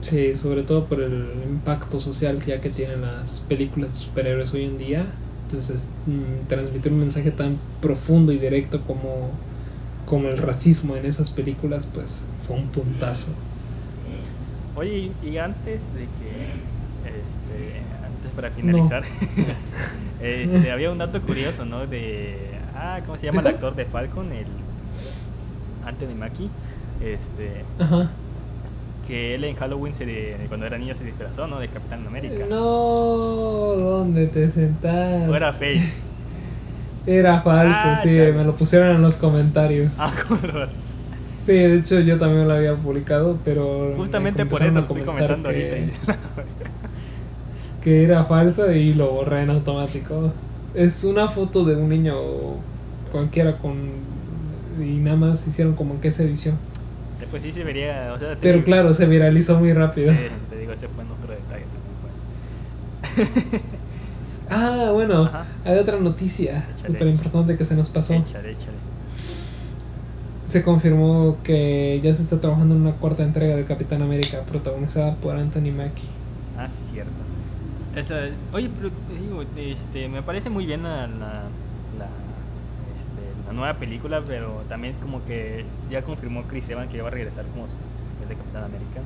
Sí, 0.00 0.36
sobre 0.36 0.62
todo 0.62 0.84
por 0.86 1.00
el 1.00 1.32
impacto 1.48 2.00
social 2.00 2.42
que 2.42 2.50
ya 2.50 2.60
que 2.60 2.70
tienen 2.70 3.02
las 3.02 3.40
películas 3.48 3.90
de 3.92 3.96
superhéroes 3.96 4.54
hoy 4.54 4.64
en 4.64 4.78
día. 4.78 5.06
Entonces, 5.46 5.88
mm, 6.06 6.46
transmitir 6.46 6.92
un 6.92 7.00
mensaje 7.00 7.30
tan 7.30 7.58
profundo 7.80 8.32
y 8.32 8.38
directo 8.38 8.82
como, 8.82 9.30
como 10.06 10.28
el 10.28 10.38
racismo 10.38 10.96
en 10.96 11.06
esas 11.06 11.30
películas, 11.30 11.86
pues 11.92 12.24
fue 12.46 12.56
un 12.56 12.68
puntazo. 12.68 13.32
Oye, 14.76 15.10
y 15.24 15.36
antes 15.38 15.80
de 15.94 16.00
que, 16.00 16.30
este, 17.04 17.82
antes 18.04 18.30
para 18.36 18.50
finalizar, 18.50 19.02
este, 20.22 20.70
había 20.70 20.92
un 20.92 20.98
dato 20.98 21.20
curioso, 21.22 21.64
¿no? 21.64 21.86
De, 21.86 22.36
ah, 22.76 23.00
¿cómo 23.04 23.18
se 23.18 23.26
llama 23.26 23.40
el 23.40 23.48
actor 23.48 23.74
de 23.74 23.86
Falcon? 23.86 24.30
El 24.32 24.46
Anthony 25.84 26.14
Mackie, 26.16 26.50
este, 27.00 27.64
Ajá. 27.80 28.10
Que 29.08 29.34
él 29.34 29.42
en 29.44 29.56
Halloween 29.56 29.94
se, 29.94 30.06
de- 30.06 30.36
cuando 30.48 30.66
era 30.66 30.78
niño 30.78 30.94
se 30.94 31.02
disfrazó, 31.04 31.46
¿no? 31.48 31.58
De 31.58 31.66
Capitán 31.68 32.06
América. 32.06 32.44
No, 32.48 32.56
¿dónde 33.76 34.26
te 34.28 34.48
sentás? 34.50 35.28
O 35.28 35.34
era 35.34 35.52
fake. 35.52 35.82
Era 37.06 37.40
falso, 37.40 37.78
Ah, 37.82 37.96
sí, 38.02 38.10
me 38.10 38.44
lo 38.44 38.54
pusieron 38.54 38.94
en 38.94 39.00
los 39.00 39.16
comentarios. 39.16 39.92
Ah, 39.98 40.12
¿cómo 40.28 40.40
lo 40.46 40.62
haces? 40.64 40.76
Sí, 41.38 41.52
de 41.54 41.76
hecho 41.76 42.00
yo 42.00 42.18
también 42.18 42.46
lo 42.46 42.52
había 42.52 42.74
publicado, 42.76 43.38
pero... 43.46 43.88
me 43.92 43.96
Justamente 43.96 44.44
por 44.44 44.62
eso 44.62 44.80
estoy 44.80 45.00
comentando 45.00 45.48
que- 45.48 45.90
ahorita. 46.04 46.18
que 47.82 48.04
era 48.04 48.24
falso 48.26 48.70
y 48.72 48.92
lo 48.92 49.10
borré 49.10 49.42
en 49.42 49.48
automático. 49.50 50.32
Es 50.74 51.02
una 51.04 51.28
foto 51.28 51.64
de 51.64 51.76
un 51.76 51.88
niño 51.88 52.14
cualquiera 53.10 53.56
con 53.56 53.88
y 54.78 54.98
nada 54.98 55.16
más 55.16 55.46
hicieron 55.48 55.74
como 55.74 55.98
que 56.02 56.08
esa 56.08 56.22
edición. 56.24 56.58
Después 57.30 57.42
sí 57.42 57.52
se 57.52 57.62
vería, 57.64 58.12
o 58.14 58.18
sea, 58.18 58.30
te 58.30 58.36
Pero 58.36 58.54
digo- 58.54 58.64
claro, 58.64 58.94
se 58.94 59.04
viralizó 59.06 59.58
muy 59.58 59.72
rápido. 59.74 60.12
Sí, 60.12 60.18
te 60.50 60.56
digo, 60.58 60.72
ese 60.72 60.88
fue 60.88 61.04
nuestro 61.04 61.28
detalle 61.32 61.64
también. 63.12 63.28
Fue. 63.52 63.60
Ah, 64.50 64.92
bueno, 64.94 65.24
Ajá. 65.24 65.44
hay 65.62 65.76
otra 65.76 65.98
noticia 66.00 66.64
súper 66.86 67.06
importante 67.08 67.54
que 67.58 67.66
se 67.66 67.76
nos 67.76 67.90
pasó. 67.90 68.14
Échale, 68.14 68.52
échale. 68.52 68.78
Se 70.46 70.62
confirmó 70.62 71.36
que 71.44 72.00
ya 72.02 72.14
se 72.14 72.22
está 72.22 72.40
trabajando 72.40 72.74
en 72.74 72.80
una 72.80 72.92
cuarta 72.92 73.22
entrega 73.24 73.56
de 73.56 73.64
Capitán 73.66 74.00
América 74.00 74.40
protagonizada 74.50 75.16
por 75.16 75.36
Anthony 75.36 75.70
Mackie. 75.76 76.08
Ah, 76.56 76.66
sí, 76.66 76.72
es 76.86 76.92
cierto. 76.92 77.12
Esa- 77.94 78.34
oye, 78.54 78.70
pero 78.74 78.90
digo, 79.20 79.42
este, 79.42 80.08
me 80.08 80.22
parece 80.22 80.48
muy 80.48 80.64
bien 80.64 80.82
la, 80.82 81.06
la, 81.08 81.42
la, 83.48 83.52
nueva 83.52 83.74
película, 83.74 84.22
pero 84.26 84.62
también 84.68 84.94
como 85.02 85.24
que 85.24 85.64
ya 85.90 86.02
confirmó 86.02 86.42
Chris 86.44 86.68
Evans 86.68 86.90
que 86.90 86.98
iba 86.98 87.08
a 87.08 87.10
regresar 87.10 87.44
como 87.46 87.64
papel 87.64 88.28
de 88.28 88.34
Capitán 88.36 88.64
América. 88.64 89.00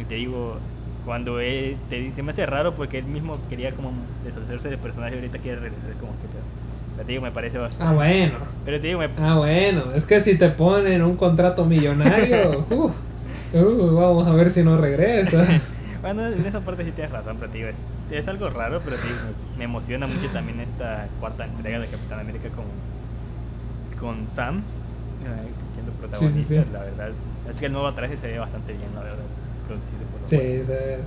Y 0.00 0.04
te 0.04 0.16
digo, 0.16 0.58
cuando 1.04 1.40
él, 1.40 1.76
te 1.88 2.00
dice, 2.00 2.22
me 2.22 2.30
hace 2.30 2.44
raro 2.46 2.74
porque 2.74 2.98
él 2.98 3.04
mismo 3.04 3.38
quería 3.48 3.72
como 3.72 3.92
deshacerse 4.24 4.68
del 4.68 4.78
personaje 4.78 5.14
y 5.14 5.18
ahorita 5.18 5.38
quiere 5.38 5.60
regresar, 5.60 5.90
es 5.90 5.96
como 5.96 6.12
que, 6.12 6.26
pero 6.96 7.06
te 7.06 7.12
digo, 7.12 7.22
me 7.22 7.30
parece 7.30 7.58
bastante. 7.58 7.84
Ah, 7.84 7.94
bueno. 7.94 8.38
Pero 8.64 8.80
te 8.80 8.86
digo, 8.86 8.98
me, 9.00 9.08
Ah, 9.18 9.36
bueno. 9.36 9.92
Es 9.94 10.06
que 10.06 10.18
si 10.20 10.38
te 10.38 10.48
ponen 10.48 11.02
un 11.02 11.16
contrato 11.16 11.64
millonario, 11.64 12.64
uh, 12.70 12.92
uh, 13.54 13.94
vamos 13.94 14.26
a 14.26 14.32
ver 14.32 14.50
si 14.50 14.62
no 14.62 14.76
regresas. 14.78 15.74
Bueno, 16.02 16.24
en 16.24 16.46
esa 16.46 16.60
parte 16.60 16.84
sí 16.84 16.92
tienes 16.92 17.10
razón, 17.10 17.36
pero 17.40 17.50
te 17.50 17.58
digo, 17.58 17.68
es, 17.68 17.76
es 18.12 18.28
algo 18.28 18.48
raro, 18.48 18.80
pero 18.84 18.96
te 18.96 19.02
digo, 19.08 19.18
me, 19.58 19.64
emociona 19.64 20.06
mucho 20.06 20.28
también 20.28 20.60
esta 20.60 21.08
cuarta 21.18 21.46
entrega 21.46 21.80
de 21.80 21.88
Capitán 21.88 22.20
América 22.20 22.48
con, 22.50 22.66
con 24.00 24.26
Sam, 24.28 24.58
eh, 24.58 24.62
siendo 25.74 25.92
protagonista, 25.92 26.42
Sí, 26.42 26.54
sí, 26.60 26.64
sí. 26.64 26.72
la 26.72 26.80
verdad. 26.80 27.10
Es 27.50 27.58
que 27.60 27.66
el 27.66 27.72
nuevo 27.72 27.92
traje 27.94 28.16
se 28.16 28.26
ve 28.26 28.38
bastante 28.38 28.72
bien, 28.72 28.88
la 28.94 29.02
verdad, 29.02 29.18
producido 29.66 29.98
por 30.10 30.28
Sí, 30.28 30.36
se 30.36 30.40
ve, 30.42 30.64
se 30.64 30.72
ve- 30.72 30.98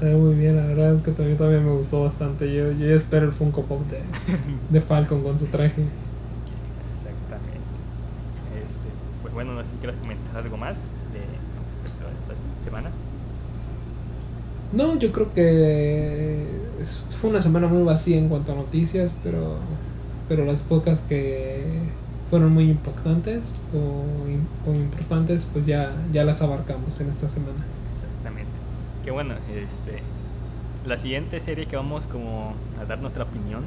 se 0.00 0.04
ve 0.06 0.14
muy 0.16 0.34
bien, 0.34 0.56
la 0.56 0.64
verdad 0.66 0.94
es 0.96 1.02
que 1.02 1.12
también, 1.12 1.36
también 1.38 1.64
me 1.64 1.72
gustó 1.72 2.02
bastante. 2.02 2.52
Yo, 2.52 2.72
yo 2.72 2.94
espero 2.96 3.26
el 3.26 3.32
Funko 3.32 3.62
Pop 3.62 3.80
de, 3.88 4.00
de 4.70 4.80
Falcon 4.80 5.22
con 5.22 5.38
su 5.38 5.46
traje. 5.46 5.82
Exactamente. 6.96 7.68
Este, 8.56 8.88
pues 9.22 9.34
bueno, 9.34 9.54
no 9.54 9.60
sé 9.62 9.66
si 9.72 9.76
quieres 9.78 9.98
comentar 10.00 10.36
algo 10.42 10.56
más 10.56 10.88
de 11.12 11.20
respecto 11.20 12.06
a 12.06 12.12
esta 12.14 12.34
semana. 12.64 12.90
No, 14.72 14.98
yo 14.98 15.12
creo 15.12 15.32
que 15.32 16.44
fue 17.20 17.30
una 17.30 17.40
semana 17.40 17.68
muy 17.68 17.82
vacía 17.84 18.18
en 18.18 18.28
cuanto 18.28 18.52
a 18.52 18.54
noticias, 18.54 19.12
pero, 19.22 19.56
pero 20.28 20.44
las 20.44 20.60
pocas 20.60 21.00
que 21.00 21.77
fueron 22.30 22.52
muy 22.52 22.70
impactantes 22.70 23.42
o, 23.74 24.70
o 24.70 24.74
importantes, 24.74 25.46
pues 25.52 25.66
ya, 25.66 25.92
ya 26.12 26.24
las 26.24 26.42
abarcamos 26.42 27.00
en 27.00 27.10
esta 27.10 27.28
semana. 27.28 27.64
Exactamente. 27.94 28.50
Que 29.04 29.10
bueno, 29.10 29.34
este, 29.34 30.02
la 30.86 30.96
siguiente 30.96 31.40
serie 31.40 31.66
que 31.66 31.76
vamos 31.76 32.06
como 32.06 32.54
a 32.80 32.84
dar 32.84 32.98
nuestra 33.00 33.24
opinión 33.24 33.62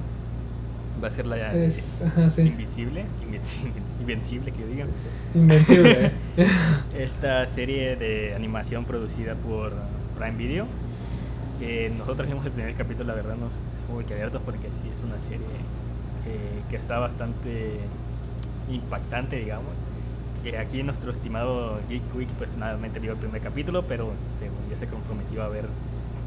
va 1.03 1.07
a 1.07 1.12
ser 1.12 1.26
la 1.26 1.53
Es, 1.53 2.03
ajá, 2.05 2.30
sí, 2.30 2.41
Invisible, 2.43 3.05
Invencible, 3.24 3.72
Invencible 4.01 4.51
que 4.51 4.59
yo 4.59 4.68
diga. 4.68 4.86
invencible. 5.34 6.12
Esta 6.97 7.47
serie 7.47 7.95
de 7.95 8.36
animación 8.36 8.86
producida 8.86 9.36
por 9.36 9.74
Prime 10.18 10.38
Video. 10.38 10.68
Que 11.59 11.91
nosotros 11.95 12.28
vimos 12.28 12.45
el 12.45 12.51
primer 12.51 12.74
capítulo, 12.76 13.09
la 13.09 13.14
verdad 13.14 13.36
nos 13.36 13.51
muy 13.93 14.03
que 14.03 14.14
abiertos 14.14 14.41
porque 14.43 14.68
sí 14.68 14.89
es 14.91 15.03
una 15.03 15.20
serie 15.30 15.45
que, 16.24 16.70
que 16.70 16.76
está 16.76 16.97
bastante 16.97 17.78
impactante, 18.76 19.38
digamos. 19.38 19.69
Que 20.43 20.57
aquí 20.57 20.82
nuestro 20.84 21.11
estimado 21.11 21.80
Geek 21.89 22.15
Week 22.15 22.30
personalmente 22.30 22.99
vio 22.99 23.11
el 23.13 23.17
primer 23.17 23.41
capítulo, 23.41 23.84
pero 23.84 24.11
este, 24.28 24.49
bueno, 24.49 24.65
ya 24.72 24.78
se 24.80 24.88
comprometió 24.88 25.43
a 25.43 25.49
ver 25.49 25.65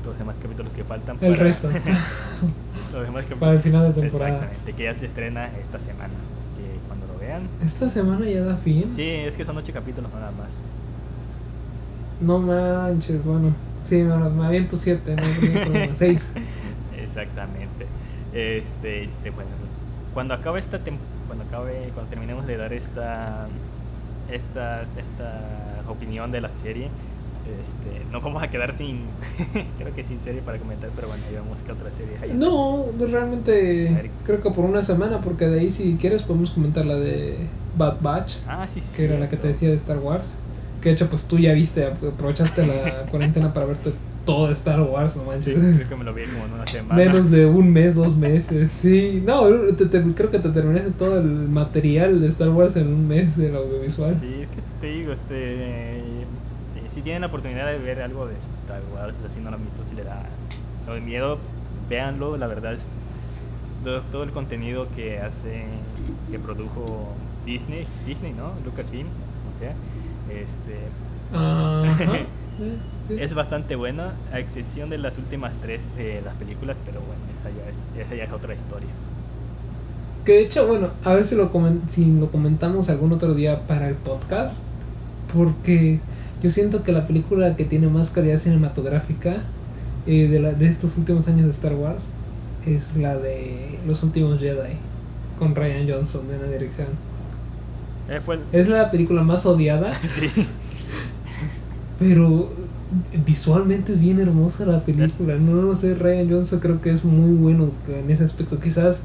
los 0.06 0.16
demás 0.18 0.36
capítulos 0.40 0.72
que 0.72 0.84
faltan. 0.84 1.16
El 1.20 1.32
para- 1.32 1.42
resto. 1.44 1.68
los 2.92 3.02
demás. 3.02 3.24
Para 3.40 3.52
el 3.52 3.58
final 3.60 3.92
de 3.92 4.00
temporada. 4.02 4.34
Exactamente, 4.34 4.72
que 4.74 4.82
ya 4.84 4.94
se 4.94 5.06
estrena 5.06 5.46
esta 5.46 5.78
semana. 5.80 6.12
Que 6.56 6.86
cuando 6.86 7.06
lo 7.12 7.18
vean. 7.18 7.42
Esta 7.64 7.88
semana 7.90 8.24
ya 8.28 8.42
da 8.42 8.56
fin. 8.56 8.92
Sí, 8.94 9.02
es 9.02 9.34
que 9.34 9.44
son 9.44 9.56
ocho 9.56 9.72
capítulos 9.72 10.12
nada 10.12 10.30
más. 10.30 10.50
No 12.20 12.38
manches, 12.38 13.24
bueno. 13.24 13.52
Sí, 13.82 13.96
me, 13.96 14.16
me 14.30 14.46
aviento 14.46 14.76
siete, 14.76 15.16
no. 15.16 15.96
Seis. 15.96 16.34
Exactamente. 17.02 17.86
Este, 18.32 19.08
te- 19.22 19.30
bueno, 19.30 19.50
cuando 20.14 20.34
acabe 20.34 20.60
esta 20.60 20.78
tem- 20.78 20.98
cuando 21.34 21.44
acabe, 21.56 21.90
cuando 21.94 22.10
terminemos 22.10 22.46
de 22.46 22.56
dar 22.56 22.72
esta 22.72 23.46
estas 24.30 24.88
esta 24.96 25.82
opinión 25.88 26.32
de 26.32 26.40
la 26.40 26.48
serie, 26.48 26.88
este, 27.44 28.04
no 28.10 28.20
vamos 28.20 28.42
a 28.42 28.48
quedar 28.48 28.76
sin 28.78 29.00
creo 29.78 29.94
que 29.94 30.04
sin 30.04 30.20
serie 30.22 30.40
para 30.40 30.58
comentar, 30.58 30.90
pero 30.96 31.08
bueno, 31.08 31.22
ahí 31.28 31.34
vemos 31.34 31.60
que 31.62 31.72
otra 31.72 31.90
serie 31.90 32.16
hay. 32.22 32.32
No, 32.32 32.86
ver. 32.98 33.10
realmente 33.10 34.10
creo 34.24 34.42
que 34.42 34.50
por 34.50 34.64
una 34.64 34.82
semana, 34.82 35.20
porque 35.20 35.46
de 35.46 35.60
ahí 35.60 35.70
si 35.70 35.96
quieres 35.96 36.22
podemos 36.22 36.50
comentar 36.50 36.86
la 36.86 36.94
de 36.96 37.36
Bad 37.76 37.96
Batch, 38.00 38.36
Ah, 38.48 38.66
sí, 38.66 38.80
sí. 38.80 38.86
que 38.96 39.04
era 39.06 39.18
la 39.18 39.28
que 39.28 39.36
te 39.36 39.48
decía 39.48 39.68
de 39.68 39.76
Star 39.76 39.98
Wars. 39.98 40.38
Que 40.80 40.90
de 40.90 40.94
hecho 40.96 41.08
pues 41.08 41.24
tú 41.26 41.38
ya 41.38 41.52
viste, 41.54 41.86
aprovechaste 41.86 42.66
la 42.66 43.06
cuarentena 43.10 43.52
para 43.52 43.66
verte 43.66 43.92
todo 44.24 44.50
Star 44.52 44.80
Wars, 44.80 45.16
no 45.16 45.22
Sí, 45.22 45.28
manches. 45.54 45.76
creo 45.76 45.88
que 45.88 45.96
me 45.96 46.04
lo 46.04 46.14
vi 46.14 46.22
como 46.24 46.46
en 46.46 46.52
una 46.54 46.66
semana. 46.66 46.94
Menos 46.94 47.30
de 47.30 47.46
un 47.46 47.70
mes, 47.72 47.94
dos 47.94 48.16
meses, 48.16 48.70
sí. 48.70 49.22
No, 49.24 49.44
te- 49.76 49.86
te- 49.86 50.02
creo 50.14 50.30
que 50.30 50.38
te 50.38 50.48
terminaste 50.48 50.90
todo 50.92 51.18
el 51.18 51.26
material 51.48 52.20
de 52.20 52.28
Star 52.28 52.48
Wars 52.50 52.76
en 52.76 52.88
un 52.88 53.06
mes 53.06 53.36
del 53.36 53.54
audiovisual. 53.56 54.14
Sí, 54.18 54.26
es 54.42 54.48
que 54.48 54.62
te 54.80 54.86
digo, 54.86 55.12
este, 55.12 55.98
eh, 55.98 56.24
si 56.94 57.00
tienen 57.02 57.20
la 57.22 57.26
oportunidad 57.28 57.66
de 57.66 57.78
ver 57.78 58.00
algo 58.00 58.26
de 58.26 58.34
Star 58.64 58.80
Wars, 58.94 59.14
así 59.30 59.40
no 59.42 59.50
lo 59.50 59.58
visto, 59.58 59.84
si 59.84 59.94
le 59.94 60.04
da 60.04 60.22
lo 60.86 60.94
de 60.94 61.00
miedo, 61.00 61.38
véanlo, 61.90 62.36
la 62.36 62.46
verdad 62.46 62.72
es 62.74 62.82
todo 64.10 64.22
el 64.22 64.30
contenido 64.30 64.86
que 64.96 65.18
hace, 65.18 65.64
que 66.30 66.38
produjo 66.38 67.08
Disney, 67.44 67.86
Disney, 68.06 68.32
¿no? 68.32 68.52
Lucasfilm, 68.64 69.06
o 69.08 69.58
sea, 69.60 69.74
este, 70.34 70.78
sí. 71.98 72.26
es 73.10 73.34
bastante 73.34 73.76
bueno, 73.76 74.04
a 74.32 74.38
excepción 74.38 74.90
de 74.90 74.98
las 74.98 75.18
últimas 75.18 75.54
tres 75.60 75.82
de 75.96 76.20
las 76.22 76.34
películas, 76.34 76.76
pero 76.86 77.00
bueno, 77.00 77.22
esa 77.38 77.50
ya 77.50 77.70
es, 77.70 78.06
esa 78.06 78.14
ya 78.14 78.24
es 78.24 78.32
otra 78.32 78.54
historia. 78.54 78.88
Que 80.24 80.32
de 80.32 80.40
hecho, 80.42 80.66
bueno, 80.66 80.88
a 81.04 81.12
ver 81.14 81.24
si 81.24 81.34
lo, 81.36 81.50
si 81.88 82.06
lo 82.06 82.30
comentamos 82.30 82.88
algún 82.88 83.12
otro 83.12 83.34
día 83.34 83.66
para 83.66 83.88
el 83.88 83.94
podcast. 83.94 84.62
Porque 85.34 85.98
yo 86.42 86.50
siento 86.50 86.82
que 86.82 86.92
la 86.92 87.06
película 87.06 87.56
que 87.56 87.64
tiene 87.64 87.88
más 87.88 88.10
calidad 88.10 88.36
cinematográfica 88.38 89.38
eh, 90.06 90.28
de, 90.28 90.38
la, 90.40 90.52
de 90.52 90.66
estos 90.68 90.96
últimos 90.96 91.26
años 91.28 91.44
de 91.44 91.50
Star 91.50 91.74
Wars 91.74 92.08
es 92.66 92.96
la 92.96 93.16
de 93.16 93.78
Los 93.86 94.02
Últimos 94.02 94.38
Jedi. 94.40 94.76
Con 95.38 95.54
Ryan 95.54 95.88
Johnson 95.88 96.26
en 96.32 96.40
la 96.40 96.46
dirección. 96.48 96.86
Eh, 98.08 98.20
fue 98.24 98.36
el- 98.36 98.42
Es 98.52 98.68
la 98.68 98.90
película 98.90 99.22
más 99.22 99.44
odiada. 99.44 99.92
sí. 100.04 100.28
Pero 101.98 102.50
visualmente 103.26 103.92
es 103.92 104.00
bien 104.00 104.20
hermosa 104.20 104.66
la 104.66 104.80
película. 104.80 105.36
No, 105.36 105.62
no 105.62 105.74
sé, 105.74 105.94
Ryan 105.94 106.30
Johnson 106.30 106.60
creo 106.60 106.80
que 106.80 106.90
es 106.90 107.04
muy 107.04 107.34
bueno 107.36 107.70
en 107.88 108.10
ese 108.10 108.24
aspecto. 108.24 108.58
Quizás 108.58 109.02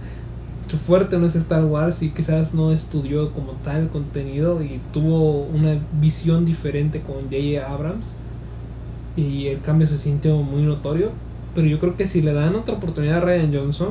su 0.70 0.78
fuerte 0.78 1.18
no 1.18 1.26
es 1.26 1.36
Star 1.36 1.66
Wars 1.66 2.02
y 2.04 2.10
quizás 2.10 2.54
no 2.54 2.72
estudió 2.72 3.32
como 3.34 3.54
tal 3.64 3.84
el 3.84 3.90
contenido 3.90 4.62
y 4.62 4.80
tuvo 4.94 5.44
una 5.44 5.78
visión 6.00 6.46
diferente 6.46 7.02
con 7.02 7.24
J.J. 7.24 7.68
Abrams 7.68 8.18
y 9.16 9.48
el 9.48 9.62
cambio 9.62 9.88
se 9.88 9.98
sintió 9.98 10.38
muy 10.38 10.62
notorio. 10.62 11.10
Pero 11.56 11.68
yo 11.68 11.80
creo 11.80 11.98
que 11.98 12.06
si 12.06 12.22
le 12.22 12.34
dan 12.34 12.56
otra 12.56 12.76
oportunidad 12.76 13.18
a 13.18 13.22
Ryan 13.22 13.54
Johnson, 13.54 13.90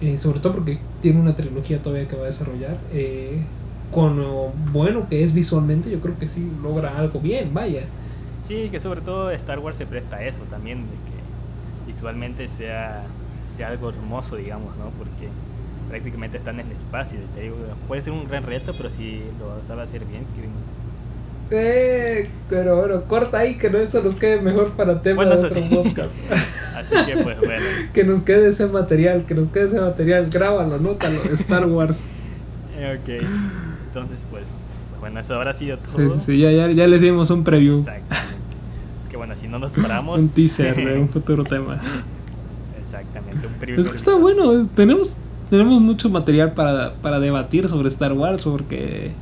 eh, 0.00 0.18
sobre 0.18 0.40
todo 0.40 0.54
porque 0.54 0.78
tiene 1.00 1.20
una 1.20 1.36
trilogía 1.36 1.80
todavía 1.80 2.08
que 2.08 2.16
va 2.16 2.24
a 2.24 2.26
desarrollar, 2.26 2.78
eh, 2.92 3.42
con 3.92 4.18
lo 4.18 4.50
bueno 4.72 5.08
que 5.08 5.22
es 5.22 5.32
visualmente, 5.32 5.88
yo 5.88 6.00
creo 6.00 6.18
que 6.18 6.26
sí 6.26 6.50
logra 6.62 6.98
algo 6.98 7.20
bien, 7.20 7.54
vaya. 7.54 7.82
Sí, 8.46 8.68
que 8.70 8.80
sobre 8.80 9.00
todo 9.00 9.30
Star 9.30 9.58
Wars 9.58 9.76
se 9.76 9.86
presta 9.86 10.16
a 10.16 10.24
eso 10.24 10.40
también, 10.50 10.82
de 10.82 10.86
que 10.86 11.86
visualmente 11.86 12.48
sea, 12.48 13.04
sea 13.56 13.68
algo 13.68 13.90
hermoso, 13.90 14.36
digamos, 14.36 14.76
¿no? 14.76 14.90
Porque 14.98 15.28
prácticamente 15.88 16.38
están 16.38 16.60
en 16.60 16.66
el 16.66 16.72
espacio. 16.72 17.18
Te 17.34 17.42
digo, 17.42 17.56
puede 17.88 18.02
ser 18.02 18.12
un 18.12 18.28
gran 18.28 18.44
reto, 18.44 18.74
pero 18.76 18.90
si 18.90 19.22
lo 19.38 19.64
sabe 19.64 19.82
hacer 19.82 20.04
bien, 20.04 20.24
eh, 21.50 22.28
pero 22.48 22.76
bueno, 22.76 23.02
corta 23.02 23.38
ahí 23.38 23.56
que 23.56 23.68
no 23.68 23.78
eso 23.78 24.02
nos 24.02 24.14
quede 24.14 24.40
mejor 24.40 24.70
para 24.72 25.02
tema 25.02 25.24
de 25.24 25.36
otro 25.36 25.60
podcast. 25.70 26.14
Así 26.74 26.96
que 27.06 27.22
pues 27.22 27.38
bueno. 27.38 27.64
que 27.92 28.04
nos 28.04 28.22
quede 28.22 28.48
ese 28.48 28.66
material, 28.66 29.24
que 29.26 29.34
nos 29.34 29.48
quede 29.48 29.66
ese 29.66 29.80
material, 29.80 30.28
grábalo, 30.30 30.74
anótalo, 30.74 31.22
Star 31.32 31.66
Wars. 31.66 32.06
ok, 32.76 33.08
entonces 33.86 34.18
pues, 34.30 34.44
bueno, 35.00 35.20
eso 35.20 35.34
ahora 35.34 35.50
ha 35.50 35.54
sido 35.54 35.78
todo. 35.78 35.96
Sí, 35.96 36.14
sí, 36.14 36.20
sí, 36.26 36.38
ya, 36.38 36.50
ya, 36.50 36.70
ya 36.70 36.86
les 36.86 37.00
dimos 37.00 37.30
un 37.30 37.44
preview. 37.44 37.78
Exacto. 37.78 38.14
Es 39.04 39.10
que 39.10 39.16
bueno, 39.16 39.34
si 39.40 39.43
no 39.54 39.60
nos 39.60 39.72
paramos. 39.74 40.18
un 40.18 40.28
teaser 40.28 40.74
de 40.74 40.98
un 40.98 41.08
futuro 41.10 41.44
tema. 41.44 41.80
Exactamente, 42.84 43.46
un 43.46 43.52
preview. 43.54 43.80
Es 43.80 43.88
que 43.88 43.96
está 43.96 44.14
bueno, 44.16 44.66
tenemos, 44.74 45.14
tenemos 45.48 45.80
mucho 45.80 46.10
material 46.10 46.54
para, 46.54 46.94
para 46.94 47.20
debatir 47.20 47.68
sobre 47.68 47.88
Star 47.88 48.12
Wars, 48.14 48.42
porque 48.42 49.12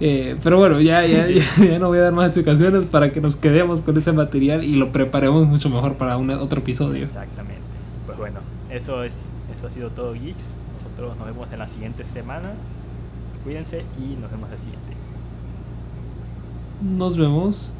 eh, 0.00 0.36
pero 0.42 0.56
bueno, 0.56 0.80
ya, 0.80 1.06
ya, 1.06 1.28
ya, 1.28 1.78
no 1.78 1.88
voy 1.88 1.98
a 1.98 2.02
dar 2.02 2.12
más 2.14 2.26
explicaciones 2.26 2.86
para 2.86 3.12
que 3.12 3.20
nos 3.20 3.36
quedemos 3.36 3.82
con 3.82 3.96
ese 3.98 4.12
material 4.12 4.64
y 4.64 4.74
lo 4.76 4.90
preparemos 4.90 5.46
mucho 5.46 5.68
mejor 5.68 5.94
para 5.94 6.16
un, 6.16 6.30
otro 6.30 6.60
episodio. 6.60 7.04
Exactamente. 7.04 7.60
Pues 8.06 8.16
bueno, 8.16 8.40
eso, 8.70 9.04
es, 9.04 9.12
eso 9.54 9.66
ha 9.66 9.70
sido 9.70 9.90
todo, 9.90 10.14
Geeks. 10.14 10.46
Nosotros 10.82 11.18
nos 11.18 11.26
vemos 11.26 11.52
en 11.52 11.58
la 11.58 11.68
siguiente 11.68 12.04
semana. 12.04 12.52
Cuídense 13.44 13.82
y 13.98 14.18
nos 14.18 14.30
vemos 14.30 14.48
la 14.48 14.56
siguiente. 14.56 14.94
Nos 16.80 17.18
vemos. 17.18 17.74